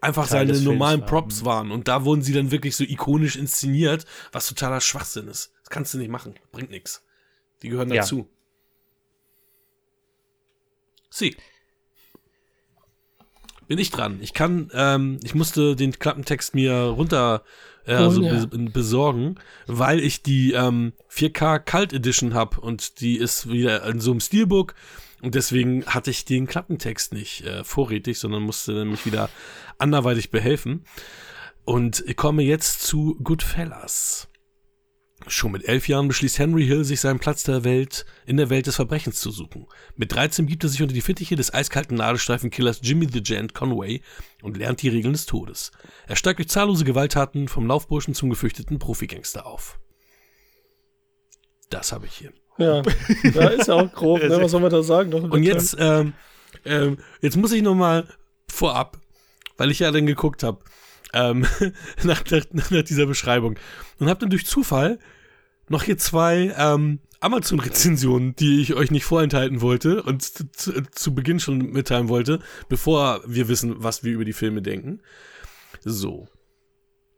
[0.00, 1.70] einfach Teil seine normalen Films Props waren.
[1.70, 5.52] Und da wurden sie dann wirklich so ikonisch inszeniert, was totaler Schwachsinn ist.
[5.60, 6.34] Das kannst du nicht machen.
[6.52, 7.04] Bringt nichts.
[7.62, 8.18] Die gehören dazu.
[8.18, 8.24] Ja.
[11.10, 11.36] Sie.
[13.68, 14.18] Bin ich dran.
[14.20, 17.44] Ich kann, ähm, ich musste den Klappentext mir runter
[17.86, 18.46] äh, oh, also ja.
[18.72, 19.36] besorgen,
[19.66, 24.20] weil ich die ähm, 4K Cult Edition habe und die ist wieder in so einem
[24.20, 24.74] Steelbook
[25.22, 29.30] und deswegen hatte ich den Klappentext nicht äh, vorrätig, sondern musste nämlich wieder
[29.78, 30.84] anderweitig behelfen.
[31.64, 34.28] Und ich komme jetzt zu Goodfellas.
[35.28, 38.66] Schon mit elf Jahren beschließt Henry Hill, sich seinen Platz der Welt in der Welt
[38.66, 39.68] des Verbrechens zu suchen.
[39.94, 44.02] Mit 13 gibt er sich unter die Fittiche des eiskalten Nadelstreifenkillers Jimmy the Gent Conway
[44.42, 45.70] und lernt die Regeln des Todes.
[46.08, 49.78] Er steigt durch zahllose Gewalttaten vom Laufburschen zum gefürchteten Profigangster auf.
[51.70, 52.32] Das habe ich hier.
[52.58, 52.82] Ja,
[53.34, 54.40] da ist ja auch grob, ne?
[54.40, 55.10] was soll man da sagen?
[55.10, 56.12] Doch und jetzt, ähm,
[56.64, 58.06] ähm, jetzt muss ich noch mal
[58.48, 58.98] vorab,
[59.56, 60.58] weil ich ja dann geguckt habe,
[61.12, 61.46] ähm,
[62.02, 63.58] nach, nach, nach, dieser Beschreibung
[63.98, 64.98] und habe dann durch Zufall
[65.68, 71.40] noch hier zwei ähm, Amazon-Rezensionen, die ich euch nicht vorenthalten wollte und zu, zu Beginn
[71.40, 75.00] schon mitteilen wollte, bevor wir wissen, was wir über die Filme denken.
[75.84, 76.28] So.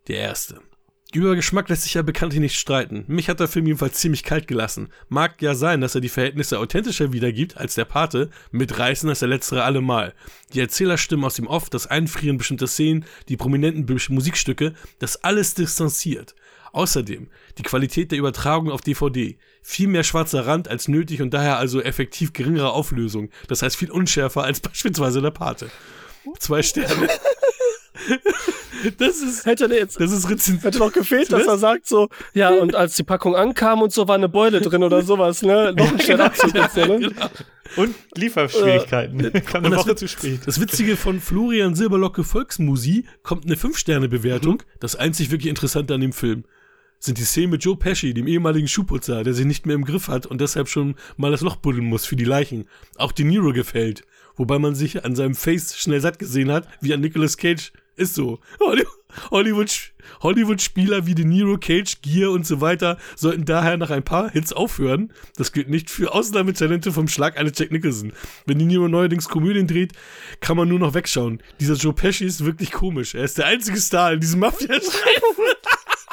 [0.07, 0.61] Der erste.
[1.15, 3.05] Über Geschmack lässt sich ja bekanntlich nicht streiten.
[3.07, 4.89] Mich hat der Film jedenfalls ziemlich kalt gelassen.
[5.09, 9.29] Mag ja sein, dass er die Verhältnisse authentischer wiedergibt als der Pate, mitreißen als der
[9.29, 10.13] letztere allemal.
[10.55, 16.35] Die Erzählerstimmen aus dem Off, das Einfrieren bestimmter Szenen, die prominenten Musikstücke, das alles distanziert.
[16.73, 19.39] Außerdem die Qualität der Übertragung auf DVD.
[19.63, 23.31] Viel mehr schwarzer Rand als nötig und daher also effektiv geringere Auflösung.
[23.47, 25.71] Das heißt viel unschärfer als beispielsweise der Pate.
[26.41, 27.09] Zwei Sterne.
[28.99, 30.29] Das ist, hätte jetzt, das ist
[30.63, 34.09] hätte noch gefehlt, dass er sagt so, ja, und als die Packung ankam und so
[34.09, 35.73] war eine Beule drin oder sowas, ne?
[35.75, 36.99] Noch ein jetzt, ne?
[36.99, 37.31] Genau.
[37.77, 39.25] Und Lieferschwierigkeiten.
[39.25, 40.41] Äh, Kam eine Woche zu spät.
[40.45, 44.57] Das Witzige von Florian Silberlocke Volksmusik kommt eine 5-Sterne-Bewertung.
[44.57, 44.79] Mhm.
[44.81, 46.45] Das einzig wirklich Interessante an dem Film
[46.99, 50.09] sind die Szenen mit Joe Pesci, dem ehemaligen Schuhputzer, der sich nicht mehr im Griff
[50.09, 52.67] hat und deshalb schon mal das Loch buddeln muss für die Leichen.
[52.97, 54.05] Auch De Niro gefällt.
[54.37, 58.15] Wobei man sich an seinem Face schnell satt gesehen hat, wie an Nicolas Cage ist
[58.15, 58.41] so.
[59.31, 59.93] Hollywood,
[60.23, 64.53] Hollywood-Spieler wie De Niro, Cage, Gear und so weiter sollten daher nach ein paar Hits
[64.53, 65.13] aufhören.
[65.37, 68.13] Das gilt nicht für Ausnahmetalente vom Schlag eines Jack Nicholson.
[68.47, 69.93] Wenn De Niro neuerdings Komödien dreht,
[70.41, 71.43] kann man nur noch wegschauen.
[71.61, 73.15] Dieser Joe Pesci ist wirklich komisch.
[73.15, 75.45] Er ist der einzige Star in diesem Mafia-Streifen.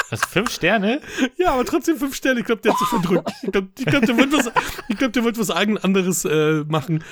[0.09, 0.99] Was, fünf Sterne?
[1.37, 2.41] Ja, aber trotzdem fünf Sterne.
[2.41, 3.31] Ich glaube, der hat sich verdrückt.
[3.43, 4.51] Ich glaube, glaub, der, wird was,
[4.89, 7.03] ich glaub, der wird was eigen anderes äh, machen.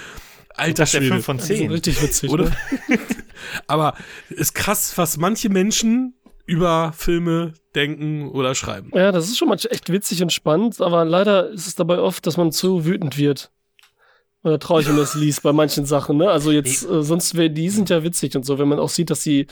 [0.56, 1.06] Alter Schwede.
[1.06, 1.72] Der 5 von 10.
[1.72, 2.52] richtig witzig, oder?
[3.68, 3.96] Aber
[4.30, 6.16] ist krass, was manche Menschen
[6.46, 8.92] über Filme denken oder schreiben.
[8.96, 12.26] Ja, das ist schon manchmal echt witzig und spannend, aber leider ist es dabei oft,
[12.26, 13.52] dass man zu wütend wird.
[14.44, 16.30] Oder traurig, wenn man das liest bei manchen Sachen, ne?
[16.30, 19.12] Also jetzt, äh, sonst wäre, die sind ja witzig und so, wenn man auch sieht,
[19.12, 19.48] dass sie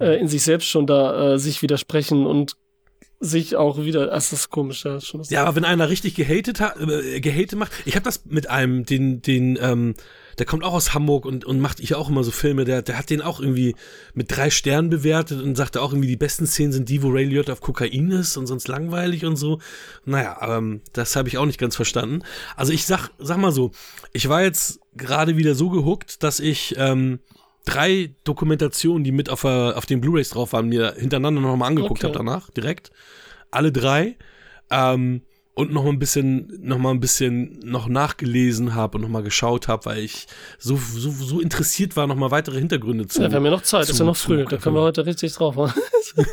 [0.00, 2.56] äh, in sich selbst schon da äh, sich widersprechen und
[3.20, 5.00] sich auch wieder, das ist komisch, ja.
[5.00, 8.50] Schon ja, aber wenn einer richtig gehatet, hat, äh, gehatet macht, ich habe das mit
[8.50, 9.94] einem, den, den, ähm,
[10.38, 12.98] der kommt auch aus Hamburg und, und macht hier auch immer so Filme, der, der
[12.98, 13.74] hat den auch irgendwie
[14.14, 17.24] mit drei Sternen bewertet und sagte auch irgendwie, die besten Szenen sind die, wo Ray
[17.24, 19.60] Liotta auf Kokain ist und sonst langweilig und so.
[20.04, 22.22] Naja, ähm, das habe ich auch nicht ganz verstanden.
[22.56, 23.70] Also ich sag, sag mal so,
[24.12, 27.20] ich war jetzt gerade wieder so gehuckt, dass ich ähm,
[27.64, 32.14] drei Dokumentationen, die mit auf, auf den Blu-Rays drauf waren, mir hintereinander nochmal angeguckt okay.
[32.14, 32.90] habe danach, direkt.
[33.50, 34.16] Alle drei.
[34.70, 35.22] Ähm,
[35.54, 39.68] und noch ein bisschen, noch mal ein bisschen noch nachgelesen habe und noch mal geschaut
[39.68, 40.26] habe, weil ich
[40.58, 43.22] so, so, so interessiert war, noch mal weitere Hintergründe zu.
[43.22, 45.06] Ja, wir haben ja noch Zeit, zu, ist ja noch früh, da können wir heute
[45.06, 45.80] richtig drauf machen.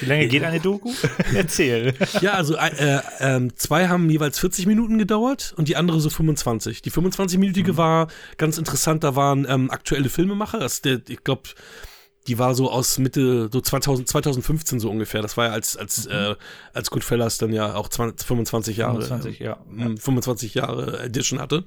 [0.00, 0.90] Wie lange geht eine Doku?
[1.34, 1.94] Erzähl.
[2.22, 6.80] Ja, also äh, äh, zwei haben jeweils 40 Minuten gedauert und die andere so 25.
[6.80, 7.76] Die 25-minütige mhm.
[7.76, 8.08] war
[8.38, 11.42] ganz interessant, da waren ähm, aktuelle Filmemacher, das der, ich glaube,
[12.26, 15.22] die war so aus Mitte, so 2000, 2015 so ungefähr.
[15.22, 16.12] Das war ja als, als, mhm.
[16.12, 16.34] äh,
[16.72, 19.58] als Goodfellas dann ja auch 20, 25 Jahre, 25, ja.
[19.76, 21.64] äh, 25 Jahre Edition hatte.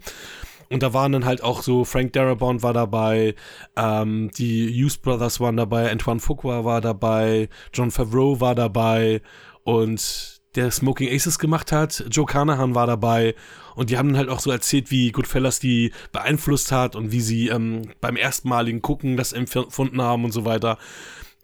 [0.70, 3.36] Und da waren dann halt auch so, Frank Darabont war dabei,
[3.76, 9.22] ähm, die Hughes Brothers waren dabei, Antoine Fuqua war dabei, John Favreau war dabei
[9.64, 13.36] und der Smoking Aces gemacht hat, Joe Carnahan war dabei
[13.78, 17.22] und die haben dann halt auch so erzählt, wie Goodfellas die beeinflusst hat und wie
[17.22, 20.80] sie ähm, beim erstmaligen Gucken das empfunden haben und so weiter.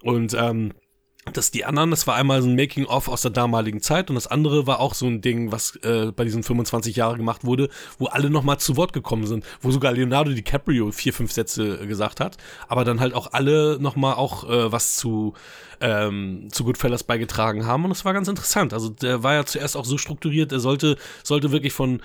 [0.02, 0.74] Und ähm,
[1.32, 4.28] dass die anderen, das war einmal so ein Making-of aus der damaligen Zeit und das
[4.28, 8.08] andere war auch so ein Ding, was äh, bei diesen 25 Jahren gemacht wurde, wo
[8.08, 12.20] alle nochmal zu Wort gekommen sind, wo sogar Leonardo DiCaprio vier, fünf Sätze äh, gesagt
[12.20, 15.34] hat, aber dann halt auch alle nochmal auch äh, was zu,
[15.80, 18.74] ähm, zu Goodfellas beigetragen haben und das war ganz interessant.
[18.74, 22.02] Also der war ja zuerst auch so strukturiert, er sollte, sollte wirklich von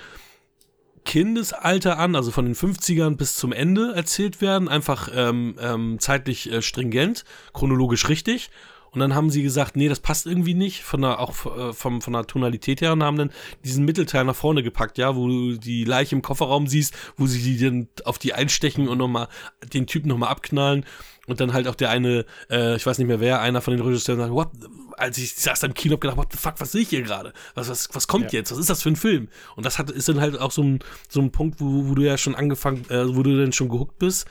[1.04, 6.52] Kindesalter an, also von den 50ern bis zum Ende erzählt werden, einfach ähm, ähm, zeitlich
[6.52, 8.50] äh, stringent, chronologisch richtig
[8.90, 12.00] und dann haben sie gesagt, nee, das passt irgendwie nicht, von der, auch äh, vom,
[12.00, 13.30] von der Tonalität her, und haben dann
[13.64, 17.42] diesen Mittelteil nach vorne gepackt, ja, wo du die Leiche im Kofferraum siehst, wo sie
[17.42, 19.28] die dann auf die einstechen und nochmal
[19.72, 20.84] den Typen nochmal abknallen.
[21.26, 23.84] Und dann halt auch der eine, äh, ich weiß nicht mehr wer, einer von den
[23.84, 24.48] Regisseuren sagt, what?
[24.96, 27.02] Als ich saß da im Kino, hab gedacht, what the fuck, was sehe ich hier
[27.02, 27.34] gerade?
[27.54, 28.38] Was, was, was kommt ja.
[28.38, 28.50] jetzt?
[28.50, 29.28] Was ist das für ein Film?
[29.54, 30.78] Und das hat, ist dann halt auch so ein,
[31.10, 33.98] so ein Punkt, wo, wo du ja schon angefangen, äh, wo du dann schon gehuckt
[33.98, 34.26] bist.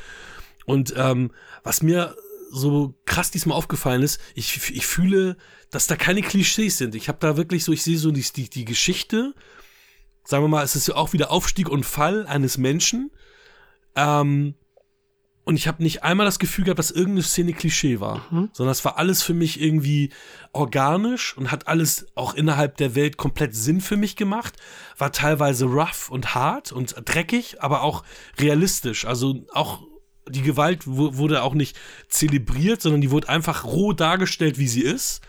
[0.66, 1.30] Und ähm,
[1.64, 2.16] was mir
[2.52, 5.38] so krass diesmal aufgefallen ist, ich, ich fühle,
[5.70, 6.96] dass da keine Klischees sind.
[6.96, 9.34] Ich habe da wirklich so, ich sehe so die, die, die Geschichte,
[10.24, 13.12] sagen wir mal, es ist ja auch wieder Aufstieg und Fall eines Menschen.
[13.96, 14.56] Ähm,
[15.48, 18.50] und ich habe nicht einmal das Gefühl gehabt, dass irgendeine Szene Klischee war, mhm.
[18.52, 20.12] sondern es war alles für mich irgendwie
[20.52, 24.58] organisch und hat alles auch innerhalb der Welt komplett Sinn für mich gemacht.
[24.98, 28.04] War teilweise rough und hart und dreckig, aber auch
[28.38, 29.06] realistisch.
[29.06, 29.87] Also auch
[30.30, 31.78] die Gewalt wurde auch nicht
[32.10, 35.22] zelebriert, sondern die wurde einfach roh dargestellt, wie sie ist.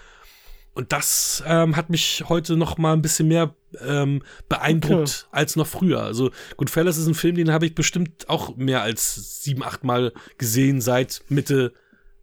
[0.78, 3.52] Und das ähm, hat mich heute noch mal ein bisschen mehr
[3.84, 5.36] ähm, beeindruckt okay.
[5.36, 6.02] als noch früher.
[6.02, 10.12] Also Goodfellas ist ein Film, den habe ich bestimmt auch mehr als sieben, acht Mal
[10.38, 11.72] gesehen seit Mitte,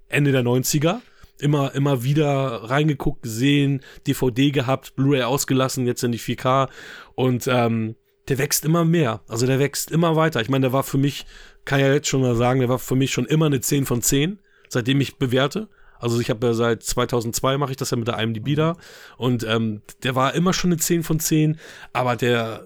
[0.08, 1.02] Ende der 90er.
[1.38, 6.70] Immer, immer wieder reingeguckt, gesehen, DVD gehabt, Blu-ray ausgelassen, jetzt in die 4K.
[7.16, 7.96] Und ähm,
[8.28, 9.22] der wächst immer mehr.
[9.28, 10.42] Also der wächst immer weiter.
[10.42, 11.26] Ich meine, der war für mich
[11.66, 14.02] kann ja jetzt schon mal sagen, der war für mich schon immer eine 10 von
[14.02, 15.68] 10, seitdem ich bewerte.
[16.00, 18.78] Also ich habe ja seit 2002 mache ich das ja mit der IMDb da
[19.18, 21.58] und ähm, der war immer schon eine 10 von 10,
[21.94, 22.66] aber der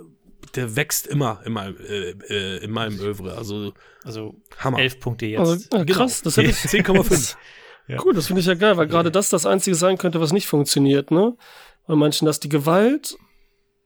[0.55, 3.37] der wächst immer in meinem, äh, äh, in meinem Övre.
[3.37, 4.79] Also, also Hammer.
[4.79, 5.39] 11 Punkte jetzt.
[5.39, 6.23] Also, äh, krass, genau.
[6.23, 6.55] das hätte ich
[6.85, 7.35] 10,5.
[7.87, 7.97] ja.
[8.03, 10.47] Cool, das finde ich ja geil, weil gerade das das Einzige sein könnte, was nicht
[10.47, 11.35] funktioniert, ne?
[11.85, 13.15] Bei manchen, dass die Gewalt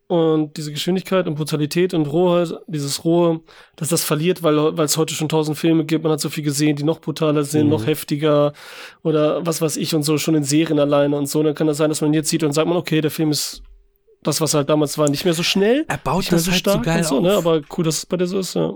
[0.07, 3.41] und diese Geschwindigkeit und Brutalität und Rohheit, dieses Rohe,
[3.75, 6.75] dass das verliert, weil es heute schon tausend Filme gibt, man hat so viel gesehen,
[6.75, 7.71] die noch brutaler sind, mhm.
[7.71, 8.53] noch heftiger
[9.01, 11.41] oder was weiß ich und so, schon in Serien alleine und so.
[11.41, 13.63] dann kann das sein, dass man jetzt sieht und sagt man, okay, der Film ist
[14.21, 15.85] das, was halt damals war, nicht mehr so schnell.
[15.87, 17.33] Er baut das so halt so geil so, ne?
[17.33, 18.73] Aber cool, dass es bei dir so ist, ja.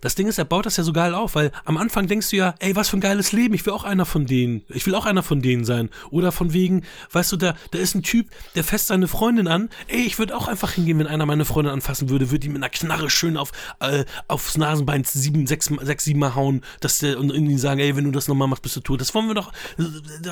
[0.00, 2.36] Das Ding ist, er baut das ja so geil auf, weil am Anfang denkst du
[2.36, 4.62] ja, ey, was für ein geiles Leben, ich will auch einer von denen.
[4.68, 5.90] Ich will auch einer von denen sein.
[6.10, 9.70] Oder von wegen, weißt du, da, da ist ein Typ, der fässt seine Freundin an.
[9.88, 12.62] Ey, ich würde auch einfach hingehen, wenn einer meine Freundin anfassen würde, würde ihm mit
[12.62, 17.18] einer Knarre schön auf, äh, aufs Nasenbein sieben, sechs, sechs, sieben Mal hauen, dass der
[17.18, 19.00] und ihnen sagen, ey, wenn du das nochmal machst, bist du tot.
[19.00, 19.52] Das wollen wir doch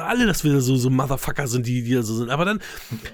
[0.00, 2.30] alle, dass wir so, so Motherfucker sind, die, die so sind.
[2.30, 2.60] Aber dann.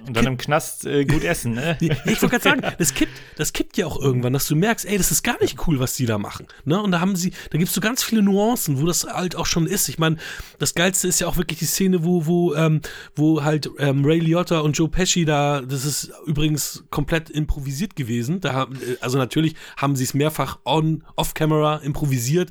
[0.07, 1.79] Und dann im Knast äh, gut essen, ne?
[1.81, 1.91] ich
[2.23, 5.11] wollte gerade sagen, das kippt, das kippt ja auch irgendwann, dass du merkst, ey, das
[5.11, 6.47] ist gar nicht cool, was die da machen machen.
[6.65, 6.81] Ne?
[6.81, 9.47] Und da haben sie, da gibt es so ganz viele Nuancen, wo das halt auch
[9.47, 9.89] schon ist.
[9.89, 10.17] Ich meine,
[10.59, 12.81] das Geilste ist ja auch wirklich die Szene, wo, wo, ähm,
[13.15, 18.41] wo halt ähm, Ray Liotta und Joe Pesci da, das ist übrigens komplett improvisiert gewesen.
[18.41, 22.51] Da äh, also natürlich haben sie es mehrfach on, off-camera improvisiert.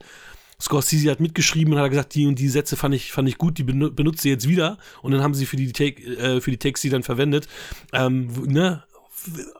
[0.59, 3.57] Scorsese hat mitgeschrieben und hat gesagt, die und die Sätze fand ich, fand ich gut,
[3.57, 4.77] die benutze ich jetzt wieder.
[5.01, 7.47] Und dann haben sie für die, Take, äh, für die Takes die dann verwendet.
[7.93, 8.83] Ähm, ne?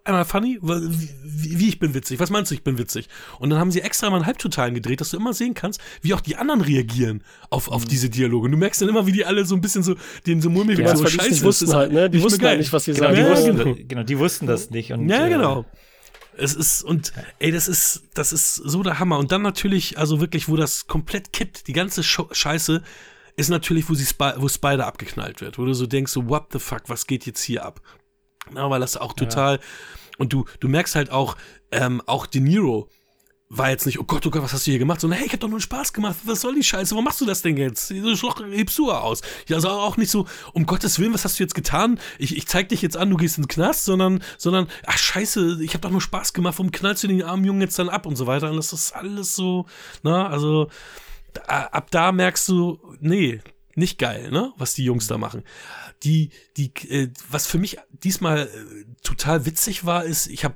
[0.04, 3.08] Einmal funny, wie, wie, ich bin witzig, was meinst du, ich bin witzig?
[3.40, 6.14] Und dann haben sie extra mal einen Halbtotalen gedreht, dass du immer sehen kannst, wie
[6.14, 7.90] auch die anderen reagieren auf, auf mhm.
[7.90, 8.46] diese Dialoge.
[8.46, 9.96] Und du merkst dann immer, wie die alle so ein bisschen so,
[10.26, 11.36] den so mulmig ja, so scheiße.
[11.36, 12.10] Die wussten halt, ne?
[12.10, 13.16] Die wussten halt nicht, was sie genau, sagen.
[13.16, 13.78] Die ja, wussten, genau.
[13.88, 14.92] genau, die wussten das nicht.
[14.92, 15.66] Und, ja, genau.
[16.38, 19.20] Es ist, und ey, das ist, das ist so der Hammer.
[19.20, 22.82] Und dann natürlich, also wirklich, wo das komplett kippt, die ganze Scheiße,
[23.36, 26.48] ist natürlich, wo, sie Sp wo Spider abgeknallt wird, wo du so denkst, so, what
[26.52, 27.82] the fuck, was geht jetzt hier ab?
[28.56, 29.56] Ja, weil das auch total.
[29.56, 29.62] Ja.
[30.18, 31.36] Und du, du merkst halt auch,
[31.72, 32.90] ähm, auch De Niro
[33.54, 35.02] war jetzt nicht, oh Gott, oh Gott, was hast du hier gemacht?
[35.02, 36.16] Sondern, hey, ich hab doch nur Spaß gemacht.
[36.24, 36.92] Was soll die Scheiße?
[36.92, 37.90] Warum machst du das denn jetzt?
[37.90, 39.22] So schloch, hebst du aus.
[39.48, 42.00] Ja, also auch nicht so, um Gottes Willen, was hast du jetzt getan?
[42.18, 45.74] Ich, ich zeig dich jetzt an, du gehst ins Knast, sondern, sondern, ach Scheiße, ich
[45.74, 46.60] hab doch nur Spaß gemacht.
[46.60, 48.50] Warum knallst du den armen Jungen jetzt dann ab und so weiter?
[48.50, 49.66] Und das ist alles so,
[50.02, 50.70] na, also,
[51.34, 53.42] da, ab da merkst du, nee,
[53.76, 54.54] nicht geil, ne?
[54.58, 55.44] Was die Jungs da machen.
[56.04, 60.56] Die, die, äh, was für mich diesmal äh, total witzig war, ist, ich habe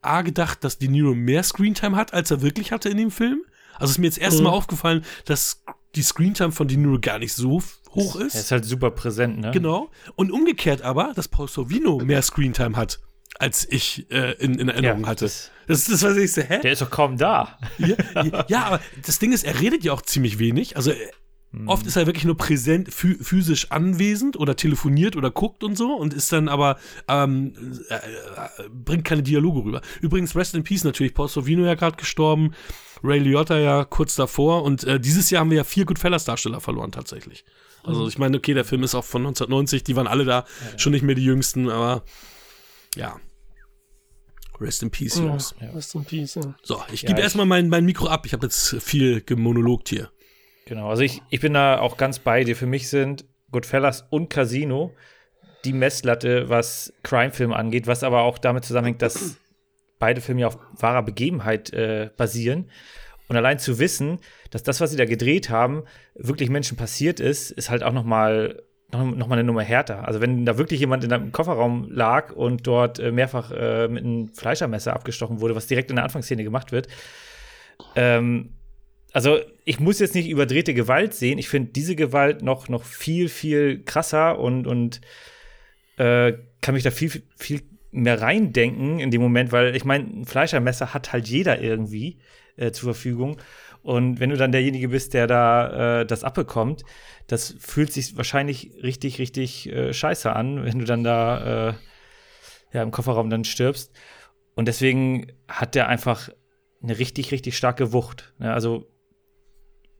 [0.00, 3.44] A gedacht, dass De Niro mehr Screentime hat, als er wirklich hatte in dem Film.
[3.78, 4.58] Also ist mir jetzt erstmal mhm.
[4.58, 5.62] aufgefallen, dass
[5.94, 8.34] die Screentime von De Niro gar nicht so hoch ist.
[8.34, 9.50] Er ist halt super präsent, ne?
[9.50, 9.90] Genau.
[10.14, 13.00] Und umgekehrt aber, dass Paul Sorvino mehr Screentime hat,
[13.38, 15.24] als ich äh, in, in Erinnerung ja, hatte.
[15.24, 16.60] Das, das ist das, was ich so, hä?
[16.62, 17.58] Der ist doch kaum da.
[17.78, 20.76] Ja, ja, ja, aber das Ding ist, er redet ja auch ziemlich wenig.
[20.76, 20.92] Also
[21.56, 21.68] hm.
[21.68, 26.12] Oft ist er wirklich nur präsent, physisch anwesend oder telefoniert oder guckt und so und
[26.12, 26.78] ist dann aber,
[27.08, 27.54] ähm,
[27.88, 29.80] äh, äh, bringt keine Dialoge rüber.
[30.02, 32.52] Übrigens, Rest in Peace natürlich, Paul Sorvino ja gerade gestorben,
[33.02, 36.92] Ray Liotta ja kurz davor und äh, dieses Jahr haben wir ja vier Goodfellas-Darsteller verloren
[36.92, 37.44] tatsächlich.
[37.82, 38.08] Also mhm.
[38.08, 40.92] ich meine, okay, der Film ist auch von 1990, die waren alle da, ja, schon
[40.92, 42.04] nicht mehr die Jüngsten, aber
[42.96, 43.18] ja.
[44.60, 45.54] Rest in Peace, Jungs.
[45.60, 46.54] Ja, Rest in Peace, ja.
[46.62, 48.24] So, ich gebe erstmal mein, mein Mikro ab.
[48.24, 50.10] Ich habe jetzt viel gemonologt hier.
[50.66, 52.56] Genau, also ich, ich bin da auch ganz bei dir.
[52.56, 54.92] Für mich sind Goodfellas und Casino
[55.64, 59.36] die Messlatte, was Crime-Film angeht, was aber auch damit zusammenhängt, dass
[59.98, 62.70] beide Filme ja auf wahrer Begebenheit äh, basieren.
[63.28, 64.18] Und allein zu wissen,
[64.50, 68.04] dass das, was sie da gedreht haben, wirklich Menschen passiert ist, ist halt auch noch
[68.04, 68.62] mal,
[68.92, 70.06] noch, noch mal eine Nummer härter.
[70.06, 74.04] Also wenn da wirklich jemand in einem Kofferraum lag und dort äh, mehrfach äh, mit
[74.04, 76.88] einem Fleischermesser abgestochen wurde, was direkt in der Anfangsszene gemacht wird,
[77.94, 78.55] ähm,
[79.16, 81.38] also ich muss jetzt nicht überdrehte Gewalt sehen.
[81.38, 85.00] Ich finde diese Gewalt noch, noch viel, viel krasser und, und
[85.96, 87.62] äh, kann mich da viel, viel
[87.92, 92.18] mehr reindenken in dem Moment, weil ich meine, ein Fleischermesser hat halt jeder irgendwie
[92.56, 93.38] äh, zur Verfügung.
[93.80, 96.82] Und wenn du dann derjenige bist, der da äh, das abbekommt,
[97.26, 101.74] das fühlt sich wahrscheinlich richtig, richtig äh, scheiße an, wenn du dann da äh,
[102.74, 103.94] ja, im Kofferraum dann stirbst.
[104.56, 106.28] Und deswegen hat der einfach
[106.82, 108.34] eine richtig, richtig starke Wucht.
[108.40, 108.86] Ja, also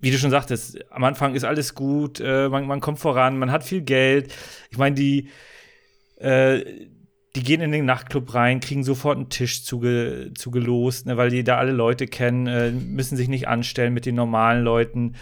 [0.01, 3.51] wie du schon sagtest, am Anfang ist alles gut, äh, man, man, kommt voran, man
[3.51, 4.33] hat viel Geld.
[4.71, 5.29] Ich meine, die,
[6.17, 6.65] äh,
[7.35, 11.45] die gehen in den Nachtclub rein, kriegen sofort einen Tisch zuge, zugelost, ne, weil die
[11.45, 15.15] da alle Leute kennen, äh, müssen sich nicht anstellen mit den normalen Leuten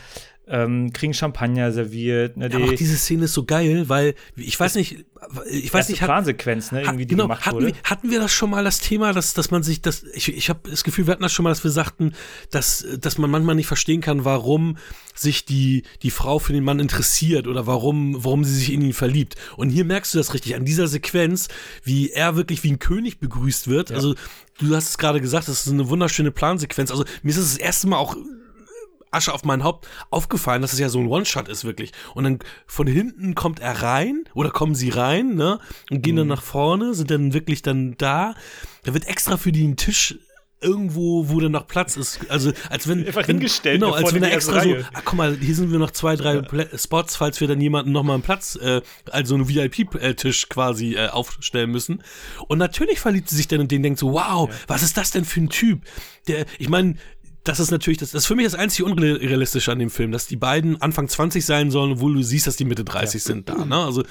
[0.47, 2.37] ähm, kriegen Champagner serviert.
[2.37, 5.05] Ne, ja, die, auch diese Szene ist so geil, weil ich weiß nicht,
[5.51, 7.67] ich weiß nicht, hat, Plansequenz, ne, irgendwie hat, genau, gemacht hatten wurde.
[7.69, 10.51] Wir, hatten wir das schon mal das Thema, dass dass man sich das ich ich
[10.51, 12.13] habe das Gefühl, wir hatten das schon mal, dass wir sagten,
[12.51, 14.77] dass dass man manchmal nicht verstehen kann, warum
[15.15, 18.93] sich die die Frau für den Mann interessiert oder warum warum sie sich in ihn
[18.93, 19.37] verliebt.
[19.57, 21.49] Und hier merkst du das richtig an dieser Sequenz,
[21.85, 23.91] wie er wirklich wie ein König begrüßt wird.
[23.91, 23.97] Ja.
[23.97, 24.15] Also
[24.59, 26.91] du hast es gerade gesagt, das ist eine wunderschöne Plansequenz.
[26.91, 28.15] Also mir ist es das erste Mal auch
[29.15, 31.93] Asche auf mein Haupt aufgefallen, dass es ja so ein One-Shot ist, wirklich.
[32.15, 35.59] Und dann von hinten kommt er rein oder kommen sie rein, ne?
[35.91, 36.21] Und gehen mhm.
[36.21, 38.35] dann nach vorne, sind dann wirklich dann da.
[38.83, 40.17] Da wird extra für die ein Tisch
[40.65, 42.21] irgendwo, wo dann noch Platz ist.
[42.29, 43.81] Also als wenn einfach wenn, hingestellt.
[43.81, 44.81] Genau, als wenn er extra Reihe.
[44.81, 46.79] so, ach guck mal, hier sind wir noch zwei, drei ja.
[46.79, 51.09] Spots, falls wir dann jemanden noch mal einen Platz, äh, also einen VIP-Tisch quasi äh,
[51.09, 52.03] aufstellen müssen.
[52.49, 54.57] Und natürlich verliebt sie sich dann in den denkt so, wow, ja.
[54.67, 55.83] was ist das denn für ein Typ?
[56.27, 56.97] Der, ich meine,
[57.45, 60.27] das ist natürlich, das, das ist für mich das einzige Unrealistische an dem Film, dass
[60.27, 63.27] die beiden Anfang 20 sein sollen, obwohl du siehst, dass die Mitte 30 ja.
[63.27, 63.77] sind da, ne?
[63.77, 64.03] Also,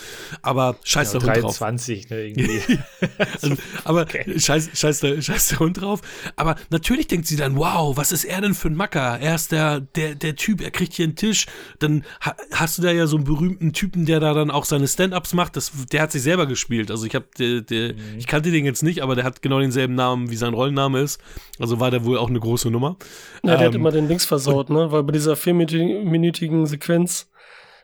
[0.43, 1.57] aber scheiß ja, der Hund drauf.
[1.57, 2.79] 23, ne, irgendwie.
[3.41, 4.39] also, aber okay.
[4.39, 6.01] scheiß, scheiß, der, scheiß der Hund drauf.
[6.35, 9.19] Aber natürlich denkt sie dann, wow, was ist er denn für ein Macker?
[9.19, 11.47] Er ist der, der, der Typ, er kriegt hier einen Tisch.
[11.79, 14.87] Dann ha, hast du da ja so einen berühmten Typen, der da dann auch seine
[14.87, 15.57] Stand-Ups macht.
[15.57, 16.91] Das, der hat sich selber gespielt.
[16.91, 18.19] Also ich habe, der, der, mhm.
[18.19, 21.19] ich kannte den jetzt nicht, aber der hat genau denselben Namen, wie sein Rollenname ist.
[21.57, 22.97] Also war der wohl auch eine große Nummer.
[23.43, 24.91] Ja, der ähm, hat immer den Links versaut, ne?
[24.91, 27.29] Weil bei dieser vierminütigen Sequenz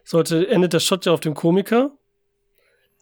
[0.03, 1.91] sollte, endet der Shot ja auf dem Komiker.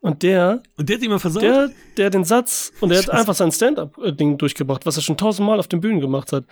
[0.01, 0.61] Und der.
[0.77, 1.43] Und der hat immer versaut?
[1.43, 5.59] Der, der den Satz, und der hat einfach sein Stand-up-Ding durchgebracht, was er schon tausendmal
[5.59, 6.45] auf den Bühnen gemacht hat.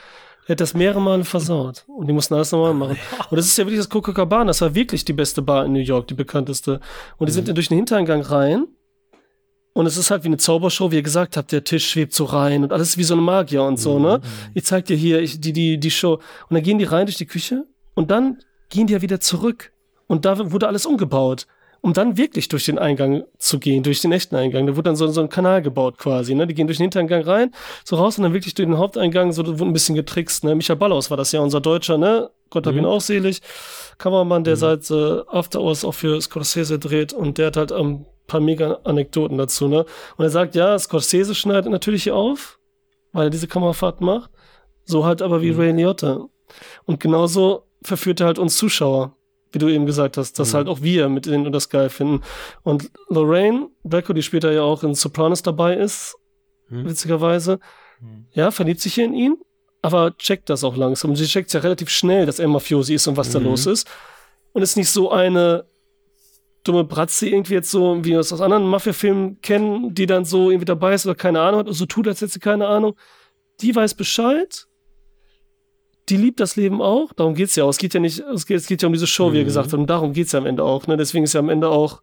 [0.47, 1.85] Er hat das mehrere Male versaut.
[1.87, 2.97] Und die mussten alles nochmal machen.
[3.29, 5.79] Und das ist ja wirklich das Coca-Cola Das war wirklich die beste Bar in New
[5.79, 6.79] York, die bekannteste.
[7.17, 7.55] Und die sind mhm.
[7.55, 8.67] durch den Hintereingang rein
[9.75, 12.23] und es ist halt wie eine Zaubershow, wie ihr gesagt habt, der Tisch schwebt so
[12.23, 14.21] rein und alles wie so eine Magier und so, ne?
[14.23, 14.51] Mhm.
[14.53, 16.13] Ich zeig dir hier ich, die, die, die Show.
[16.13, 18.37] Und dann gehen die rein durch die Küche und dann
[18.69, 19.73] gehen die ja wieder zurück.
[20.07, 21.45] Und da wurde alles umgebaut,
[21.81, 24.65] um dann wirklich durch den Eingang zu gehen, durch den echten Eingang.
[24.65, 26.47] Da wurde dann so, so ein Kanal gebaut quasi, ne?
[26.47, 27.51] Die gehen durch den Hintereingang rein,
[27.83, 30.55] so raus und dann wirklich durch den Haupteingang, so wurde ein bisschen getrickst, ne?
[30.55, 32.29] Michael Ballaus war das ja, unser Deutscher, ne?
[32.49, 32.79] Gott hab mhm.
[32.79, 33.41] ihn auch selig.
[33.97, 34.59] Kameramann, der mhm.
[34.59, 38.39] seit äh, After Hours auch für Scorsese dreht und der hat halt am ähm, paar
[38.39, 39.85] mega Anekdoten dazu, ne?
[40.17, 42.59] Und er sagt, ja, Scorsese schneidet natürlich hier auf,
[43.11, 44.31] weil er diese Kamerafahrt macht.
[44.83, 45.59] So halt aber wie mhm.
[45.59, 46.25] Ray Liotta.
[46.85, 49.15] Und genauso verführt er halt uns Zuschauer,
[49.51, 50.57] wie du eben gesagt hast, dass mhm.
[50.57, 52.21] halt auch wir mit denen das geil finden.
[52.63, 56.15] Und Lorraine Bracco, die später ja auch in Sopranos dabei ist,
[56.69, 56.85] mhm.
[56.85, 57.59] witzigerweise,
[57.99, 58.27] mhm.
[58.31, 59.37] ja, verliebt sich hier in ihn,
[59.81, 61.15] aber checkt das auch langsam.
[61.15, 63.87] Sie checkt ja relativ schnell, dass er Mafiosi ist und was da los ist.
[64.53, 65.65] Und ist nicht so eine
[66.67, 70.49] dumme Bratze irgendwie jetzt so, wie wir es aus anderen Mafia-Filmen kennen, die dann so
[70.49, 72.95] irgendwie dabei ist oder keine Ahnung hat und so tut, als hätte sie keine Ahnung.
[73.61, 74.67] Die weiß Bescheid.
[76.09, 77.13] Die liebt das Leben auch.
[77.13, 77.69] Darum geht's ja auch.
[77.69, 79.71] Es geht ja nicht, es geht, es geht ja um diese Show, wie er gesagt
[79.71, 79.79] hat.
[79.79, 80.85] Und darum geht's ja am Ende auch.
[80.87, 80.97] Ne?
[80.97, 82.01] Deswegen ist ja am Ende auch,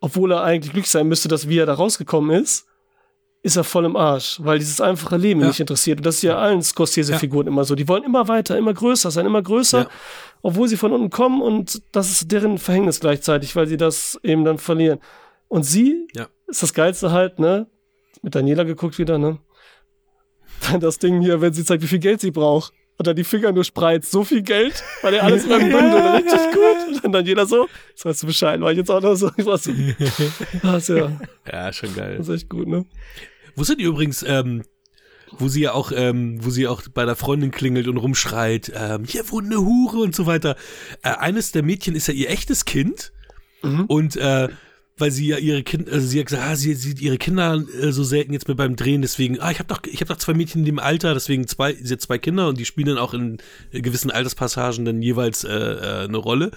[0.00, 2.66] obwohl er eigentlich glücklich sein müsste, dass wie er da rausgekommen ist,
[3.42, 5.48] ist er voll im Arsch, weil dieses einfache Leben ihn Ja.
[5.48, 5.98] nicht interessiert.
[6.00, 7.74] Und das ist ja allen Scorsese-Figuren immer so.
[7.74, 9.88] Die wollen immer weiter, immer größer sein, immer größer, Ja.
[10.42, 14.44] obwohl sie von unten kommen und das ist deren Verhängnis gleichzeitig, weil sie das eben
[14.44, 14.98] dann verlieren.
[15.48, 16.28] Und sie Ja.
[16.48, 17.66] ist das Geilste halt, ne?
[18.22, 19.38] Mit Daniela geguckt wieder, ne?
[20.70, 22.72] Dann das Ding hier, wenn sie zeigt, wie viel Geld sie braucht.
[22.98, 26.38] Und dann die Finger nur spreizt, so viel Geld, weil er alles beim Bündel, richtig
[26.52, 27.02] gut.
[27.02, 29.46] Und dann jeder so, das weißt du Bescheid, war ich jetzt auch noch so, ich
[29.46, 29.72] war so,
[30.62, 31.10] das ja,
[31.50, 32.18] Ja, schon geil.
[32.18, 32.84] das ist echt gut, ne?
[33.56, 34.62] Wusstet ihr übrigens, ähm,
[35.32, 39.04] wo sie ja auch, ähm, wo sie auch bei der Freundin klingelt und rumschreit, ähm,
[39.04, 40.56] hier wohnt eine Hure und so weiter.
[41.02, 43.12] Äh, eines der Mädchen ist ja ihr echtes Kind
[43.88, 44.48] und äh,
[45.00, 47.92] weil sie ja ihre Kinder, also sie hat gesagt, ah, sie sieht ihre Kinder äh,
[47.92, 50.34] so selten jetzt mehr beim Drehen, deswegen, ah, ich habe doch, ich habe doch zwei
[50.34, 53.14] Mädchen in dem Alter, deswegen zwei, sie hat zwei Kinder und die spielen dann auch
[53.14, 53.38] in
[53.72, 56.50] äh, gewissen Alterspassagen dann jeweils äh, äh, eine Rolle.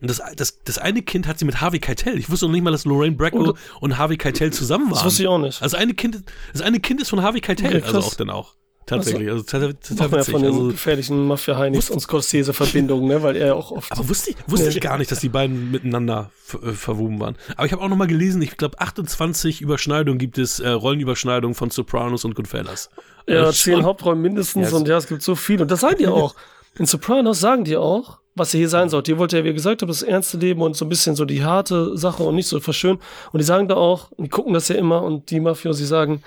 [0.00, 2.18] Und das, das, das eine Kind hat sie mit Harvey Keitel.
[2.18, 4.94] Ich wusste noch nicht mal, dass Lorraine Bracco Oh, und Harvey Keitel zusammen waren.
[4.94, 5.62] Das wusste ich auch nicht.
[5.62, 6.22] Also eine Kind,
[6.52, 8.54] das eine Kind ist von Harvey Keitel, Okay, also auch dann auch.
[8.86, 10.32] Tatsächlich, also total, total wir ja witzig.
[10.32, 13.22] von den Also, gefährlichen Mafia-Heinis und Scorsese-Verbindungen, ne?
[13.22, 13.92] Weil er auch oft.
[13.92, 16.30] aber wusste ich, wusste ich gar nicht, dass die beiden miteinander
[16.62, 17.36] äh, verwoben waren.
[17.56, 21.54] Aber ich habe auch noch mal gelesen, ich glaube 28 Überschneidungen gibt es, äh, Rollenüberschneidungen
[21.54, 22.90] von Sopranos und Goodfellas.
[23.28, 25.62] Ja, ist zehn Hauptrollen mindestens Ja, und ja, es gibt so viel.
[25.62, 26.34] Und das sagen die auch.
[26.76, 29.12] In Sopranos sagen die auch, was hier sein sollte.
[29.12, 31.24] Ihr wollt ja, wie ihr gesagt habt, das ernste Leben und so ein bisschen so
[31.24, 32.98] die harte Sache und nicht so verschön.
[33.32, 36.22] Und die sagen da auch, und die gucken das ja immer und die Mafiosi sagen,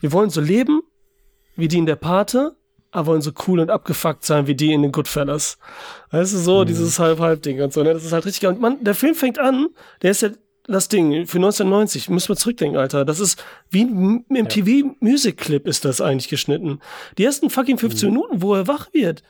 [0.00, 0.82] wir wollen so leben
[1.56, 2.56] wie die in der Pate,
[2.90, 5.58] aber wollen so cool und abgefuckt sein wie die in den Goodfellas.
[6.10, 7.92] Weißt du, so dieses Halb-Halb-Ding und so, ne?
[7.92, 8.52] Das ist halt richtig geil.
[8.52, 9.68] Und man, der Film fängt an,
[10.02, 10.30] der ist ja
[10.66, 13.04] das Ding für 1990, müssen wir zurückdenken, Alter.
[13.04, 16.80] Das ist wie ein MTV-Music-Clip ist das eigentlich geschnitten.
[17.18, 19.22] Die ersten fucking 15 Minuten, wo er wach wird,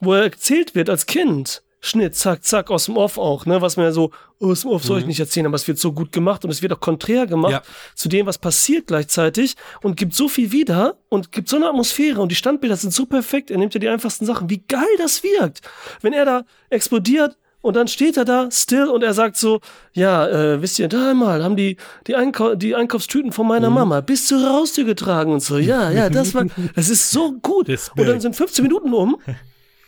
[0.00, 1.62] wo er erzählt wird als Kind.
[1.86, 4.70] Schnitt, zack, zack, aus dem Off auch, ne, was man ja so, oh, aus dem
[4.70, 6.80] Off soll ich nicht erzählen, aber es wird so gut gemacht und es wird auch
[6.80, 7.62] konträr gemacht Ja.
[7.94, 12.22] zu dem, was passiert gleichzeitig und gibt so viel wieder und gibt so eine Atmosphäre
[12.22, 13.50] und die Standbilder sind so perfekt.
[13.50, 14.48] Er nimmt ja die einfachsten Sachen.
[14.48, 15.60] Wie geil das wirkt.
[16.00, 19.60] Wenn er da explodiert und dann steht er da still und er sagt so,
[19.92, 23.74] ja, äh, wisst ihr, da einmal haben die, die, Einkau die Einkaufstüten von meiner Mhm.
[23.74, 25.58] Mama bis zur Haustür getragen und so.
[25.58, 27.68] Ja, ja, das war, das ist so gut.
[27.68, 28.00] Respekt.
[28.00, 29.16] Und dann sind 15 Minuten um.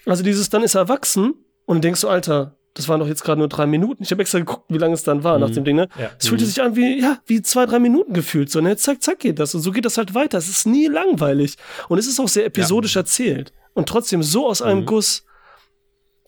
[0.04, 1.34] Also dieses, dann ist er erwachsen
[1.66, 4.02] und denkst du, Alter, das waren doch jetzt gerade nur drei Minuten.
[4.02, 5.88] Ich habe extra geguckt, wie lange es dann war nach dem Ding, ne?
[5.98, 6.10] Ja.
[6.18, 8.50] Es fühlte sich an wie, ja, wie zwei, drei Minuten gefühlt.
[8.50, 8.76] So, ne?
[8.76, 9.54] Zack, zack geht das.
[9.54, 10.36] Und so geht das halt weiter.
[10.36, 11.56] Es ist nie langweilig.
[11.88, 13.52] Und es ist auch sehr episodisch erzählt.
[13.72, 15.24] Und trotzdem so aus einem Guss.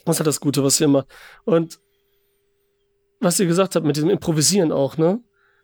[0.06, 1.04] Das ist halt das Gute, was wir immer.
[1.44, 1.80] Und
[3.20, 5.20] was ihr gesagt habt mit dem Improvisieren auch, ne?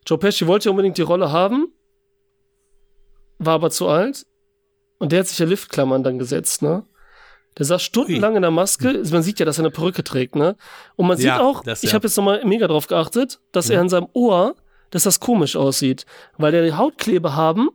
[0.07, 1.69] Joe Pesci wollte ja unbedingt die Rolle haben,
[3.39, 4.27] war aber zu alt.
[4.99, 6.85] Und der hat sich ja Liftklammern dann gesetzt, ne?
[7.59, 9.03] Der saß stundenlang in der Maske.
[9.13, 10.57] Man sieht ja, dass er eine Perücke trägt, ne?
[10.97, 11.95] Und man sieht Ja, auch, das ich ja.
[11.95, 14.57] habe jetzt nochmal mega drauf geachtet, dass er an seinem Ohr,
[14.91, 16.05] dass das komisch aussieht.
[16.37, 17.69] Weil der die Hautkleber haben,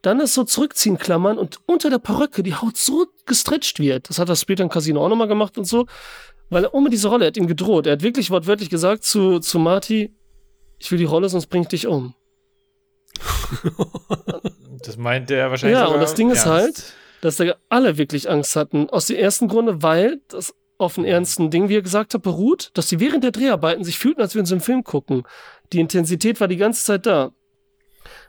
[0.00, 4.08] dann das so zurückziehen, Klammern und unter der Perücke die Haut so gestretcht wird.
[4.08, 5.86] Das hat er später im Casino auch nochmal gemacht und so.
[6.50, 7.86] Weil er um diese Rolle, er hat ihm gedroht.
[7.86, 10.14] Er hat wirklich wortwörtlich gesagt zu, zu Marty,
[10.78, 12.14] ich will die Rolle, sonst bring ich dich um.
[14.84, 15.76] Das meint er wahrscheinlich.
[15.78, 16.48] Ja, sogar und das Ding ist ernst.
[16.48, 16.92] halt,
[17.22, 18.90] dass da alle wirklich Angst hatten.
[18.90, 22.72] Aus dem ersten Grunde, weil das auf einem ernsten Ding, wie er gesagt hat, beruht,
[22.74, 25.22] dass sie während der Dreharbeiten sich fühlten, als würden sie einen Film gucken.
[25.72, 27.32] Die Intensität war die ganze Zeit da.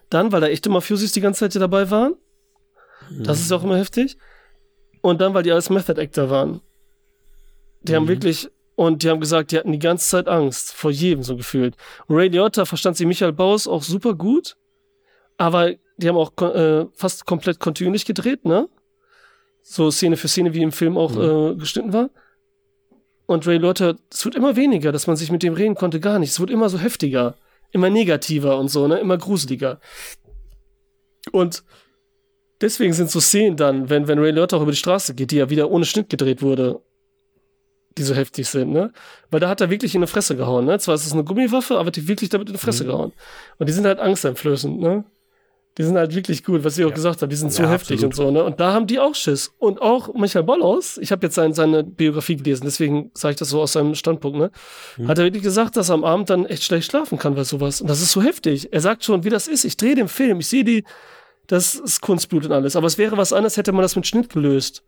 [0.10, 2.14] Dann, weil da echte Mafiosis die ganze Zeit dabei waren.
[3.10, 4.15] Das ist auch immer heftig.
[5.02, 6.61] Und dann, weil die alles Method Actor waren.
[7.82, 10.72] Die haben wirklich, und die haben gesagt, die hatten die ganze Zeit Angst.
[10.72, 11.76] Vor jedem so gefühlt.
[12.07, 14.56] Ray Liotta verstand sich Michael Baus auch super gut.
[15.38, 18.70] Aber die haben auch äh, fast komplett kontinuierlich gedreht, ne?
[19.65, 22.10] So Szene für Szene, wie im Film auch äh, geschnitten war.
[23.26, 26.19] Und Ray Liotta, es wird immer weniger, dass man sich mit dem reden konnte, gar
[26.19, 26.31] nicht.
[26.31, 27.35] Es wird immer so heftiger,
[27.72, 28.99] immer negativer und so, ne?
[28.99, 29.80] Immer gruseliger.
[31.31, 31.64] Und
[32.60, 35.38] deswegen sind so Szenen dann, wenn, wenn Ray Liotta auch über die Straße geht, die
[35.38, 36.81] ja wieder ohne Schnitt gedreht wurde,
[37.98, 38.91] die so heftig sind, ne?
[39.31, 40.77] Weil da hat er wirklich in die Fresse gehauen, ne?
[40.80, 43.14] Zwar ist es eine Gummiwaffe, aber die wirklich damit in die Fresse gehauen.
[43.60, 45.06] Und die sind halt angsteinflößend, ne?
[45.79, 48.03] Die sind halt wirklich gut, was ich auch gesagt habe, die sind so Ja, heftig
[48.05, 48.13] absolut.
[48.13, 48.43] und so, ne?
[48.43, 49.51] Und da haben die auch Schiss.
[49.57, 53.49] Und auch Michael Bollos, ich habe jetzt sein, seine Biografie gelesen, deswegen sage ich das
[53.49, 54.51] so aus seinem Standpunkt, ne?
[55.07, 57.81] Hat er wirklich gesagt, dass er am Abend dann echt schlecht schlafen kann bei sowas.
[57.81, 58.71] Und das ist so heftig.
[58.71, 59.63] Er sagt schon, wie das ist.
[59.65, 60.83] Ich drehe den Film, ich sehe die,
[61.47, 62.75] das ist Kunstblut und alles.
[62.75, 64.83] Aber es wäre was anderes, hätte man das mit Schnitt gelöst.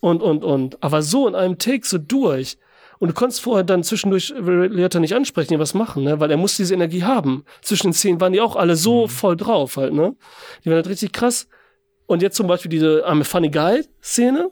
[0.00, 0.82] Und, und, und.
[0.82, 2.58] Aber so in einem Take so durch.
[2.98, 6.18] Und du konntest vorher dann zwischendurch Leota nicht ansprechen, die was machen, ne?
[6.20, 7.44] Weil er muss diese Energie haben.
[7.62, 9.08] Zwischen den Szenen waren die auch alle so mhm.
[9.08, 10.16] voll drauf halt, ne?
[10.64, 11.48] Die waren halt richtig krass.
[12.06, 14.50] Und jetzt zum Beispiel diese I'm a Funny Guy-Szene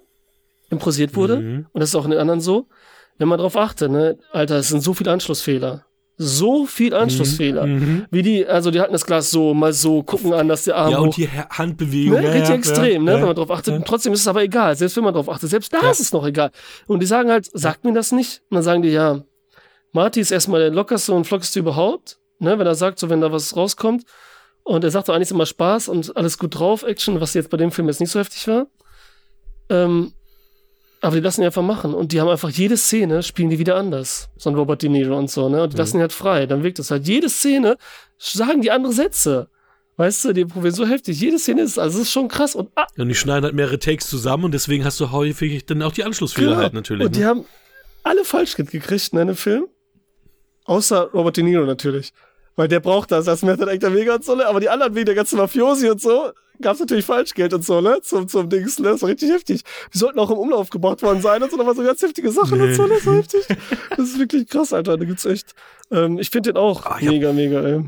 [0.71, 1.41] improvisiert wurde.
[1.41, 1.66] Mhm.
[1.73, 2.69] Und das ist auch in den anderen so.
[3.16, 4.19] Wenn man drauf achtet, ne?
[4.33, 7.66] Alter, es sind so viele Anschlussfehler so viel Anschlussfehler.
[7.66, 8.07] Mhm, mhm.
[8.11, 10.93] Wie die, also die halten das Glas so, mal so, gucken an, dass der Arm.
[10.93, 12.15] Ja, und die Handbewegung.
[12.15, 12.24] Ne?
[12.24, 13.20] Ja, richtig ja, extrem, ja, ne?
[13.20, 13.74] wenn man drauf achtet.
[13.74, 15.51] Und trotzdem ist es aber egal, selbst wenn man drauf achtet.
[15.51, 16.51] Selbst da ist es noch egal.
[16.86, 18.43] Und die sagen halt, sagt mir das nicht.
[18.49, 19.23] Und dann sagen die, ja,
[19.93, 22.19] Marty ist erstmal der lockerste und flockeste überhaupt.
[22.39, 22.59] Ne?
[22.59, 24.05] Wenn er sagt, so, wenn da was rauskommt.
[24.62, 27.59] Und er sagt doch eigentlich immer Spaß und alles gut drauf, Action, was jetzt bei
[27.59, 28.66] dem Film jetzt nicht so heftig war.
[29.69, 30.12] Ähm,
[31.05, 31.93] aber die lassen ihn einfach machen.
[31.95, 34.31] Und die haben einfach jede Szene, spielen die wieder anders.
[34.37, 35.63] So ein Robert De Niro und so, ne?
[35.63, 35.81] Und die mhm.
[35.81, 36.47] lassen ihn halt frei.
[36.47, 37.07] Dann wirkt es halt.
[37.07, 37.77] Jede Szene
[38.19, 39.49] sagen die andere Sätze.
[39.97, 41.21] Weißt du, die probieren so heftig.
[41.21, 42.55] Jede Szene ist, also es ist schon krass.
[42.55, 45.83] Und, ah, und die schneiden halt mehrere Takes zusammen und deswegen hast du häufig dann
[45.83, 46.63] auch die Anschlussfehler genau.
[46.63, 47.07] halt natürlich.
[47.07, 47.19] Und ne?
[47.19, 47.45] die haben
[48.03, 49.67] alle falsch gekriegt ne, in dem Film.
[50.65, 52.13] Außer Robert De Niro natürlich.
[52.57, 54.47] Weil der braucht das als Method Actor mega und so, ne?
[54.47, 57.81] Aber die anderen wegen der ganzen Mafiosi und so, gab es natürlich Falschgeld und so,
[57.81, 57.99] ne?
[58.03, 58.91] Zum, zum Dings, ne?
[58.91, 59.63] Das war richtig heftig.
[59.93, 62.31] Die sollten auch im Umlauf gebracht worden sein und so, da waren so ganz heftige
[62.31, 62.69] Sachen nee.
[62.69, 62.95] und so, ne?
[62.95, 63.47] Das war heftig.
[63.91, 64.97] Das ist wirklich krass, Alter.
[64.97, 65.55] Da gibt's echt.
[65.91, 67.35] Ähm, ich finde den auch oh, mega, hab...
[67.35, 67.85] mega, ey.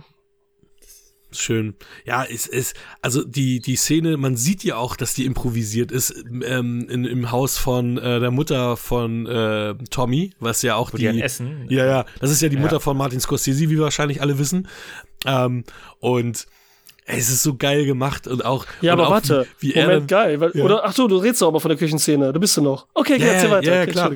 [1.32, 1.74] Schön.
[2.04, 6.14] Ja, es ist, also die, die Szene, man sieht ja auch, dass die improvisiert ist
[6.44, 10.96] ähm, in, im Haus von äh, der Mutter von äh, Tommy, was ja auch Wo
[10.96, 11.10] die.
[11.10, 11.66] die essen.
[11.68, 12.62] Ja, ja, das ist ja die ja.
[12.62, 14.68] Mutter von Martin Scorsese, wie wir wahrscheinlich alle wissen.
[15.26, 15.64] Ähm,
[15.98, 16.46] und
[17.08, 18.66] es ist so geil gemacht und auch.
[18.80, 19.46] Ja, und aber auch warte.
[19.60, 20.40] Wie, wie Moment, geil.
[20.40, 20.64] Weil, ja.
[20.64, 22.32] Oder, ach du, du redest doch aber von der Küchenszene.
[22.32, 22.86] Da bist du noch.
[22.94, 23.74] Okay, ja, erzähl weiter.
[23.76, 24.12] Ja, okay, klar.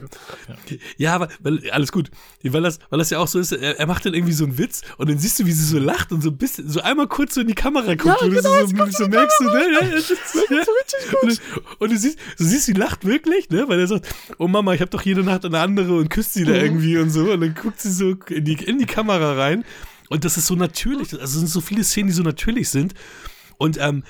[0.97, 2.11] Ja, aber weil, alles gut.
[2.43, 4.59] Weil das, weil das ja auch so ist, er, er, macht dann irgendwie so einen
[4.59, 7.07] Witz und dann siehst du, wie sie so lacht und so ein bisschen, so einmal
[7.07, 9.63] kurz so in die Kamera guckt ja, und genau, du so, so merkst du, ne?
[9.73, 10.33] Ja, das ist.
[10.33, 11.23] So richtig gut.
[11.23, 11.41] Und,
[11.79, 13.69] und, du siehst, du siehst, sie lacht wirklich, ne?
[13.69, 16.45] Weil er sagt, oh Mama, ich habe doch jede Nacht eine andere und küsst sie
[16.45, 16.59] da mhm.
[16.59, 17.31] irgendwie und so.
[17.31, 19.65] Und dann guckt sie so in die, in die Kamera rein.
[20.11, 22.95] Und das ist so natürlich, also es sind so viele Szenen, die so natürlich sind.
[23.57, 24.03] Und ähm,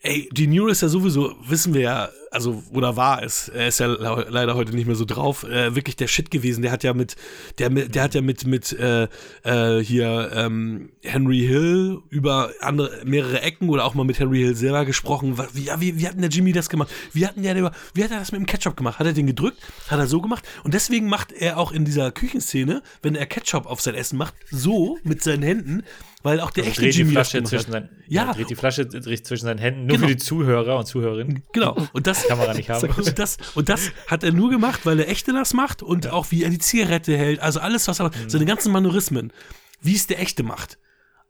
[0.00, 3.80] ey, De Niro ist ja sowieso, wissen wir ja, also, oder war es, er ist
[3.80, 6.60] ja leider heute nicht mehr so drauf, äh, wirklich der Shit gewesen.
[6.60, 7.16] Der hat ja mit,
[7.58, 9.08] der, der hat ja mit, mit äh,
[9.42, 14.54] äh, hier ähm, Henry Hill über andere, mehrere Ecken oder auch mal mit Henry Hill
[14.54, 15.38] selber gesprochen.
[15.54, 16.90] Wie, ja, wie, wie hat denn der Jimmy das gemacht?
[17.14, 18.98] Wie hat, denn der, wie hat er das mit dem Ketchup gemacht?
[18.98, 19.58] Hat er den gedrückt?
[19.88, 20.44] Hat er so gemacht?
[20.62, 24.34] Und deswegen macht er auch in dieser Küchenszene, wenn er Ketchup auf sein Essen macht,
[24.50, 25.84] so mit seinen Händen,
[26.26, 28.88] weil auch der also echte Jimmy die Flasche zwischen seinen, ja, ja, dreht die Flasche
[28.88, 30.08] zwischen seinen Händen, nur genau.
[30.08, 31.44] für die Zuhörer und Zuhörerinnen.
[31.52, 31.76] Genau.
[31.92, 32.88] Und das kann man nicht haben.
[32.96, 36.12] Und das, und das hat er nur gemacht, weil der echte das macht und ja.
[36.12, 37.40] auch wie er die Zigarette hält.
[37.40, 38.28] Also alles, was er, mhm.
[38.28, 39.32] seine ganzen Manorismen,
[39.80, 40.78] wie es der echte macht.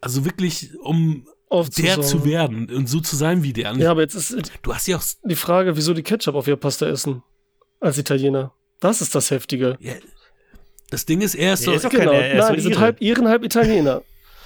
[0.01, 1.27] Also wirklich, um
[1.79, 3.73] der zu werden und so zu sein wie der.
[3.77, 6.57] Ja, aber jetzt ist du hast ja auch die Frage, wieso die Ketchup auf ihr
[6.57, 7.23] Pasta essen
[7.81, 8.53] als Italiener.
[8.81, 9.77] Das ist das Heftige.
[9.81, 9.95] Ja.
[10.91, 11.73] Das Ding ist, er ist so.
[11.73, 14.03] Ist genau, keine, nein, die sind halb Iren, halb Italiener.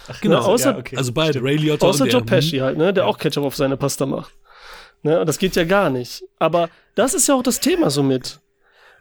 [0.09, 0.41] Ach, genau.
[0.41, 0.97] Ne, außer, ja, okay.
[0.97, 3.09] Also beide, Ray Liotta Außer Joe Pesci halt, ne, der ja.
[3.09, 4.33] auch Ketchup auf seine Pasta macht.
[5.03, 6.25] Ne, das geht ja gar nicht.
[6.39, 8.41] Aber das ist ja auch das Thema so mit.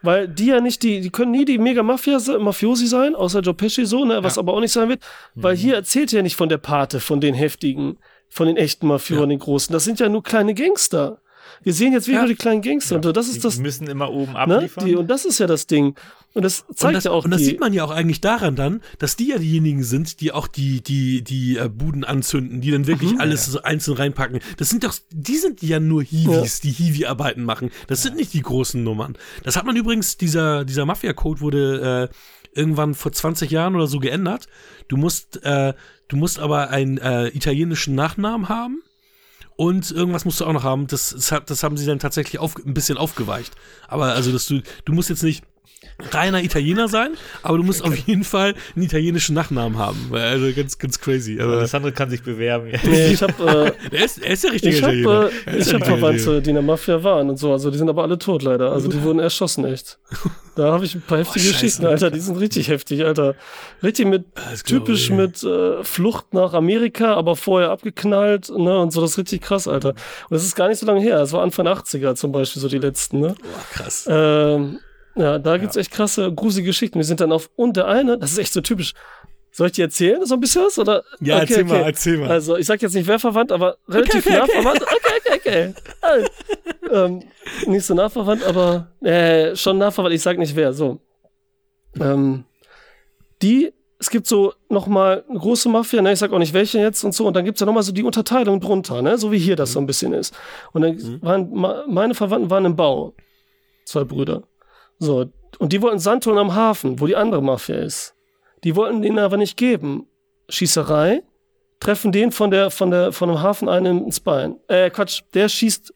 [0.01, 3.53] Weil die ja nicht, die, die können nie die mega Mafia, Mafiosi sein, außer Joe
[3.53, 4.41] Pesci so, ne, was ja.
[4.41, 5.03] aber auch nicht sein wird.
[5.35, 5.59] Weil mhm.
[5.59, 7.97] hier erzählt er ja nicht von der Pate, von den heftigen,
[8.29, 9.73] von den echten Mafioren, den großen.
[9.73, 11.21] Das sind ja nur kleine Gangster.
[11.63, 12.27] Wir sehen jetzt wieder ja.
[12.27, 12.99] die kleinen Gangster.
[13.01, 13.07] Ja.
[13.07, 13.55] Und das ist das.
[13.55, 14.83] Die müssen immer oben abliefern.
[14.85, 14.91] Ne?
[14.91, 15.95] Die, und das ist ja das Ding.
[16.33, 17.25] Und das zeigt und das, ja auch.
[17.25, 20.21] Und das die, sieht man ja auch eigentlich daran dann, dass die ja diejenigen sind,
[20.21, 23.19] die auch die, die, die äh, Buden anzünden, die dann wirklich mhm.
[23.19, 24.39] alles so einzeln reinpacken.
[24.57, 26.69] Das sind doch, die sind ja nur Hiwis, ja.
[26.69, 27.71] die Hiwi-Arbeiten machen.
[27.87, 29.17] Das sind nicht die großen Nummern.
[29.43, 33.99] Das hat man übrigens, dieser, dieser Mafia-Code wurde äh, irgendwann vor 20 Jahren oder so
[33.99, 34.47] geändert.
[34.87, 35.73] Du musst, äh,
[36.07, 38.83] du musst aber einen äh, italienischen Nachnamen haben
[39.59, 40.87] und irgendwas musst du auch noch haben.
[40.87, 41.13] Das,
[41.45, 43.53] das haben sie dann tatsächlich auf, ein bisschen aufgeweicht.
[43.89, 45.43] Aber also, dass du, du musst jetzt nicht
[46.11, 47.11] reiner Italiener sein,
[47.43, 50.09] aber du musst auf jeden Fall einen italienischen Nachnamen haben.
[50.11, 51.39] Also ganz, ganz crazy.
[51.39, 52.71] Aber Alessandro kann sich bewerben.
[52.83, 55.29] Nee, ich hab, äh, er, ist, er ist der richtige ich Italiener.
[55.45, 57.51] Hab, äh, ich habe Verwandte, die in der Mafia waren und so.
[57.51, 58.71] Also die sind aber alle tot leider.
[58.71, 59.99] Also die wurden erschossen, echt.
[60.55, 62.11] Da habe ich ein paar heftige oh, Geschichten, Alter.
[62.11, 63.35] Die sind richtig heftig, Alter.
[63.81, 64.25] Richtig mit,
[64.65, 68.79] typisch mit äh, Flucht nach Amerika, aber vorher abgeknallt, ne?
[68.79, 69.89] Und so, das ist richtig krass, Alter.
[69.89, 71.17] Und das ist gar nicht so lange her.
[71.17, 73.35] Das war Anfang 80er zum Beispiel, so die letzten, ne?
[73.41, 74.07] Boah, krass.
[74.09, 74.79] Ähm,
[75.19, 75.81] ja, da gibt's ja.
[75.81, 76.97] echt krasse, gruselige Geschichten.
[76.97, 78.93] Wir sind dann auf, und der eine, das ist echt so typisch.
[79.51, 80.77] Soll ich dir erzählen, so ein bisschen was?
[80.77, 81.03] Oder?
[81.19, 81.73] Ja, okay, erzähl okay.
[81.73, 82.29] mal, erzähl mal.
[82.29, 84.81] Also, ich sag jetzt nicht, wer verwandt, aber relativ okay, nah verwandt.
[85.31, 86.29] Okay, okay, okay.
[86.91, 87.23] Ähm,
[87.67, 90.15] nicht so nah verwandt, aber äh, schon nah verwandt.
[90.15, 90.73] Ich sag nicht wer.
[90.73, 90.99] So.
[91.99, 92.45] Ähm,
[93.41, 97.03] die es gibt so nochmal eine große Mafia, ne, ich sag auch nicht welche jetzt
[97.03, 99.57] und so, und dann gibt's ja nochmal so die Unterteilung drunter, ne, so wie hier
[99.57, 100.33] das so ein bisschen ist.
[100.71, 101.21] Und dann Mhm.
[101.21, 103.13] waren, meine Verwandten waren im Bau.
[103.83, 104.43] Zwei Brüder.
[104.99, 105.31] So.
[105.57, 108.15] Und die wollten Sand holen am Hafen, wo die andere Mafia ist.
[108.63, 110.07] Die wollten denen aber nicht geben.
[110.49, 111.23] Schießerei,
[111.79, 114.57] treffen den von der, von der, von dem Hafen einen ins Bein.
[114.67, 115.93] Äh, Quatsch, der schießt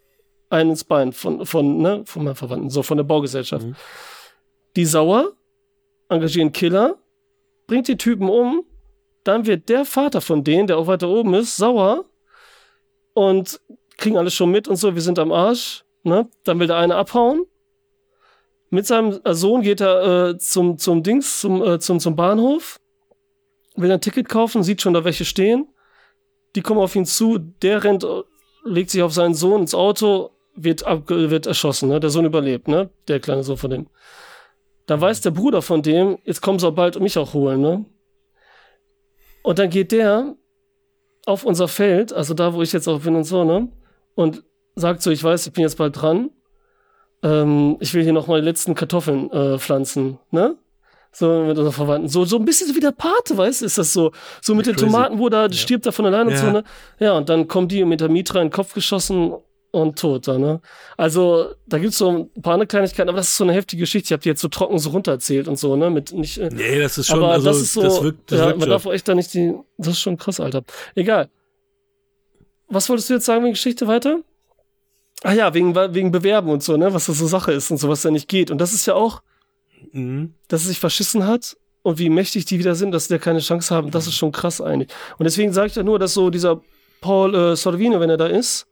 [0.49, 3.65] einen ins Bein von, von, ne, von meinen Verwandten, so von der Baugesellschaft.
[3.65, 3.75] Mhm.
[4.75, 5.33] Die sauer,
[6.09, 6.97] engagieren Killer,
[7.67, 8.63] bringt die Typen um,
[9.23, 12.05] dann wird der Vater von denen, der auch weiter oben ist, sauer
[13.13, 13.59] und
[13.97, 16.27] kriegen alles schon mit und so, wir sind am Arsch, ne?
[16.43, 17.45] Dann will der eine abhauen.
[18.73, 22.79] Mit seinem äh, Sohn geht er äh, zum, zum Dings, zum, äh, zum, zum Bahnhof,
[23.75, 25.67] will ein Ticket kaufen, sieht schon da welche stehen.
[26.55, 28.23] Die kommen auf ihn zu, der rennt, äh,
[28.65, 31.99] legt sich auf seinen Sohn ins Auto, wird, ab, wird erschossen, ne?
[31.99, 32.89] Der Sohn überlebt, ne?
[33.07, 33.85] Der kleine Sohn von dem.
[34.87, 37.85] Da weiß der Bruder von dem, jetzt kommen sie auch bald mich auch holen, ne?
[39.43, 40.35] Und dann geht der
[41.27, 43.71] auf unser Feld, also da, wo ich jetzt auch bin und so, ne?
[44.15, 44.43] Und
[44.73, 46.31] sagt so, ich weiß, ich bin jetzt bald dran.
[47.23, 50.55] Ähm, ich will hier noch mal die letzten Kartoffeln äh, pflanzen, ne?
[51.15, 52.09] So mit unseren Verwandten.
[52.09, 54.11] So, so ein bisschen so wie der Pate, weißt du, ist das so.
[54.41, 54.75] So mit den.
[54.75, 56.41] Tomaten, wo da stirbt er von alleine und Ja.
[56.41, 56.63] so, ne?
[56.99, 59.31] Ja, und dann kommen die mit der Mitra in den Kopf geschossen
[59.71, 60.59] und tot da, ne?
[60.97, 64.07] Also, da gibt's so ein paar andere Kleinigkeiten, aber das ist so eine heftige Geschichte.
[64.07, 65.91] Ich habe die jetzt so trocken so runtererzählt und so, ne?
[65.91, 66.39] Mit nicht.
[66.39, 68.57] Äh, Nee, das ist schon, aber also das ist so, das wirkt, das ja, wirkt
[68.59, 68.71] man schon.
[68.71, 70.63] darf echt da nicht die, das ist schon krass, Alter.
[70.95, 71.29] Egal.
[72.67, 74.19] Was wolltest du jetzt sagen wegen Geschichte weiter?
[75.23, 77.87] Ah ja, wegen, wegen Bewerben und so, ne, was das so Sache ist und so,
[77.89, 78.51] was da nicht geht.
[78.51, 79.21] Und das ist ja auch,
[79.91, 80.33] Mhm.
[80.47, 83.39] dass es sich verschissen hat und wie mächtig die wieder sind, dass die ja keine
[83.39, 84.89] Chance haben, das ist schon krass eigentlich.
[85.17, 86.61] Und deswegen sage ich ja nur, dass so dieser
[87.01, 88.65] Paul äh, Sorvino, wenn er da ist,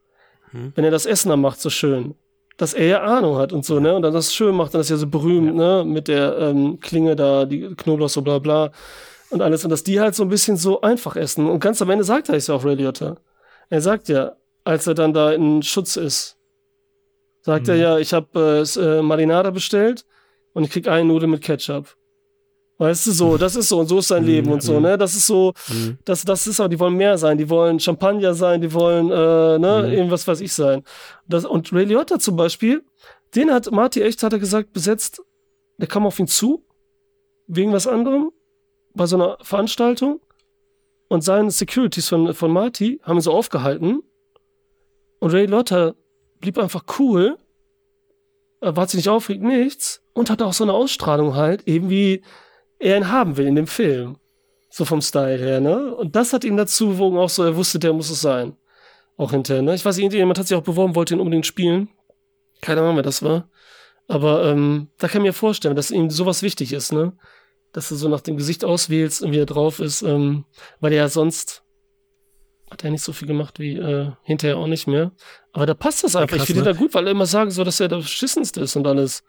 [0.52, 0.72] Hm.
[0.76, 2.16] wenn er das Essen da macht, so schön,
[2.58, 4.90] dass er ja Ahnung hat und so, ne, und dann das schön macht, dann ist
[4.92, 8.72] er so berühmt, ne, mit der ähm, Klinge da, die Knoblauch so bla bla
[9.30, 11.48] und alles und dass die halt so ein bisschen so einfach essen.
[11.50, 13.18] Und ganz am Ende sagt er es ja auch Ray Liotta.
[13.70, 14.34] Er sagt ja,
[14.64, 16.38] als er dann da in Schutz ist,
[17.42, 20.06] sagt er ja, ich habe äh, äh, Marinara bestellt
[20.54, 21.96] und ich krieg eine Nudel mit Ketchup.
[22.78, 24.98] Weißt du, so, das ist so, und so ist sein Leben und so, ne?
[24.98, 26.00] Das ist so, Mhm.
[26.04, 29.60] das, das ist auch, die wollen mehr sein, die wollen Champagner sein, die wollen, äh,
[29.60, 29.94] ne, Mhm.
[29.94, 30.84] irgendwas weiß ich sein.
[31.28, 32.84] Das, und Ray Liotta zum Beispiel,
[33.36, 35.22] den hat Marty echt, hat er gesagt, besetzt,
[35.78, 36.66] der kam auf ihn zu,
[37.46, 38.32] wegen was anderem,
[38.96, 40.20] bei so einer Veranstaltung.
[41.08, 44.02] Und seine Securities von, von Marty haben ihn so aufgehalten.
[45.20, 45.94] Und Ray Liotta
[46.42, 47.38] blieb einfach cool,
[48.60, 50.02] war sich nicht aufregt, nichts.
[50.14, 52.24] Und hatte auch so eine Ausstrahlung halt, eben wie
[52.80, 54.18] er ihn haben will in dem Film.
[54.70, 55.96] So vom Style her, ne?
[55.96, 58.56] Und das hat ihm dazu bewogen, auch so, er wusste, der muss es sein.
[59.18, 59.76] Auch hinterher, ne?
[59.76, 61.90] Ich weiß nicht, jemand hat sich auch beworben, wollte ihn unbedingt spielen.
[62.62, 63.50] Keine Ahnung, wer das war.
[64.08, 67.14] Aber ähm, da kann ich mir vorstellen, dass ihm sowas wichtig ist, ne?
[67.74, 70.46] Dass du so nach dem Gesicht auswählst und wie er drauf ist, ähm,
[70.80, 71.61] weil er ja sonst
[72.72, 75.12] hat er nicht so viel gemacht wie äh, hinterher auch nicht mehr.
[75.52, 76.38] Aber da passt das einfach.
[76.38, 76.70] krass, ich finde ne?
[76.70, 79.24] ihn da gut, weil er immer sagen soll, dass er der Beschissenste ist und alles.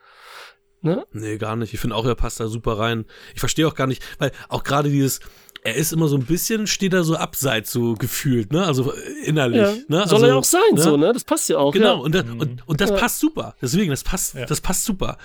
[0.80, 1.04] Ne?
[1.12, 1.74] Nee, gar nicht.
[1.74, 3.04] Ich finde auch, er passt da super rein.
[3.34, 5.20] Ich verstehe auch gar nicht, weil auch gerade dieses,
[5.64, 8.64] er ist immer so ein bisschen, steht da so abseits, so gefühlt, ne?
[8.64, 9.60] Also äh, innerlich.
[9.60, 9.72] Ja.
[9.72, 9.84] Ne?
[9.88, 10.82] Soll also, er ja auch sein, ne?
[10.82, 11.12] so, ne?
[11.12, 11.72] Das passt ja auch.
[11.72, 12.00] Genau, Ja.
[12.02, 12.96] und, das, und, und das Ja.
[12.96, 13.54] passt super.
[13.62, 14.46] Deswegen, das passt, Ja.
[14.46, 15.18] das passt super.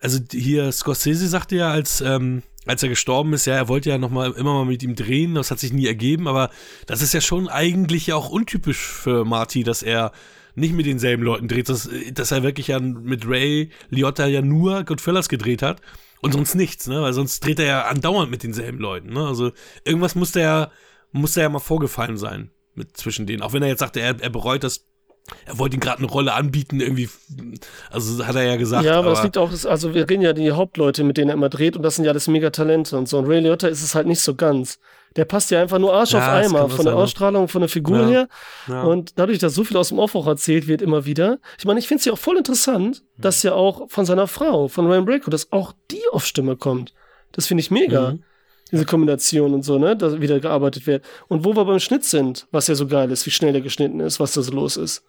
[0.00, 3.96] Also hier, Scorsese sagte ja, als, ähm, als er gestorben ist, ja, er wollte ja
[3.96, 6.50] noch mal, immer mal mit ihm drehen, das hat sich nie ergeben, aber
[6.86, 10.12] das ist ja schon eigentlich ja auch untypisch für Marty, dass er
[10.54, 14.84] nicht mit denselben Leuten dreht, dass, dass er wirklich ja mit Ray Liotta ja nur
[14.84, 15.80] Goodfellas gedreht hat
[16.20, 17.00] und sonst nichts, ne?
[17.00, 19.26] Weil sonst dreht er ja andauernd mit denselben Leuten, ne?
[19.26, 19.52] Also
[19.84, 20.70] irgendwas muss da ja,
[21.10, 23.40] muss da ja mal vorgefallen sein mit zwischen denen.
[23.40, 24.84] Auch wenn er jetzt sagte, er, er bereut das
[25.46, 27.08] er wollte ihm gerade eine Rolle anbieten, irgendwie,
[27.90, 28.84] also hat er ja gesagt.
[28.84, 31.48] Ja, aber, das liegt auch, also wir reden ja die Hauptleute, mit denen er immer
[31.48, 33.18] dreht und das sind ja alles Megatalente und so.
[33.18, 34.78] Und Ray Liotta ist es halt nicht so ganz.
[35.16, 37.00] Der passt ja einfach nur Arsch Ja, auf Eimer, von der sein, ne?
[37.00, 38.06] Ausstrahlung, von der Figur Ja.
[38.08, 38.28] her.
[38.68, 38.82] ja.
[38.82, 41.38] Und dadurch, dass so viel aus dem Off auch erzählt wird, immer wieder.
[41.58, 43.22] Ich meine, ich finde es ja auch voll interessant, Mhm.
[43.22, 46.92] dass ja auch von seiner Frau, von Ryan Bracco, dass auch die auf Stimme kommt.
[47.32, 48.12] Das finde ich mega.
[48.12, 48.22] Mhm.
[48.70, 51.02] Diese Kombination und so, ne, dass wieder gearbeitet wird.
[51.28, 54.00] Und wo wir beim Schnitt sind, was ja so geil ist, wie schnell der geschnitten
[54.00, 55.04] ist, was da so los ist.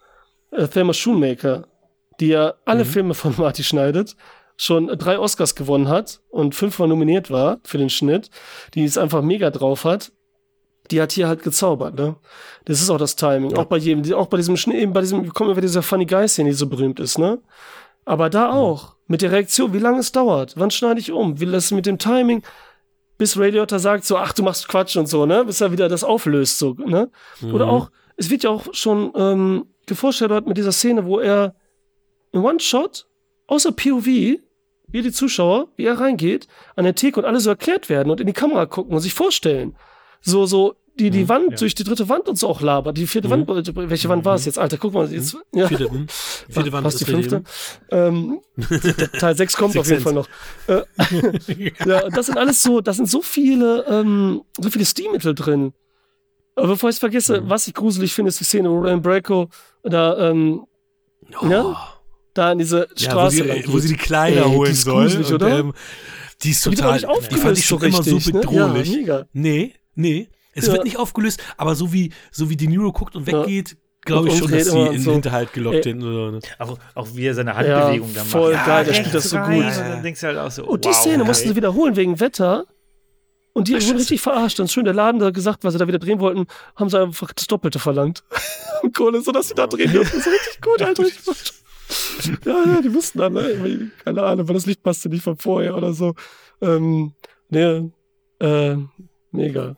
[0.51, 1.67] Äh, Thelma Schoonmaker,
[2.19, 2.89] die ja alle Mhm.
[2.89, 4.15] Filme von Marty schneidet,
[4.57, 8.29] schon drei Oscars gewonnen hat und fünfmal nominiert war für den Schnitt,
[8.73, 10.11] die es einfach mega drauf hat,
[10.91, 12.15] die hat hier halt gezaubert, ne?
[12.65, 13.55] Das ist auch das Timing.
[13.55, 16.05] Auch bei jedem, auch bei diesem Schnitt, eben bei diesem, kommen wir bei dieser Funny
[16.05, 17.39] Guy Szene, die so berühmt ist, ne?
[18.05, 21.45] Aber da auch, mit der Reaktion, wie lange es dauert, wann schneide ich um, wie
[21.45, 22.41] das mit dem Timing,
[23.19, 25.45] bis Liotta sagt so, ach, du machst Quatsch und so, ne?
[25.45, 27.09] Bis er wieder das auflöst, so, ne?
[27.53, 27.71] Oder Mhm.
[27.71, 31.55] auch, es wird ja auch schon ähm, geforeshadowt mit dieser Szene, wo er
[32.31, 33.07] in One-Shot,
[33.47, 37.89] außer POV, wir die Zuschauer, wie er reingeht, an der Theke und alle so erklärt
[37.89, 39.75] werden und in die Kamera gucken und sich vorstellen.
[40.21, 41.57] So, so, die, die Wand, ja.
[41.57, 42.97] durch die dritte Wand und so auch labert.
[42.97, 43.47] Die vierte Mhm.
[43.47, 44.59] Wand, welche Wand war es jetzt?
[44.59, 45.67] Alter, guck mal, jetzt, ja.
[45.67, 45.89] Vierte?
[46.49, 47.43] Vierte Wand die ist richtig, fünfte.
[47.91, 48.41] Ähm,
[49.19, 50.27] Teil 6 kommt auf jeden Fall noch.
[50.67, 50.81] Äh,
[51.85, 55.73] ja, das sind alles so, das sind so viele, ähm, so viele Stilmittel drin.
[56.55, 57.49] Aber bevor ich es vergesse, Mhm.
[57.49, 59.49] was ich gruselig finde, ist die Szene, wo Ryan Bracco
[59.83, 60.65] da, ähm,
[61.41, 61.47] Oh.
[61.47, 61.75] Ja?
[62.33, 64.83] da in diese Ja, wo, Straße sie, wo sie die Kleider Ey, die holen ist
[64.83, 65.03] soll.
[65.03, 65.59] gruselig, und, oder?
[65.59, 65.73] Ähm,
[66.43, 68.39] die ist Die total, nicht die fand ich schon so immer so richtig, ne?
[68.41, 68.89] bedrohlich.
[68.89, 69.25] Ja, mega.
[69.33, 70.29] Nee, nee.
[70.53, 70.73] Es Ja.
[70.73, 73.39] wird nicht aufgelöst, aber so wie, so wie De Niro guckt und Ja.
[73.41, 75.11] weggeht, glaube ich schon, dass sie in den so.
[75.11, 75.83] Hinterhalt gelockt Ey.
[75.83, 75.99] sind.
[75.99, 76.39] Ne?
[76.57, 78.65] Auch, auch wie er seine Handbewegung Ja, da voll macht.
[78.65, 79.47] geil, der rechts spielt das so gut.
[79.65, 82.19] Und dann denkst du halt auch so, Und die wow, Szene mussten sie wiederholen wegen
[82.19, 82.65] Wetter.
[83.59, 84.57] Und die Ach, wurden richtig verarscht.
[84.59, 87.33] Dann schön der Laden da gesagt, was sie da wieder drehen wollten, haben sie einfach
[87.33, 88.23] das Doppelte verlangt.
[88.83, 90.17] Und Kohle, so dass sie da drehen dürfen.
[90.17, 91.03] Das ist richtig gut, Alter.
[92.45, 93.91] ja, ja, die wussten dann, ne?
[94.03, 96.15] keine Ahnung, weil das Licht passte nicht von vorher oder so.
[96.61, 97.13] Ähm,
[97.49, 97.91] ne,
[98.39, 98.75] äh,
[99.31, 99.75] mega.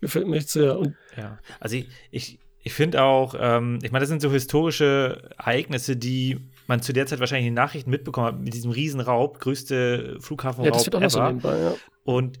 [0.00, 0.78] Gefällt mir echt sehr.
[0.78, 5.30] Und Ja, also ich, ich, ich finde auch, ähm, ich meine, das sind so historische
[5.38, 9.38] Ereignisse, die man zu der Zeit wahrscheinlich in den Nachrichten mitbekommen hat, mit diesem Riesenraub,
[9.38, 11.26] größte ja, Flughafenraub das noch so ever.
[11.28, 11.74] nebenbei, ja.
[12.04, 12.38] Und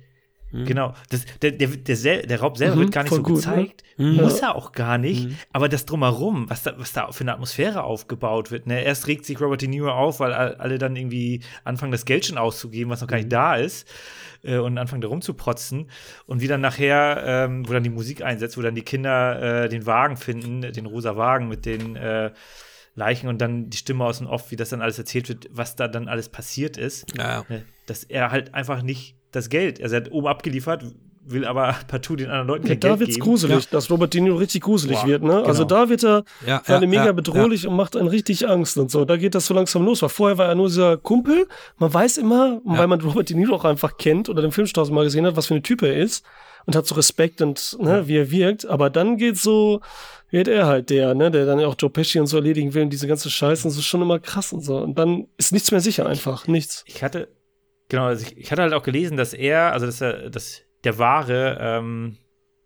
[0.52, 0.64] Mhm.
[0.64, 3.82] genau, das, der, der, der, der Raub selber Mhm, wird gar nicht so gut, gezeigt.
[3.96, 4.06] ne?
[4.06, 4.16] Mhm.
[4.16, 5.28] Muss er auch gar nicht.
[5.28, 5.36] Mhm.
[5.52, 8.66] Aber das drumherum, was da, was da für eine Atmosphäre aufgebaut wird.
[8.66, 8.82] Ne?
[8.82, 12.26] Erst regt sich Robert De Niro auf, weil all- alle dann irgendwie anfangen, das Geld
[12.26, 13.22] schon auszugeben, was noch gar Mhm.
[13.24, 13.86] nicht da ist.
[14.42, 15.90] Äh, und anfangen da rumzuprotzen.
[16.26, 19.68] Und wie dann nachher, ähm, wo dann die Musik einsetzt, wo dann die Kinder äh,
[19.68, 22.30] den Wagen finden, den rosa Wagen mit den äh,
[22.94, 25.76] Leichen und dann die Stimme aus dem Off, wie das dann alles erzählt wird, was
[25.76, 27.06] da dann alles passiert ist.
[27.16, 27.64] Ja, Ne?
[27.86, 30.84] Dass er halt einfach nicht das Geld, also er hat oben abgeliefert,
[31.24, 33.24] will aber partout den anderen Leuten Ja, kein da Geld wird's geben.
[33.24, 35.44] gruselig, dass Robert De Niro richtig gruselig Boah, wird, ne?
[35.44, 35.82] Also genau.
[35.82, 39.04] da wird er ja, ja, mega ja, bedrohlich und macht einen richtig Angst und so.
[39.04, 40.02] Da geht das so langsam los.
[40.02, 41.46] Weil vorher war er nur dieser Kumpel.
[41.78, 42.78] Man weiß immer, Ja.
[42.78, 45.36] weil man Robert De Niro auch einfach kennt oder den Film schon tausendmal gesehen hat,
[45.36, 46.24] was für eine Typ er ist
[46.66, 48.66] und hat so Respekt und ne, wie er wirkt.
[48.66, 49.80] Aber dann geht's so,
[50.30, 52.90] wird er halt der, ne, der dann auch Joe Pesci und so erledigen will und
[52.90, 54.78] diese ganze Scheiße und so ist schon immer krass und so.
[54.78, 56.46] Und dann ist nichts mehr sicher einfach.
[56.48, 56.82] Nichts.
[56.86, 57.28] Ich hatte,
[57.90, 60.96] genau, also ich, ich hatte halt auch gelesen, dass er, also dass er, dass der
[60.98, 62.16] wahre, ähm,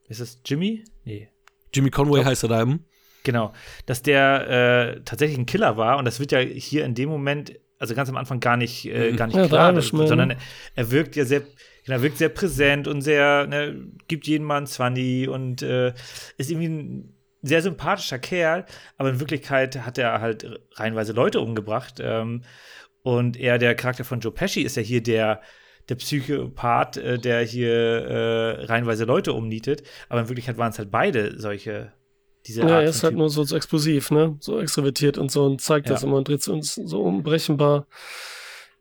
[0.07, 0.85] ist es Jimmy?
[1.05, 1.29] Nee.
[1.75, 2.85] Jimmy Conway heißt er da eben.
[3.25, 3.53] Genau,
[3.87, 7.59] dass der äh, tatsächlich ein Killer war und das wird ja hier in dem Moment,
[7.79, 9.17] also ganz am Anfang gar nicht, äh, Mhm.
[9.17, 10.37] gar nicht Ja, klar, das, sondern
[10.75, 14.67] er, wirkt ja sehr, genau, er wirkt sehr präsent und sehr, ne, gibt jedem Mann
[14.67, 15.95] 20 und äh,
[16.37, 18.65] ist irgendwie ein sehr sympathischer Kerl,
[18.97, 20.47] aber in Wirklichkeit hat er halt
[20.77, 21.95] reihenweise Leute umgebracht.
[22.01, 22.43] Ähm,
[23.05, 25.43] und er, der Charakter von Joe Pesci, ist ja hier der,
[25.91, 29.83] der Psychopath, äh, der hier äh, reihenweise Leute umnietet.
[30.09, 31.93] Aber in Wirklichkeit waren es halt beide solche,
[32.47, 34.39] diese Ja, Art er ist halt nur so, explosiv, ne?
[34.41, 36.09] So extrovertiert und so und zeigt das Ja.
[36.09, 37.87] immer und dreht uns so unberechenbar.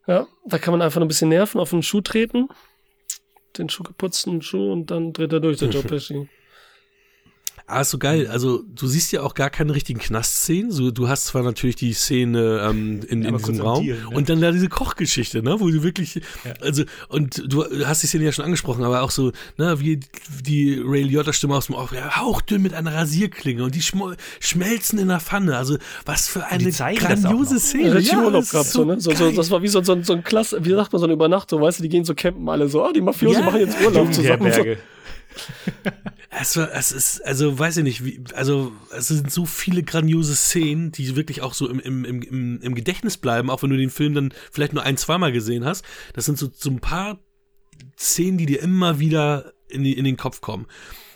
[0.08, 2.48] Ja, da kann man einfach nur ein bisschen nerven, auf den Schuh treten,
[3.58, 6.30] den Schuh geputzten Schuh und dann dreht er durch, der Joe Pesci.
[7.66, 8.28] Ah, ist so geil.
[8.28, 10.70] Also, du siehst ja auch gar keine richtigen Knastszenen.
[10.70, 14.10] So, du hast zwar natürlich die Szene ähm, in, Ja, in diesem Raum Deal, ne?
[14.16, 16.22] und dann da diese Kochgeschichte, ne, wo du wirklich, Ja.
[16.62, 20.02] also, und du hast die Szene ja schon angesprochen, aber auch so, ne, wie
[20.46, 25.08] die Ray Liotta-Stimme aus dem Off, ja, hauchdünn mit einer Rasierklinge und die schmelzen in
[25.08, 25.56] der Pfanne.
[25.58, 27.60] Also, was für eine grandiose.
[27.60, 27.98] Szene.
[28.00, 29.00] Ja, Urlaub das gehabt, ist so, ne?
[29.00, 31.62] So, das war wie so, so, so ein Klasse, wie sagt man, so eine Übernachtung,
[31.62, 33.46] weißt du, die gehen so campen alle so, ah, die Mafiosi Ja.
[33.46, 34.52] machen jetzt Urlaub zusammen.
[34.52, 34.64] So.
[36.30, 40.36] Es, war, es ist, also weiß ich nicht, wie, also es sind so viele grandiose
[40.36, 43.92] Szenen, die wirklich auch so im, im, im, im, Gedächtnis bleiben, auch wenn du den
[43.92, 45.86] Film dann vielleicht nur ein, zweimal gesehen hast.
[46.14, 47.20] Das sind so, so ein paar
[47.98, 50.66] Szenen, die dir immer wieder in, die, in den Kopf kommen.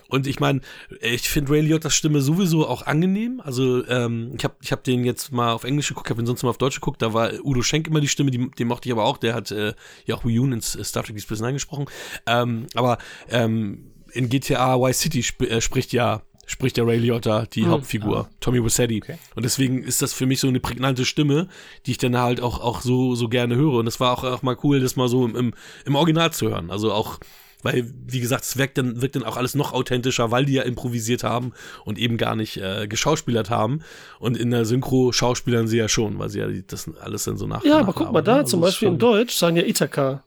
[0.09, 0.61] Und ich meine,
[1.01, 3.41] ich finde Ray Liotta's Stimme sowieso auch angenehm.
[3.43, 6.43] Also ähm, ich habe ich hab den jetzt mal auf Englisch geguckt, habe ihn sonst
[6.43, 7.01] mal auf Deutsch geguckt.
[7.01, 9.17] Da war Udo Schenk immer die Stimme, die, den mochte ich aber auch.
[9.17, 9.73] Der hat äh,
[10.05, 11.85] ja auch Yoon in Star Trek Deep Space Nine gesprochen.
[12.25, 12.99] Ähm, aber
[13.29, 17.69] ähm, in GTA Y City sp äh, spricht ja spricht der Ray Liotta die Mhm.
[17.71, 19.01] Hauptfigur, Tommy Wisetti.
[19.03, 19.17] Okay.
[19.35, 21.49] Und deswegen ist das für mich so eine prägnante Stimme,
[21.85, 23.73] die ich dann halt auch, auch so, so gerne höre.
[23.73, 25.53] Und das war auch, auch mal cool, das mal so im,
[25.85, 26.71] im, Original zu hören.
[26.71, 27.19] Also auch,
[27.63, 30.63] weil, wie gesagt, es wirkt dann, wirkt dann auch alles noch authentischer, weil die ja
[30.63, 31.51] improvisiert haben
[31.83, 33.81] und eben gar nicht äh, geschauspielert haben.
[34.19, 37.45] Und in der Synchro schauspielern sie ja schon, weil sie ja das alles dann so
[37.45, 37.65] nach.
[37.65, 38.67] Ja, aber guck mal, da zum ne?
[38.67, 40.23] Also Beispiel es in Deutsch sagen ja Ithaka.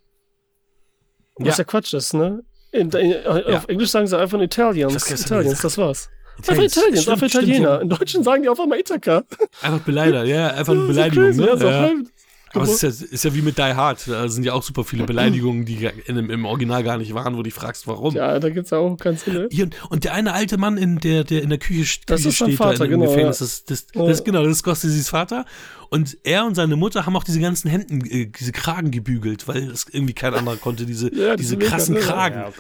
[1.36, 1.62] Was Ja.
[1.62, 2.44] ja Quatsch ist, ne?
[2.72, 5.10] In, in, Auf Englisch sagen sie einfach Italians.
[5.10, 6.08] Italians, das war's.
[6.38, 6.72] Einfach Italiens.
[7.02, 7.68] Stimmt, einfach stimmt, Italiener.
[7.68, 7.76] ja.
[7.78, 9.24] In Deutschen sagen die auf einmal Ithaka.
[9.62, 11.24] Einfach Beleidiger, ja, einfach eine Ja, Beleidigung.
[11.24, 11.46] crazy, ne?
[11.48, 11.80] ja, ja.
[11.80, 12.06] halb-
[12.52, 14.08] Aber es ist ja, ist ja wie mit Die Hard.
[14.08, 17.38] Da sind ja auch super viele Beleidigungen, die in, im Original gar nicht waren, wo
[17.38, 18.14] du dich fragst, warum.
[18.14, 19.48] Ja, da gibt es ja auch ganz viele.
[19.88, 22.78] Und der eine alte Mann, in der, der in der Küche, Das Küche steht, Vater,
[22.78, 23.46] da in dem genau, Gefängnis, ja.
[23.46, 24.06] das, das, Ja.
[24.06, 25.44] das, genau, das ist Scorseses Vater.
[25.90, 29.66] Und er und seine Mutter haben auch diese ganzen Hemden, äh, diese Kragen gebügelt, weil
[29.68, 31.96] das irgendwie kein anderer konnte, diese, Ja, diese krassen?
[31.96, 32.36] Kragen.
[32.36, 32.52] Ja,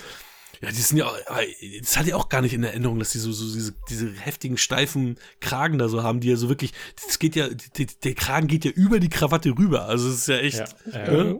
[0.62, 1.40] Ja, die sind ja, aber
[1.80, 4.58] das hatte ich auch gar nicht in Erinnerung, dass die so, so diese, diese heftigen,
[4.58, 6.72] steifen Kragen da so haben, die ja so wirklich,
[7.06, 9.86] das geht ja, die, der Kragen geht ja über die Krawatte rüber.
[9.86, 11.38] Also es ist ja echt, Ja, ne?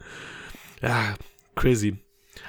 [0.81, 1.15] ja,
[1.55, 1.99] crazy.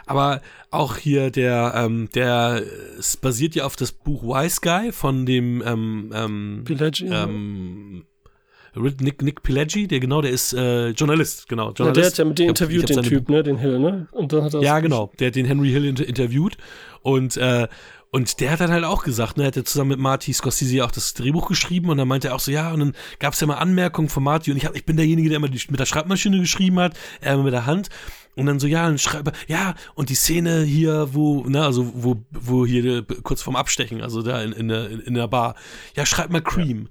[0.05, 2.63] Aber auch hier der, ähm, der,
[2.97, 7.07] es basiert ja auf das Buch Wise Guy von dem, ähm, ähm, Pileggi.
[7.07, 8.05] ähm,
[8.75, 11.69] Nick, Nick Pileggi, der genau, der ist äh, Journalist, genau.
[11.69, 11.97] ja, Journalist.
[11.97, 14.07] der hat ja mit dem interviewt, den Typ, ne, den Hill, ne?
[14.11, 15.11] Und dann hat er ja, genau.
[15.19, 16.57] Der hat den Henry Hill inter interviewt
[17.01, 17.67] und äh,
[18.13, 20.83] und der hat dann halt auch gesagt, ne, er hat ja zusammen mit Marty Scorsese
[20.83, 23.39] auch das Drehbuch geschrieben und dann meinte er auch so, ja, und dann gab es
[23.39, 25.79] ja mal Anmerkungen von Marty und ich, hab, ich bin derjenige, der immer die, mit
[25.79, 27.87] der Schreibmaschine geschrieben hat, er immer mit der Hand
[28.35, 32.17] und dann so, ja, dann schreibe, ja, und die Szene hier, wo, ne, also wo,
[32.31, 35.55] wo hier äh, kurz vorm Abstechen, also da in, in, der, in, in der Bar,
[35.95, 36.89] ja, schreib mal Cream.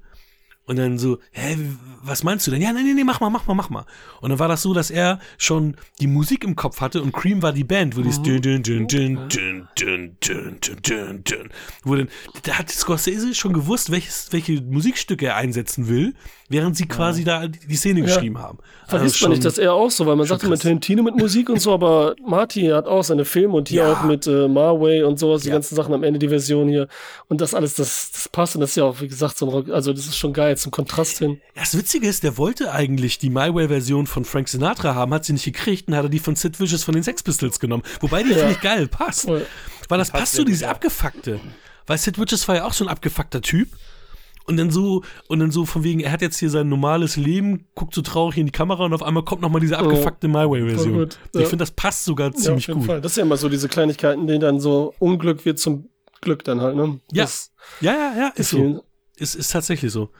[0.71, 1.57] Und dann so, hä,
[2.01, 2.63] was meinst du denn?
[2.63, 3.87] Ja, nee, nee, nee, mach mal, mach mal, mach mal.
[4.21, 7.43] Und dann war das so, dass er schon die Musik im Kopf hatte und Cream
[7.43, 11.51] war die Band, wo dieses dün, dün, dün, dün, dün, dün, dün, dün, dün, dün.
[11.83, 12.09] Wo dann,
[12.45, 16.15] da hat Scorsese schon gewusst, welches, welche Musikstücke er einsetzen will,
[16.49, 18.59] während sie quasi da die Szene geschrieben haben.
[18.87, 20.57] Vergisst Also man nicht, dass er auch so, weil man sagt immer.
[20.57, 24.27] Tarantino mit Musik und so, aber Marty hat auch seine Filme und hier auch mit
[24.27, 26.87] äh, Marway und sowas, die ganzen Sachen am Ende, die Version hier.
[27.29, 29.53] Und das alles, das, das passt und das ist ja auch, wie gesagt, so ein
[29.53, 31.41] Rock, also das ist schon geil zum Kontrast hin.
[31.55, 35.33] Das Witzige ist, der wollte eigentlich die My Way-Version von Frank Sinatra haben, hat sie
[35.33, 37.83] nicht gekriegt und hat er die von Sid Vicious von den Sex Pistols genommen.
[38.01, 38.37] Wobei die Ja.
[38.39, 39.27] finde ich geil, passt.
[39.29, 39.47] Weil
[39.89, 40.71] das Passt passt so, dieses ja.
[40.71, 41.41] Abgefuckte.
[41.87, 43.69] Weil Sid Vicious war ja auch so ein abgefuckter Typ.
[44.47, 47.67] Und dann so, und dann so von wegen, er hat jetzt hier sein normales Leben,
[47.77, 50.63] guckt so traurig in die Kamera und auf einmal kommt nochmal diese abgefuckte My Voll
[50.67, 50.93] Way-Version.
[50.95, 51.47] gut, Ich ja.
[51.47, 52.87] finde, das passt sogar Ja, ziemlich auf jeden gut.
[52.89, 53.01] Fall.
[53.01, 55.89] Das ist ja immer so diese Kleinigkeiten, die dann so Unglück wird zum
[56.21, 56.99] Glück dann halt, ne?
[57.13, 58.85] Ja, Das Ja, ja, ja, ist so.
[59.17, 60.11] Ist, ist tatsächlich so.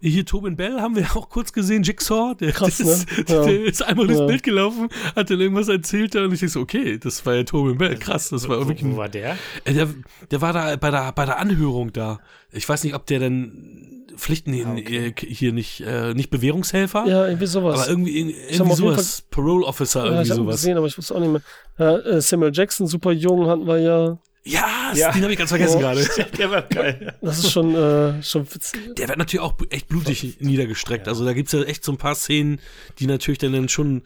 [0.00, 3.24] Hier Tobin Bell haben wir auch kurz gesehen, Jigsaw, der, Krass, ist, ne?
[3.28, 3.44] Ja.
[3.44, 4.26] der ist einmal durchs Ja.
[4.26, 7.44] Bild gelaufen, hat dann irgendwas erzählt da und ich denke so, okay, das war ja
[7.44, 9.36] Tobin Bell, krass, das war wo, wirklich wo ein, war der?
[9.64, 9.88] äh, der,
[10.30, 12.20] der war da bei der, bei der Anhörung da.
[12.52, 15.08] Ich weiß nicht, ob der dann Pflichten Ah, okay.
[15.08, 17.80] äh, hier nicht, äh, nicht Bewährungshelfer, Ja, irgendwie sowas.
[17.80, 20.54] aber irgendwie, irgendwie auf jeden sowas, Parole Officer, ja, irgendwie ich sowas.
[20.56, 21.42] gesehen, aber ich wusste auch nicht mehr.
[21.78, 24.18] Ja, äh, Samuel Jackson, super jung, hatten wir ja.
[24.46, 25.10] Ja, Ja.
[25.12, 25.80] den habe ich ganz vergessen Oh.
[25.80, 26.06] gerade.
[26.38, 27.14] Der war geil.
[27.20, 28.94] Das ist schon, äh, schon witzig.
[28.96, 31.08] Der wird natürlich auch echt blutig niedergestreckt.
[31.08, 32.60] Also da gibt's ja echt so ein paar Szenen,
[32.98, 34.02] die natürlich dann, dann schon,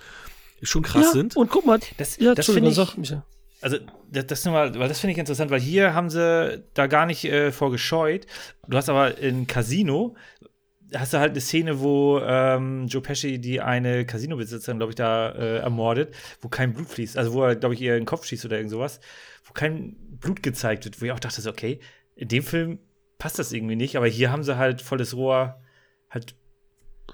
[0.62, 1.37] schon krass ja, sind.
[1.37, 3.23] Und guck mal, Das, ja, das finde ich, sag Michael.
[3.62, 3.77] Also,
[4.11, 7.05] das, das nur mal, weil das finde ich interessant, weil hier haben sie da gar
[7.05, 8.27] nicht äh, vorgescheut.
[8.67, 10.17] Du hast aber in Casino,
[10.95, 15.29] hast du halt eine Szene, wo ähm, Joe Pesci die eine Casino-Besitzerin, glaube ich, da
[15.33, 17.19] äh, ermordet, wo kein Blut fließt.
[17.19, 18.99] Also, wo er, glaube ich, ihr in den Kopf schießt oder irgend sowas,
[19.45, 21.81] wo kein Blut gezeigt wird, wo ich auch dachte, so, okay,
[22.17, 22.79] in dem Film
[23.19, 25.61] passt das irgendwie nicht, aber hier haben sie halt volles Rohr,
[26.09, 26.35] halt,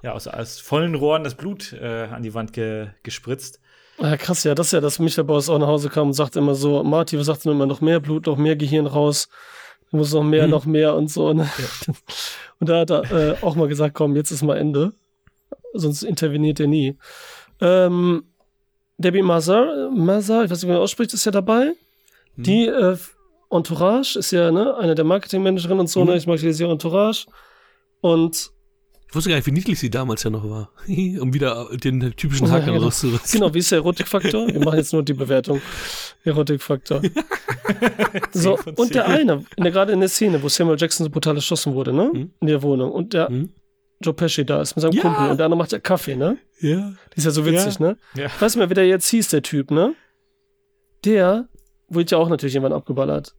[0.02, 3.60] ja, aus, aus vollen Rohren das Blut äh, an die Wand ge gespritzt.
[3.98, 6.38] Ja, krass, ja, das ist ja, dass Michael Boss auch nach Hause kam und sagte
[6.38, 9.28] immer so, Marty, was sagt denn immer, noch mehr Blut, noch mehr Gehirn raus,
[9.90, 10.50] du musst noch mehr, Hm.
[10.50, 11.32] noch mehr und so.
[11.32, 11.48] Ne?
[12.58, 14.94] Und da hat er äh, auch mal gesagt, komm, jetzt ist mal Ende,
[15.74, 16.96] sonst interveniert er nie.
[17.60, 18.24] Ähm,
[18.96, 21.74] Debbie Mazar, Mazar, ich weiß nicht, wie man ausspricht, ist ja dabei.
[22.36, 22.44] Hm.
[22.44, 22.96] Die äh,
[23.50, 26.10] Entourage ist ja ne, eine der Marketingmanagerinnen und so, Mhm.
[26.10, 26.16] ne?
[26.16, 27.26] ich mag die sehr Entourage.
[28.00, 28.50] Und
[29.08, 30.70] Ich wusste gar nicht, wie niedlich sie damals ja noch war.
[30.88, 32.84] um wieder den typischen Ja, Haken genau.
[32.84, 33.40] rauszurissen.
[33.40, 34.48] Genau, wie ist der Erotikfaktor?
[34.48, 35.60] Wir machen jetzt nur die Bewertung.
[36.24, 37.02] Erotikfaktor.
[38.32, 41.36] so, und der eine, in der, gerade in der Szene, wo Samuel Jackson so brutal
[41.36, 42.10] erschossen wurde, ne?
[42.12, 42.30] Hm.
[42.40, 42.90] In der Wohnung.
[42.92, 43.50] Und der Hm?
[44.00, 45.02] Joe Pesci da ist mit seinem Ja.
[45.02, 46.36] Kumpel und der andere macht ja Kaffee, ne?
[46.60, 46.92] Ja.
[47.14, 47.96] Die ist ja so witzig, ne?
[48.14, 48.28] Ja.
[48.40, 49.94] Weißt du mal, wie der jetzt hieß, der Typ, ne?
[51.04, 51.48] Der
[51.88, 53.34] wurde ja auch natürlich jemand abgeballert.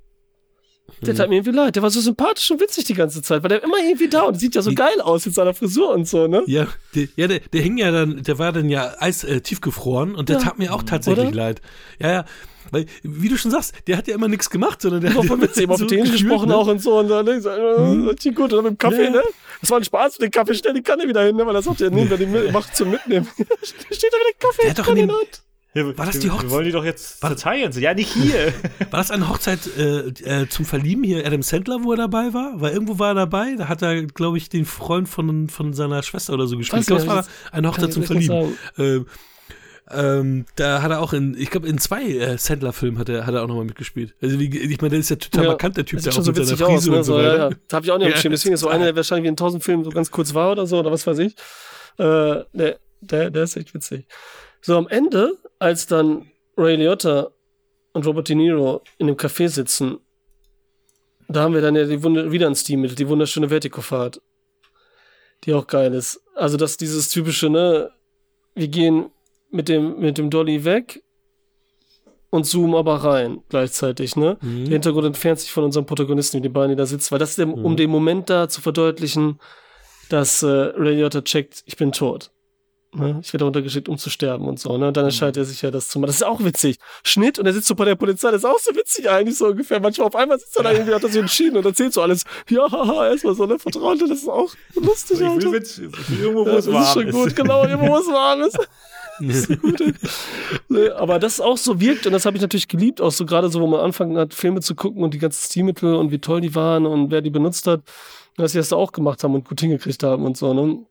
[1.02, 1.15] Der Hm.
[1.18, 1.76] tat mir irgendwie leid.
[1.76, 4.40] Der war so sympathisch und witzig die ganze Zeit, weil der immer irgendwie da und
[4.40, 6.44] sieht ja so Die- geil aus mit seiner Frisur und so, ne?
[6.48, 10.15] Ja, der, ja der, der hing ja dann, der war dann ja eis, äh, tiefgefroren
[10.15, 10.44] und der Ja.
[10.44, 11.36] tat mir auch tatsächlich Oder?
[11.36, 11.61] leid.
[11.99, 12.26] Ja, ja.
[12.72, 15.38] Weil, wie du schon sagst, der hat ja immer nichts gemacht, sondern der habe hat
[15.40, 16.56] mit ihm auf gefühlt, gesprochen ne?
[16.56, 19.10] auch und so und dann ne, so, äh, richtig gut dann mit dem Kaffee, Ja.
[19.11, 19.24] ne?
[19.61, 21.45] Das war ein Spaß mit dem Kaffee, stell die Kanne wieder hin, ne?
[21.45, 23.28] Weil er sagt, ja, nehmen wir die macht zum Mitnehmen.
[23.91, 25.44] Steht da wieder Kaffee, Der in dem- der Hand.
[25.97, 27.71] War das die Hochze- Wir wollen die doch jetzt War- verzeihen.
[27.79, 28.53] Ja, nicht hier.
[28.91, 32.53] War das eine Hochzeit äh, äh, zum Verlieben hier, Adam Sandler, wo er dabei war?
[32.61, 36.01] Weil irgendwo war er dabei, da hat er, glaube ich, den Freund von, von seiner
[36.03, 36.81] Schwester oder so gespielt.
[36.81, 38.57] Ich glaube, es war eine Hochzeit zum Verlieben.
[38.77, 39.05] Ähm,
[39.89, 43.33] ähm, da hat er auch in, ich glaube, in zwei äh, Sandler-Filmen hat er, hat
[43.33, 44.15] er auch nochmal mitgespielt.
[44.21, 46.31] Also, wie, ich meine, der ist ja total Ja, markant, der Typ, der auch so
[46.31, 46.97] mit seiner witzig aus, Frise ne?
[46.97, 47.37] und so ja, weiter.
[47.51, 47.55] ja.
[47.69, 48.31] Das habe ich auch nicht Ja, aufgeschrieben.
[48.33, 50.67] Deswegen ist so einer, der wahrscheinlich wie in tausend Filmen so ganz kurz war oder
[50.67, 51.33] so, oder was weiß ich.
[51.97, 54.07] Äh, der Der, der ist echt witzig.
[54.61, 57.31] So, am Ende, als dann Ray Liotta
[57.93, 59.99] und Robert De Niro in dem Café sitzen,
[61.27, 64.21] da haben wir dann ja die Wunder wieder ein Stilmittel, die wunderschöne Vertikofahrt.
[65.43, 66.21] Die auch geil ist.
[66.35, 67.91] Also, dass dieses typische, ne,
[68.55, 69.11] wir gehen
[69.51, 71.03] mit dem, mit dem Dolly weg
[72.29, 74.38] und zoomen aber rein gleichzeitig, ne?
[74.41, 74.65] Mhm.
[74.65, 77.38] Der Hintergrund entfernt sich von unserem Protagonisten, die beiden, die da sitzen, weil das ist
[77.39, 77.77] der, um Mhm.
[77.77, 79.39] den Moment da zu verdeutlichen,
[80.09, 82.31] dass äh, Ray Liotta checkt, ich bin tot.
[82.93, 83.19] Ne?
[83.22, 84.88] Ich werde runtergeschickt, um zu sterben und so, ne?
[84.88, 86.07] Und dann entscheidet er sich ja, das zu machen.
[86.07, 86.77] Das ist auch witzig.
[87.03, 89.47] Schnitt und er sitzt so bei der Polizei, das ist auch so witzig eigentlich so
[89.47, 89.81] ungefähr.
[89.81, 92.23] Manchmal auf einmal sitzt er da irgendwie, hat er sich entschieden und erzählt so alles.
[92.49, 93.59] Ja, haha, erstmal so, ne?
[93.59, 96.73] Vertrauen, das ist auch lustig, Ich will, mit, ich will irgendwo, wo Ja, es das
[96.73, 98.57] warm ist schon gut, genau, immer wo es warm ist.
[99.19, 99.85] Das ist so.
[100.69, 103.49] Nee, aber das auch so wirkt, und das habe ich natürlich geliebt, auch so gerade
[103.49, 106.39] so, wo man anfangen hat, Filme zu gucken und die ganzen Stilmittel und wie toll
[106.39, 107.81] die waren und wer die benutzt hat,
[108.35, 110.85] dass sie das da auch gemacht haben und gut hingekriegt haben und so, ne?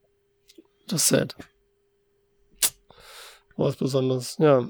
[0.89, 1.37] Das ist sad.
[3.57, 4.69] Was Besonderes, ja.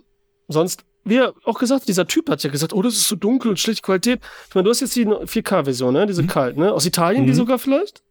[0.49, 3.51] Sonst, wie er auch gesagt, dieser Typ hat ja gesagt, oh, das ist so dunkel
[3.51, 4.21] und schlechte Qualität.
[4.49, 6.07] Ich meine, du hast jetzt die 4K-Version, ne?
[6.07, 6.73] Diese kalt, ne?
[6.73, 7.37] Aus Italien, die Mhm.
[7.37, 8.03] sogar vielleicht?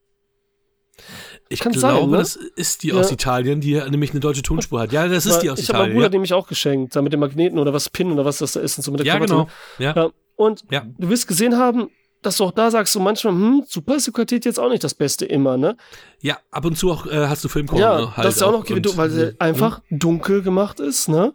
[1.50, 2.18] Ich Kann glaube, sein, ne?
[2.18, 2.96] das ist die Ja.
[2.96, 4.92] aus Italien, die ja nämlich eine deutsche Tonspur hat.
[4.92, 5.96] Ja, das ist Weil die aus ich habe meinem Italien.
[5.98, 8.54] Bruder Ja, nämlich auch geschenkt, da mit dem Magneten oder was Pin oder was das
[8.54, 9.34] da ist und so mit der ja Krawatte.
[9.34, 9.48] genau.
[9.78, 9.94] Ja.
[9.96, 10.10] Ja.
[10.38, 11.90] Und du wirst gesehen haben,
[12.26, 15.26] dass du auch da sagst, so manchmal, hm, super Qualität jetzt auch nicht das Beste
[15.26, 15.78] immer, ne?
[16.22, 17.80] ja, ab und zu auch äh, hast du Filmkorn.
[17.82, 21.34] ja, ne, halt das ist auch noch, und- weil er einfach dunkel gemacht ist, ne?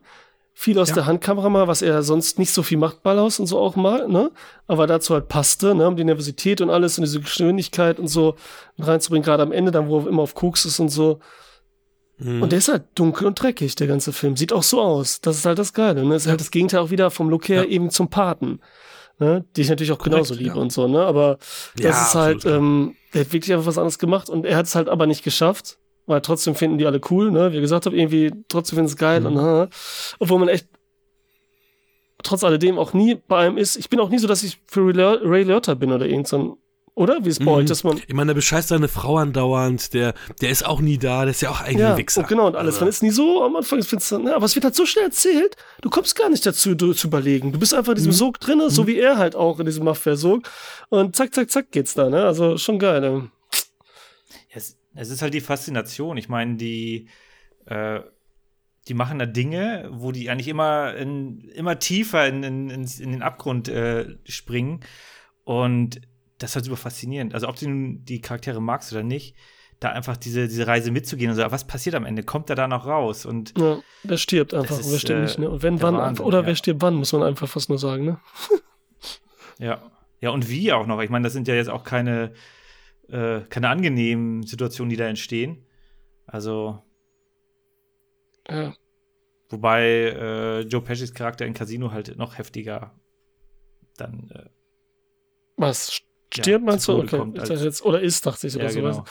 [0.53, 0.97] Viel aus Ja.
[0.97, 4.09] der Handkamera mal, was er sonst nicht so viel macht, Ballhaus und so auch mal,
[4.09, 4.31] ne?
[4.67, 5.87] Aber dazu halt passte, ne?
[5.89, 8.35] Um die Nervosität und alles und diese Geschwindigkeit und so
[8.79, 11.21] reinzubringen, gerade am Ende dann, wo er immer auf Koks ist und so.
[12.19, 12.43] Mhm.
[12.43, 14.37] Und der ist halt dunkel und dreckig, der ganze Film.
[14.37, 15.23] Sieht auch so aus.
[15.23, 16.05] Das ist halt das Geile.
[16.05, 16.15] Ne?
[16.17, 17.69] Ist halt das Gegenteil auch wieder vom Look her Ja.
[17.71, 18.61] eben zum Paten.
[19.21, 19.45] Ne?
[19.55, 20.63] Die ich natürlich auch genauso Korrekt, liebe ja.
[20.63, 21.05] und so, ne?
[21.05, 21.39] Aber
[21.77, 22.59] das Ja, ist halt, absolut.
[22.59, 25.23] ähm, der hat wirklich einfach was anderes gemacht und er hat es halt aber nicht
[25.23, 27.53] geschafft, weil trotzdem finden die alle cool, ne?
[27.53, 29.27] Wie ihr gesagt habt, irgendwie trotzdem finden es geil Mhm.
[29.27, 29.69] und äh,
[30.19, 30.67] obwohl man echt
[32.23, 33.77] trotz alledem auch nie bei einem ist.
[33.77, 36.53] Ich bin auch nie so, dass ich für Ray Liotta bin oder irgend so ein,
[36.95, 37.25] oder?
[37.25, 37.51] Wie ist bei Mhm.
[37.51, 40.99] euch, dass man Ich meine, der bescheißt seine Frau andauernd, der, der ist auch nie
[40.99, 42.21] da, der ist ja auch eigentlich Ja, ein Wichser.
[42.21, 42.75] und genau, und alles.
[42.75, 44.85] Also, Man ist nie so am Anfang, findest du, ne, aber es wird halt so
[44.87, 47.53] schnell erzählt, du kommst gar nicht dazu, du, zu überlegen.
[47.53, 48.17] Du bist einfach in diesem Mhm.
[48.17, 50.43] Sog drin, so wie er halt auch in diesem Mafia-Sog.
[50.89, 52.25] Und zack, zack, zack geht's da, ne?
[52.25, 53.31] Also schon geil, ne?
[54.53, 56.17] Es, es ist halt die Faszination.
[56.17, 57.09] Ich meine, die,
[57.67, 58.01] äh,
[58.89, 63.23] die machen da Dinge, wo die eigentlich immer, in, immer tiefer in, in, in den
[63.23, 64.81] Abgrund äh, springen.
[65.45, 66.01] Und
[66.41, 67.35] das ist halt super faszinierend.
[67.35, 69.37] Also, ob du nun die Charaktere magst oder nicht,
[69.79, 72.23] da einfach diese, diese Reise mitzugehen und so, was passiert am Ende?
[72.23, 73.25] Kommt er da noch raus?
[73.25, 75.51] Und Ja, wer stirbt einfach, und wer ist, stirbt äh, nicht, ne?
[75.51, 76.47] Und wenn, der wann, Wahnsinn, oder ja.
[76.47, 78.21] wer stirbt wann, muss man einfach fast nur sagen, ne?
[79.59, 79.83] ja.
[80.23, 81.01] Ja, und wie auch noch.
[81.01, 82.35] Ich meine, das sind ja jetzt auch keine,
[83.09, 85.65] äh, keine angenehmen Situationen, die da entstehen.
[86.27, 86.83] Also,
[88.49, 88.75] Ja.
[89.49, 92.95] Wobei äh, Joe Pescis Charakter in Casino halt noch heftiger
[93.97, 94.49] dann äh,
[95.57, 96.01] Was?
[96.33, 96.93] Stirbt, meinst du?
[96.93, 97.19] Tode Okay.
[97.19, 98.97] kommt ich als- jetzt, oder ist, dachte ich, oder ja, sowas.
[98.97, 99.05] genau.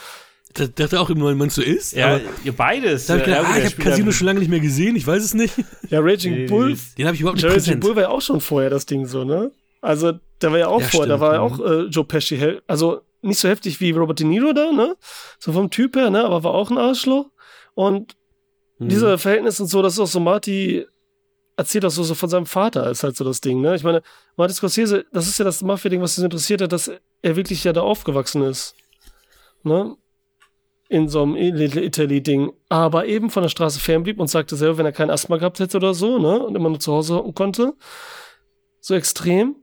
[0.57, 1.93] Der der dachte auch immer, meinst du ist?
[1.93, 3.05] Ja, aber ihr beides.
[3.05, 5.05] da hab ich gedacht, ja, ah, ich habe Casino schon lange nicht mehr gesehen, ich
[5.05, 5.53] weiß es nicht.
[5.89, 7.81] Ja, Raging Nee, Bull, Den habe ich überhaupt nicht Raging präsent.
[7.81, 9.51] Bull war ja auch schon vorher das Ding so, ne?
[9.81, 12.59] Also, der war ja auch Ja, vorher, da stimmt, war ja auch äh, Joe Pesci,
[12.67, 14.95] also nicht so heftig wie Robert De Niro da, ne?
[15.37, 16.23] So vom Typ her, ne?
[16.23, 17.27] Aber war auch ein Arschloch.
[17.75, 18.15] Und
[18.79, 18.89] Mhm.
[18.89, 20.85] diese Verhältnisse und so, das ist auch so Marty
[21.59, 23.75] erzählt auch so, so von seinem Vater, ist halt so das Ding, ne?
[23.75, 24.01] Ich meine,
[24.35, 26.91] Marty Scorsese, das ist ja das Mafia-Ding, was ihn interessiert hat, dass
[27.21, 28.75] er wirklich ja da aufgewachsen ist.
[29.63, 29.95] Ne?
[30.87, 32.51] In so einem Little Italy-Ding.
[32.69, 35.77] Aber eben von der Straße fernblieb und sagte selber, wenn er kein Asthma gehabt hätte
[35.77, 36.39] oder so, ne?
[36.39, 37.73] Und immer nur zu Hause hocken konnte,
[38.79, 39.55] so extrem,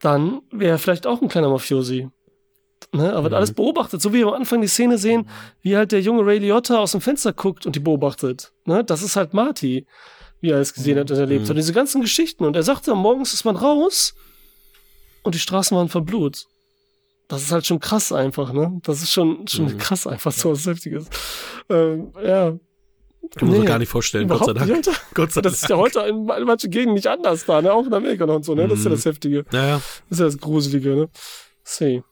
[0.00, 2.08] dann wäre er vielleicht auch ein kleiner Mafiosi.
[2.92, 3.12] Ne?
[3.12, 3.36] Aber wird Mhm.
[3.36, 5.28] alles beobachtet, so wie wir am Anfang die Szene sehen,
[5.62, 8.52] wie halt der junge Ray Liotta aus dem Fenster guckt und die beobachtet.
[8.66, 8.84] Ne?
[8.84, 9.86] Das ist halt Marty,
[10.44, 11.48] wie er es gesehen hat und erlebt Mhm.
[11.48, 11.56] hat.
[11.56, 12.44] Diese ganzen Geschichten.
[12.44, 14.14] Und er sagte, morgens ist man raus
[15.22, 16.44] und die Straßen waren voll Blut.
[17.28, 18.78] Das ist halt schon krass einfach, ne?
[18.82, 19.78] Das ist schon, schon Mhm.
[19.78, 21.06] krass einfach, so was Heftiges.
[21.70, 22.50] Ähm, ja.
[22.50, 24.70] Kann man Nee, sich gar nicht vorstellen, Gott sei Dank.
[24.86, 24.90] nicht.
[25.14, 27.72] Gott sei Das ist ja heute in manchen Gegenden nicht anders da, ne?
[27.72, 28.68] Auch in Amerika noch und so, ne?
[28.68, 28.94] Das ist ja Mhm.
[28.96, 29.46] das Heftige.
[29.50, 29.76] Naja.
[30.10, 31.08] Das ist ja das Gruselige, ne?
[31.62, 32.02] See.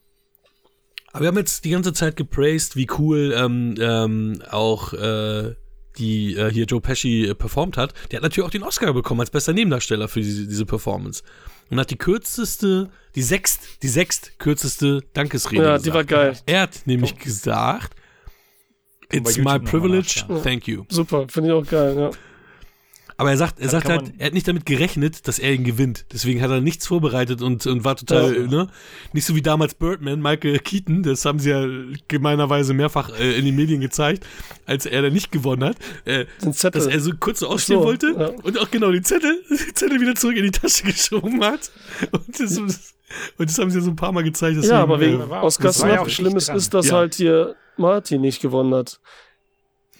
[1.12, 5.54] Aber wir haben jetzt die ganze Zeit gepraised, wie cool ähm, ähm, auch äh,
[5.98, 7.92] die äh, hier Joe Pesci äh, performt hat.
[8.10, 11.22] Der hat natürlich auch den Oscar bekommen als bester Nebendarsteller für diese, diese Performance.
[11.70, 15.86] Und hat die kürzeste, die sechst, die sechst kürzeste Dankesrede Ja, gesagt.
[15.86, 16.36] die war geil.
[16.46, 17.94] Er hat nämlich gesagt,
[19.08, 20.84] Kann man bei It's my privilege, thank you.
[20.88, 22.10] Super, finde ich auch geil, ja.
[23.16, 26.06] Aber er sagt, er sagt halt, er hat nicht damit gerechnet, dass er ihn gewinnt.
[26.12, 28.46] Deswegen hat er nichts vorbereitet und, und war total, Ja.
[28.46, 28.68] ne?
[29.12, 31.66] Nicht so wie damals Birdman, Michael Keaton, das haben sie ja
[32.08, 34.26] gemeinerweise mehrfach äh, in den Medien gezeigt,
[34.66, 38.14] als er dann nicht gewonnen hat, äh, dass er so kurz so ausstehen so, wollte
[38.18, 38.28] ja.
[38.42, 41.70] und auch genau die Zettel, die Zettel wieder zurück in die Tasche geschoben hat.
[42.10, 44.56] Und das, und das haben sie ja so ein paar Mal gezeigt.
[44.56, 46.96] Deswegen, ja, aber wegen äh, war- Oscar das war ja Schlimmes ist, dass dran.
[46.98, 49.00] halt hier Martin nicht gewonnen hat.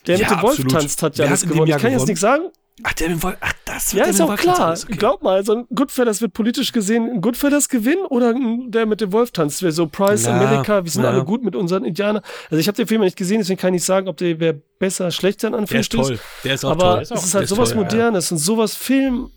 [0.06, 0.72] Der Ja, mit dem Wolf absolut.
[0.72, 1.70] tanzt hat ja dem gewonnen.
[1.70, 2.06] Ich kann jetzt gewonnen?
[2.08, 2.44] nichts sagen.
[2.84, 4.72] Ach, der den Wolf, ach, das Ja, wird ist der auch Wolf klar.
[4.82, 4.96] okay.
[4.96, 8.34] Glaub mal, so ein Goodfellas wird politisch gesehen ein Goodfellas gewinnen oder
[8.68, 9.62] der mit dem Wolf tanzt.
[9.62, 11.10] Wer so Price, Ja, America, wir sind ja.
[11.10, 12.22] alle gut mit unseren Indianern.
[12.50, 14.40] Also ich habe den Film ja nicht gesehen, deswegen kann ich nicht sagen, ob der
[14.40, 16.18] wer besser, schlechter in Der ist Anführungsstrichen toll.
[16.44, 17.02] Der ist auch Aber toll.
[17.02, 17.84] es auch- ist halt ist sowas toll, ja.
[17.84, 19.30] Modernes und sowas Film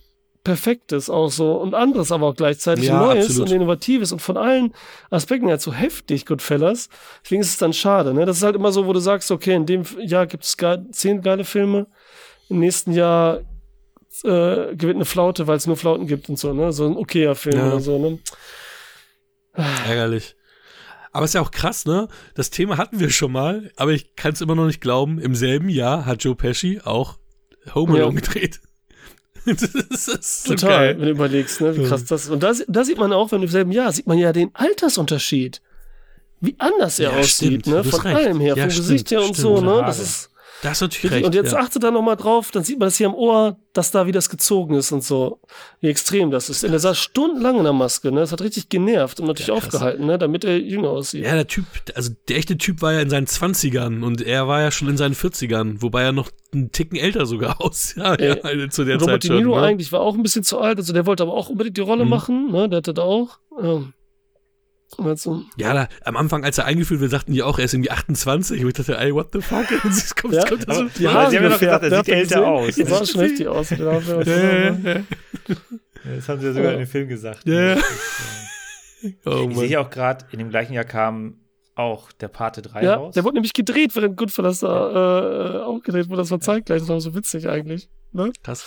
[0.44, 3.50] Perfektes auch so und anderes aber auch gleichzeitig Ja, Neues absolut.
[3.50, 4.74] und Innovatives und von allen
[5.10, 6.90] Aspekten halt so heftig, Goodfellas.
[7.24, 8.14] Deswegen ist es dann schade.
[8.14, 8.26] Ne?
[8.28, 10.78] Das ist halt immer so, wo du sagst, okay, in dem Jahr gibt es ge
[10.92, 11.88] zehn geile Filme,
[12.50, 13.40] im nächsten Jahr
[14.24, 16.72] äh, gewinnt eine Flaute, weil es nur Flauten gibt und so, ne?
[16.72, 17.68] So ein okayer Film Ja.
[17.68, 18.20] oder so, ne?
[19.54, 20.36] Ärgerlich.
[21.12, 22.08] Aber ist ja auch krass, ne?
[22.34, 25.18] Das Thema hatten wir schon mal, aber ich kann es immer noch nicht glauben.
[25.20, 27.18] Im selben Jahr hat Joe Pesci auch
[27.74, 28.22] Home Alone Ja.
[28.22, 28.60] gedreht.
[29.46, 30.96] das ist, so Total, geil.
[30.98, 31.78] wenn du überlegst, ne?
[31.78, 32.30] wie krass das ist.
[32.32, 34.50] Und da, da sieht man auch, wenn du im selben Jahr, sieht man ja den
[34.56, 35.62] Altersunterschied.
[36.42, 37.68] Wie anders er Ja, aussieht, stimmt.
[37.68, 37.84] ne?
[37.84, 38.16] Von recht.
[38.18, 39.38] allem her, Ja, vom stimmt, Gesicht her und stimmt.
[39.38, 39.84] so, ne?
[39.86, 40.32] Das ist
[40.66, 41.26] Das ist natürlich recht.
[41.26, 41.60] und jetzt ja.
[41.60, 44.30] achte da nochmal drauf, dann sieht man das hier im Ohr, dass da wie das
[44.30, 45.40] gezogen ist und so.
[45.80, 46.64] Wie extrem das ist.
[46.64, 48.22] Und er saß stundenlang in der Maske, ne?
[48.22, 50.18] Das hat richtig genervt und natürlich Ja, aufgehalten, ne?
[50.18, 51.24] Damit er jünger aussieht.
[51.24, 54.62] Ja, der Typ, also der echte Typ war ja in seinen 20ern und er war
[54.62, 58.68] ja schon in seinen 40ern, wobei er noch einen Ticken älter sogar aussah ja, Ey,
[58.70, 59.38] zu der Robert Zeit De schon.
[59.38, 59.66] Niro ne?
[59.68, 62.06] eigentlich war auch ein bisschen zu alt, also der wollte aber auch unbedingt die Rolle
[62.06, 62.10] Mhm.
[62.10, 62.70] machen, ne?
[62.70, 63.38] Der hatte da auch.
[63.62, 63.94] Ähm,
[64.98, 67.92] also, Ja, da, am Anfang, als er eingeführt wird, sagten die auch, er ist irgendwie
[67.92, 68.62] 28.
[68.62, 69.66] Und ich dachte, ey, what the fuck?
[69.84, 72.04] Und es kommt, Ja, kommt aber- so, die Aber sie haben ja noch gesagt, er
[72.04, 72.76] sieht älter aus.
[72.76, 73.70] Das sah schon heftig aus.
[73.72, 75.02] Ja, ja, ja.
[76.16, 77.48] Das haben sie ja sogar in dem Film gesagt.
[77.48, 77.78] Ja, ja.
[79.02, 79.66] Ich Oh, sehe Mann.
[79.68, 81.40] hier auch gerade, in dem gleichen Jahr kam
[81.76, 83.14] auch der Pate 3 Ja, raus.
[83.16, 86.22] der wurde nämlich gedreht, während Goodfellas da äh, auch gedreht wurde.
[86.22, 86.80] Das war zeitgleich.
[86.80, 87.90] Das war so witzig eigentlich.
[88.14, 88.32] Ne?
[88.44, 88.66] Krass.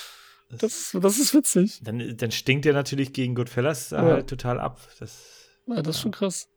[0.51, 1.81] Das, das ist witzig.
[1.83, 4.03] dann, dann stinkt der natürlich gegen Goodfellas Ja.
[4.03, 4.79] halt total ab.
[5.01, 5.38] Das,
[5.69, 6.49] Ja, das ist schon krass.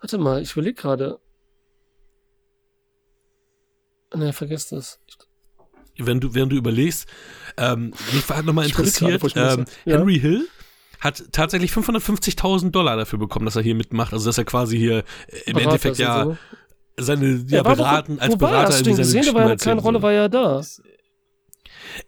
[0.00, 1.18] Warte mal, ich überlege gerade.
[4.14, 5.00] Ne, vergesst das.
[5.98, 7.06] Wenn du, während du überlegst,
[7.56, 9.58] ähm, mich hat nochmal Ich weiß gerade, interessiert, muss.
[9.58, 9.98] ähm, Ja.
[9.98, 10.48] Henry Hill
[11.00, 14.12] hat tatsächlich 550.000 Dollar dafür bekommen, dass er hier mitmacht.
[14.12, 15.04] Also, dass er quasi hier
[15.46, 16.36] im Berater Endeffekt ja so.
[16.98, 18.36] seine, ja, Er war doch- beraten, als war er?
[18.38, 19.24] Berater Hast in du ihn gesehen?
[19.24, 20.62] Der war ja eine kleine Rolle, war ja da.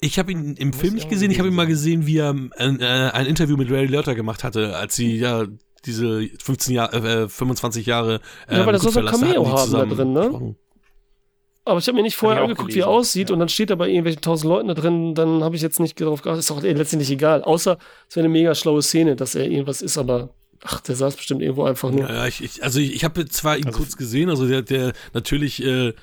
[0.01, 2.53] Ich habe ihn im Film nicht gesehen, ich habe ihn mal gesehen, wie er ein,
[2.81, 5.47] äh, ein Interview mit Ray Liotta gemacht hatte, als sie ja
[5.87, 9.73] diese 15 Jahre, äh, 25 Jahre ähm, Ja, weil das soll so ein Cameo haben
[9.73, 10.21] da drin, ne?
[10.21, 10.57] gesprochen.
[11.67, 13.33] Aber ich habe mir nicht vorher auch angeguckt, wie er aussieht ja.
[13.33, 15.99] und dann steht da bei irgendwelchen tausend Leuten da drin, dann habe ich jetzt nicht
[15.99, 16.41] darauf geachtet.
[16.41, 17.43] Ist doch eh letztendlich egal.
[17.43, 17.79] Außer
[18.09, 21.41] es wäre eine mega schlaue Szene, dass er irgendwas ist, aber ach, der saß bestimmt
[21.41, 22.03] irgendwo einfach nur.
[22.09, 24.61] Ja, ja, ich, ich, also ich, ich habe zwar ihn Also- kurz gesehen, also der,
[24.61, 25.95] der natürlich äh,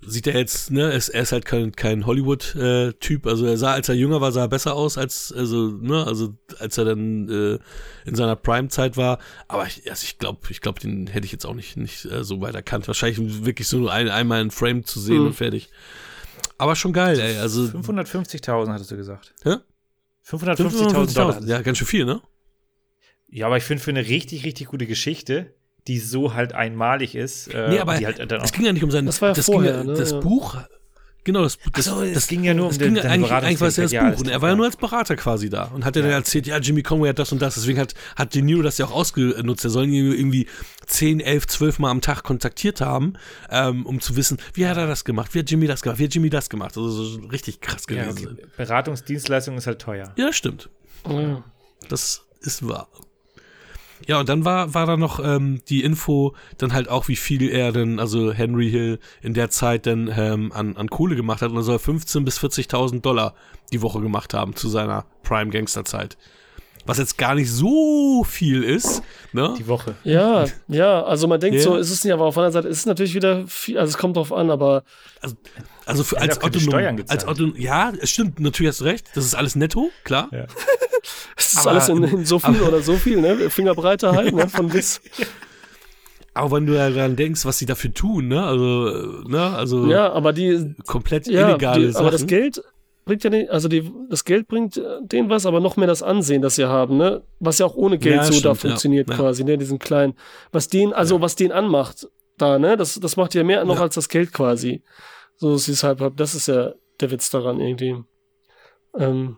[0.00, 3.72] sieht er jetzt, ne, er ist, er ist halt kein, kein Hollywood-Typ, also er sah,
[3.72, 7.28] als er jünger war, sah er besser aus als, also, ne, also als er dann
[7.28, 7.58] äh,
[8.08, 9.18] in seiner Prime-Zeit war,
[9.48, 12.22] aber ich, also ich glaube, ich glaube, den hätte ich jetzt auch nicht, nicht äh,
[12.24, 12.86] so weit erkannt.
[12.86, 15.26] Wahrscheinlich wirklich so nur ein, einmal ein Frame zu sehen Mhm.
[15.28, 15.70] und fertig.
[16.58, 19.34] Aber schon geil, ey, also 550.000 hattest du gesagt.
[19.42, 19.56] Hä?
[20.28, 21.42] 550.000 Dollar.
[21.44, 22.20] Ja, ganz schön viel, ne?
[23.28, 25.54] Ja, aber ich finde für eine richtig, richtig gute Geschichte,
[25.88, 28.72] die so halt einmalig ist, äh, Nee, aber die halt dann auch Es ging ja
[28.72, 30.20] nicht um sein, Das war ja ging vorher, ne, das ja.
[30.20, 30.56] Buch,
[31.24, 33.30] genau, das, das, so, es das ging ja nur um das den- ging ja eigentlich,
[33.32, 33.92] eigentlich war es ja das.
[33.92, 34.56] Ja, Buch und er war ja ja.
[34.56, 36.08] nur als Berater quasi da und hat er Ja.
[36.08, 38.78] dann erzählt, ja, Jimmy Conway hat das und das, deswegen hat, hat De Niro das
[38.78, 40.46] ja auch ausgenutzt, er soll ihn irgendwie
[40.86, 43.14] 10, 11, 12 Mal am Tag kontaktiert haben,
[43.50, 46.04] ähm, um zu wissen, wie hat er das gemacht, wie hat Jimmy das gemacht, wie
[46.04, 48.32] hat Jimmy das gemacht, also so richtig krass Ja, gewesen.
[48.38, 48.46] okay.
[48.56, 50.12] Beratungsdienstleistung ist halt teuer.
[50.16, 50.68] Ja, stimmt.
[51.08, 51.42] Ja.
[51.88, 52.88] Das ist wahr.
[54.06, 57.48] Ja, und dann war, war da noch ähm, die Info, dann halt auch, wie viel
[57.48, 61.50] er denn, also Henry Hill in der Zeit dann ähm, an, an Kohle gemacht hat.
[61.50, 63.34] Und er soll 15.000 bis 40.000 Dollar
[63.72, 66.16] die Woche gemacht haben zu seiner Prime-Gangster-Zeit.
[66.86, 69.02] Was jetzt gar nicht so viel ist,
[69.32, 69.54] ne?
[69.58, 69.94] Die Woche.
[70.04, 71.62] Ja, ja, also man denkt Ja.
[71.62, 73.90] so, ist es nicht, aber auf der anderen Seite ist es natürlich wieder viel, also
[73.90, 74.84] es kommt drauf an, aber
[75.84, 77.26] Also für, Er hat als Steuern als.
[77.26, 80.28] Otto, ja, es stimmt, natürlich hast du recht, das ist alles netto, klar.
[80.32, 80.46] Ja.
[81.36, 83.50] es ist Aber- alles in, in so viel oder so viel, ne?
[83.50, 84.48] Fingerbreite halt, ne?
[84.48, 85.00] Von bis.
[86.34, 90.12] Aber wenn du ja daran denkst, was sie dafür tun, ne, also, ne, also Ja,
[90.12, 92.02] aber die, komplett ja, illegale die, Sachen.
[92.02, 92.62] aber das Geld
[93.06, 96.02] bringt ja nicht, also die, das Geld bringt äh, denen was, aber noch mehr das
[96.02, 97.22] Ansehen, das sie haben, ne?
[97.40, 98.54] Was ja auch ohne Geld Ja, so da stimmt, ja.
[98.54, 99.16] funktioniert Ja.
[99.16, 99.56] quasi, ne?
[99.56, 100.14] Diesen kleinen,
[100.52, 102.06] was den, also was den anmacht,
[102.36, 102.76] da, ne?
[102.76, 103.82] Das, das macht ja mehr noch Ja.
[103.82, 104.82] als das Geld quasi.
[105.36, 107.96] So ist es halt, das ist ja der Witz daran irgendwie.
[108.98, 109.36] Ähm,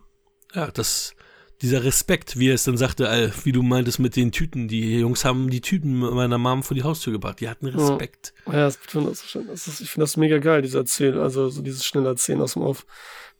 [0.54, 1.14] Ja, das,
[1.60, 4.68] dieser Respekt, wie er es dann sagte, äh, wie du meintest mit den Tüten.
[4.68, 7.40] Die Jungs haben die Tüten meiner Mom vor die Haustür gebracht.
[7.40, 8.32] Die hatten Respekt.
[8.46, 11.48] ja, das, ich finde das, das, ist, ich finde das mega geil, diese Erzähl, also
[11.50, 12.86] so dieses schnelle Erzählen aus dem Off.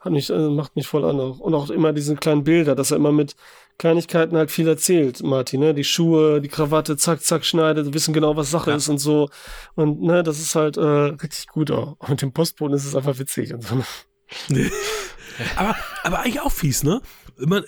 [0.01, 1.19] Hat mich, also macht mich voll an.
[1.19, 1.39] auch.
[1.41, 3.35] Und auch immer diese kleinen Bilder, dass er immer mit
[3.79, 5.75] Kleinigkeiten halt viel erzählt, Martin, ne?
[5.75, 8.77] Die Schuhe, die Krawatte, zack, zack, schneidet, wissen genau, was Sache Ja.
[8.77, 9.29] ist und so.
[9.75, 11.97] Und ne, das ist halt äh, richtig gut auch.
[11.99, 13.77] Und mit dem Postboten ist es einfach witzig und so.
[14.49, 14.71] ne?
[15.57, 17.01] Aber, aber eigentlich auch fies, ne?
[17.41, 17.63] Man,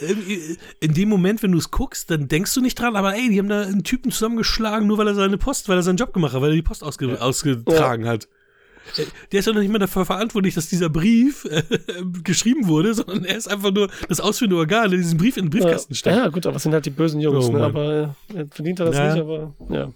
[0.81, 3.39] in dem Moment, wenn du es guckst, dann denkst du nicht dran, aber ey, die
[3.39, 6.33] haben da einen Typen zusammengeschlagen, nur weil er seine Post, weil er seinen Job gemacht
[6.35, 8.29] hat, weil er die Post ausge ausgetragen hat.
[9.33, 11.63] Der ist ja noch nicht mal dafür verantwortlich, dass dieser Brief äh,
[12.23, 15.51] geschrieben wurde, sondern er ist einfach nur das ausführende Organ, der diesen Brief in den
[15.51, 16.17] Briefkasten ja, steckt.
[16.17, 17.65] ja, gut, aber es sind halt die bösen Jungs, Oh, ne?
[17.65, 19.13] Aber äh, verdient er das Ja.
[19.15, 19.93] nicht, aber ja.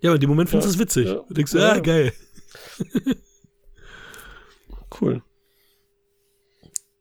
[0.00, 1.06] Ja, aber in dem Moment findest du es witzig.
[1.28, 2.12] Du denkst, ah, geil.
[5.00, 5.22] Cool.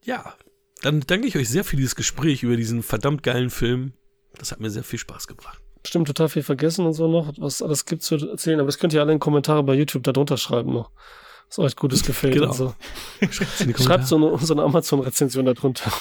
[0.03, 0.36] Ja,
[0.82, 3.94] dann danke ich euch sehr für dieses Gespräch über diesen verdammt geilen Film.
[4.38, 5.61] Das hat mir sehr viel Spaß gebracht.
[5.86, 8.60] Bestimmt total viel vergessen und so noch, was alles gibt zu erzählen.
[8.60, 10.90] Aber das könnt ihr alle in Kommentare bei YouTube da drunter schreiben noch.
[11.49, 12.48] Was euch Gutes gefällt Genau.
[12.48, 12.74] und so.
[13.30, 15.91] Schreibt's in die Schreibt so eine, so eine Amazon-Rezension da drunter.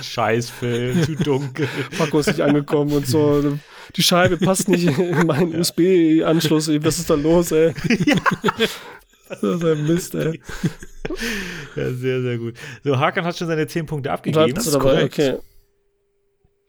[0.00, 1.68] Scheißfilm, zu dunkel.
[1.96, 3.56] Paco ist nicht angekommen und so.
[3.94, 6.66] Die Scheibe passt nicht in meinen USB-Anschluss.
[6.66, 6.84] ey.
[6.84, 7.72] Was ist da los, ey?
[9.28, 10.42] Das ist ein Mist, ey.
[11.74, 12.54] Ja, sehr, sehr gut.
[12.84, 14.44] So, Hakan hat schon seine 10 Punkte abgegeben.
[14.44, 15.08] Bleibst du ist dabei?
[15.08, 15.14] korrekt.
[15.18, 15.38] Okay.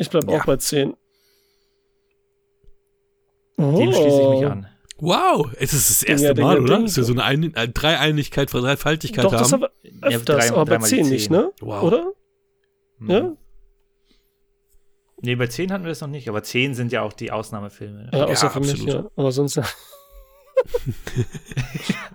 [0.03, 0.39] Ich bleib Ja.
[0.41, 0.93] auch bei 10.
[3.57, 4.67] Dem schließe ich mich an.
[4.97, 6.79] Wow, es ist das erste Dinger, Mal, Dinger, oder?
[6.83, 9.63] Dass wir so eine Ein äh, Dreieinigkeit, Dreifaltigkeit Doch, das haben.
[9.63, 9.71] aber
[10.01, 11.31] öfters, drei- aber bei dreimal die 10 nicht, zehn.
[11.33, 11.51] ne?
[11.61, 11.83] Wow.
[11.83, 12.11] Oder?
[12.99, 13.09] Hm.
[13.09, 13.31] Ja?
[15.21, 18.09] Nee, bei 10 hatten wir das noch nicht, aber 10 sind ja auch die Ausnahmefilme.
[18.13, 19.09] Ja, außer Ja, für mich, ja.
[19.15, 19.63] Aber sonst, ja.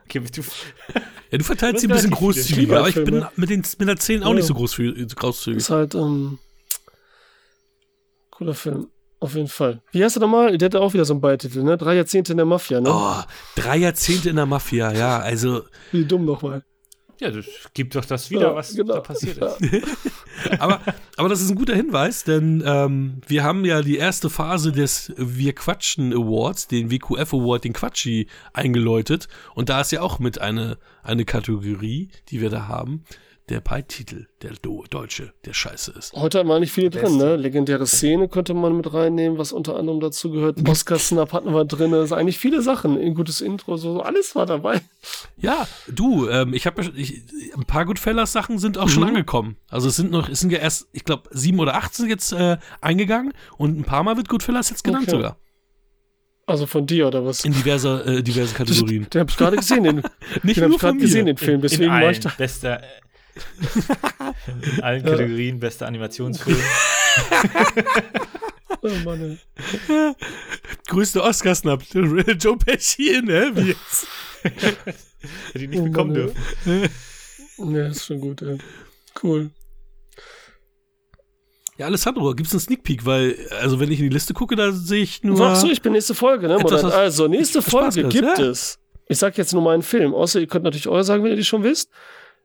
[0.05, 0.43] Okay, du,
[1.31, 4.23] Ja, du verteilst sie ein bisschen großzügiger, aber ich bin mit, den, mit der 10
[4.23, 4.35] auch Ja.
[4.35, 5.59] nicht so großzü- großzügig.
[5.59, 6.39] ist halt, ähm,
[8.39, 8.89] cooler Film.
[9.21, 9.83] Auf jeden Fall.
[9.91, 10.57] Wie heißt er nochmal?
[10.57, 11.77] Der hatte auch wieder so einen Beititel, ne?
[11.77, 12.89] Drei Jahrzehnte in der Mafia, ne?
[12.93, 13.23] Oh,
[13.57, 16.63] drei Jahrzehnte in der Mafia, ja, also, Wie dumm nochmal.
[17.21, 18.95] ja, das gibt doch das wieder, Ja, was genau.
[18.95, 19.59] da passiert ist.
[20.61, 20.81] aber,
[21.17, 25.13] aber das ist ein guter Hinweis, denn ähm, wir haben ja die erste Phase des
[25.17, 29.27] Wir Quatschen Awards, den WQF Award, den Quatschi, eingeläutet.
[29.57, 33.03] Und da ist ja auch mit eine, eine Kategorie, die wir da haben,
[33.49, 36.13] der Beititel, der Do Deutsche, der scheiße ist.
[36.15, 37.37] Heute waren nicht viele drin, ne?
[37.37, 40.59] Legendäre Szene könnte man mit reinnehmen, was unter anderem dazu gehört.
[40.69, 41.93] Oscar-Snap hatten wir drin.
[41.93, 42.99] Das ist eigentlich viele Sachen.
[42.99, 44.81] Ein gutes Intro, so, alles war dabei.
[45.39, 49.09] Ja, du, ähm, ich habe ein paar Goodfellas-Sachen sind auch schon Mhm.
[49.11, 49.57] angekommen.
[49.69, 52.33] Also es sind noch, es sind ja erst, ich glaube, sieben oder acht sind jetzt
[52.33, 55.17] äh, eingegangen und ein paar Mal wird Goodfellas jetzt genannt Okay.
[55.17, 55.37] sogar.
[56.47, 57.45] Also von dir oder was?
[57.45, 59.07] In diverse, äh, diverse Kategorien.
[59.13, 59.97] Den hab ich gerade gesehen, den,
[60.43, 61.57] Nicht den hab nur ich gerade von gesehen, den Film.
[61.57, 62.33] In Deswegen war ich da.
[62.37, 62.81] bester,
[64.77, 65.03] in allen.
[65.05, 66.59] Kategorien, bester Animationsfilm.
[68.81, 69.21] Oh Mann,
[69.89, 70.15] ey.
[70.87, 71.83] Größte Oscar-Snap.
[72.39, 73.51] Joe Pesci, ne?
[73.55, 74.07] Wie jetzt?
[74.43, 74.95] Hätte
[75.55, 76.33] ich nicht Oh bekommen Mann,
[76.65, 77.75] dürfen.
[77.75, 78.59] Ja, ist schon gut, ey.
[79.21, 79.51] Cool.
[81.77, 83.05] Ja, Alessandro, gibt's einen Sneak Peek?
[83.05, 85.41] Weil, also wenn ich in die Liste gucke, da sehe ich nur.
[85.41, 86.57] Ach so, ich bin nächste Folge, ne?
[86.61, 88.45] Etwas, Also, nächste Folge gibt ja.
[88.45, 88.79] es.
[89.09, 91.37] Ich sag jetzt nur mal einen Film, außer ihr könnt natürlich euer sagen, wenn ihr
[91.37, 91.91] die schon wisst.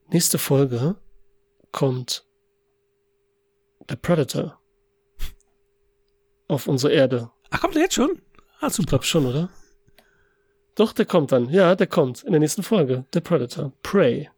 [0.10, 0.96] Nächste Folge
[1.72, 2.26] kommt
[3.90, 4.60] der Predator
[6.48, 7.32] auf unsere Erde.
[7.50, 8.22] Ach, kommt der jetzt schon?
[8.60, 8.90] Ah, Ich super.
[8.90, 9.50] glaube schon, oder?
[10.76, 11.50] Doch, der kommt dann.
[11.50, 13.06] Ja, der kommt in der nächsten Folge.
[13.14, 13.74] Der Predator.
[13.84, 14.30] Prey.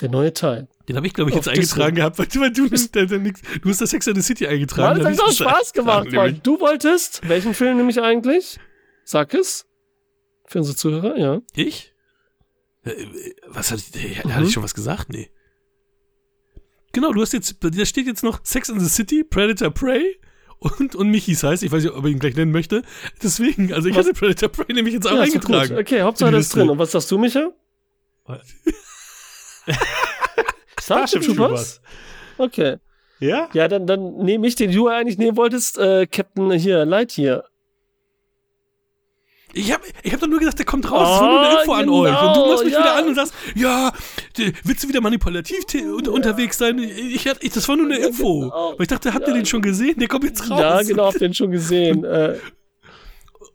[0.00, 0.68] Der neue Teil.
[0.88, 1.96] Den habe ich, glaube ich, jetzt Auf eingetragen Disney.
[1.96, 5.02] gehabt, weil du, weil du, bist, nix- du hast das Sex and the City eingetragen.
[5.02, 6.40] Mann, das da hat ich das Spaß gemacht, nämlich.
[6.42, 8.58] Du wolltest, welchen Film nämlich eigentlich?
[9.04, 9.66] Sag es.
[10.46, 11.40] Für unsere Zuhörer, ja.
[11.54, 11.92] Ich?
[12.92, 14.34] Äh, Was hatte ich, Mhm.
[14.34, 15.08] hatte ich schon was gesagt?
[15.10, 15.30] Nee.
[16.92, 20.18] Genau, du hast jetzt, da steht jetzt noch Sex in the City, Predator Prey
[20.58, 22.82] und, und Michis heißt, ich weiß nicht, ob er ihn gleich nennen möchte.
[23.22, 24.06] Deswegen, also ich Was?
[24.06, 25.68] hatte Predator Prey nämlich jetzt auch ja, eingetragen.
[25.70, 25.78] Gut.
[25.78, 26.70] Okay, Hauptsache das ist drin.
[26.70, 27.52] Und was sagst du, Micha?
[30.80, 31.80] Starship Troopers.
[32.38, 32.76] Okay.
[33.20, 33.48] Ja?
[33.52, 37.44] Ja, dann, dann nehme ich den, den du eigentlich nehmen wolltest, äh, Captain hier, Lightyear.
[39.58, 41.08] Ich habe ich hab doch nur gesagt, der kommt raus.
[41.08, 42.22] das war nur eine Info an genau, euch.
[42.22, 42.80] Und du machst mich ja.
[42.80, 43.92] wieder an und sagst, ja,
[44.64, 45.58] willst du wieder manipulativ
[45.94, 46.78] unter- unterwegs sein?
[46.78, 48.40] Ich, ich, das war nur eine Info.
[48.40, 48.72] genau.
[48.76, 49.40] Weil ich dachte, habt ihr Ja.
[49.40, 49.98] den schon gesehen?
[49.98, 50.60] Der kommt jetzt raus.
[50.60, 52.04] Ja, genau, hab den schon gesehen.
[52.04, 52.36] äh,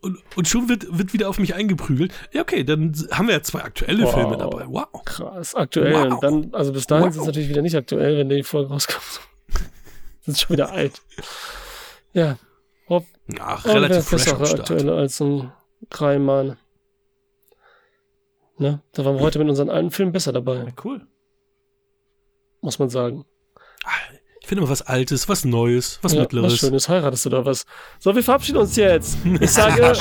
[0.02, 2.12] Und, und schon wird, wird wieder auf mich eingeprügelt.
[2.34, 4.14] Ja, okay, dann haben wir ja zwei aktuelle Wow.
[4.14, 4.66] Filme dabei.
[4.68, 4.88] Wow.
[5.06, 6.12] krass, aktuell.
[6.12, 6.20] Wow.
[6.20, 7.12] Dann, also bis dahin Wow.
[7.12, 9.22] ist es natürlich wieder nicht aktuell, wenn die Folge rauskommt.
[10.26, 11.02] sind schon wieder alt.
[12.12, 12.38] Ja,
[12.90, 13.06] hopp,
[13.40, 14.60] Ach, relativ fresh am bessere Start.
[14.60, 15.52] aktuelle als ein
[15.90, 16.58] Kreimann.
[18.58, 18.82] Ne?
[18.94, 21.06] Da waren wir heute mit unseren alten Filmen besser dabei, Ja, cool.
[22.62, 23.26] muss man sagen.
[24.42, 26.54] Ich finde immer was Altes, was Neues, was ja, Mittleres.
[26.54, 27.66] Was Schönes, heiratest du da was.
[28.00, 29.18] So, wir verabschieden uns jetzt.
[29.42, 29.94] Ich sage,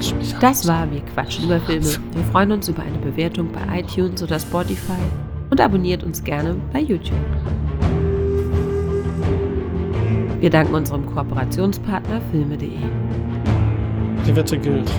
[0.00, 0.34] Tschüss.
[0.40, 1.86] Das war Wir quatschen über Filme.
[1.86, 4.98] Wir freuen uns über eine Bewertung bei iTunes oder Spotify
[5.50, 7.14] und abonniert uns gerne bei YouTube.
[10.44, 12.68] Wir danken unserem Kooperationspartner filme.de.
[14.26, 14.90] die Wette gilt.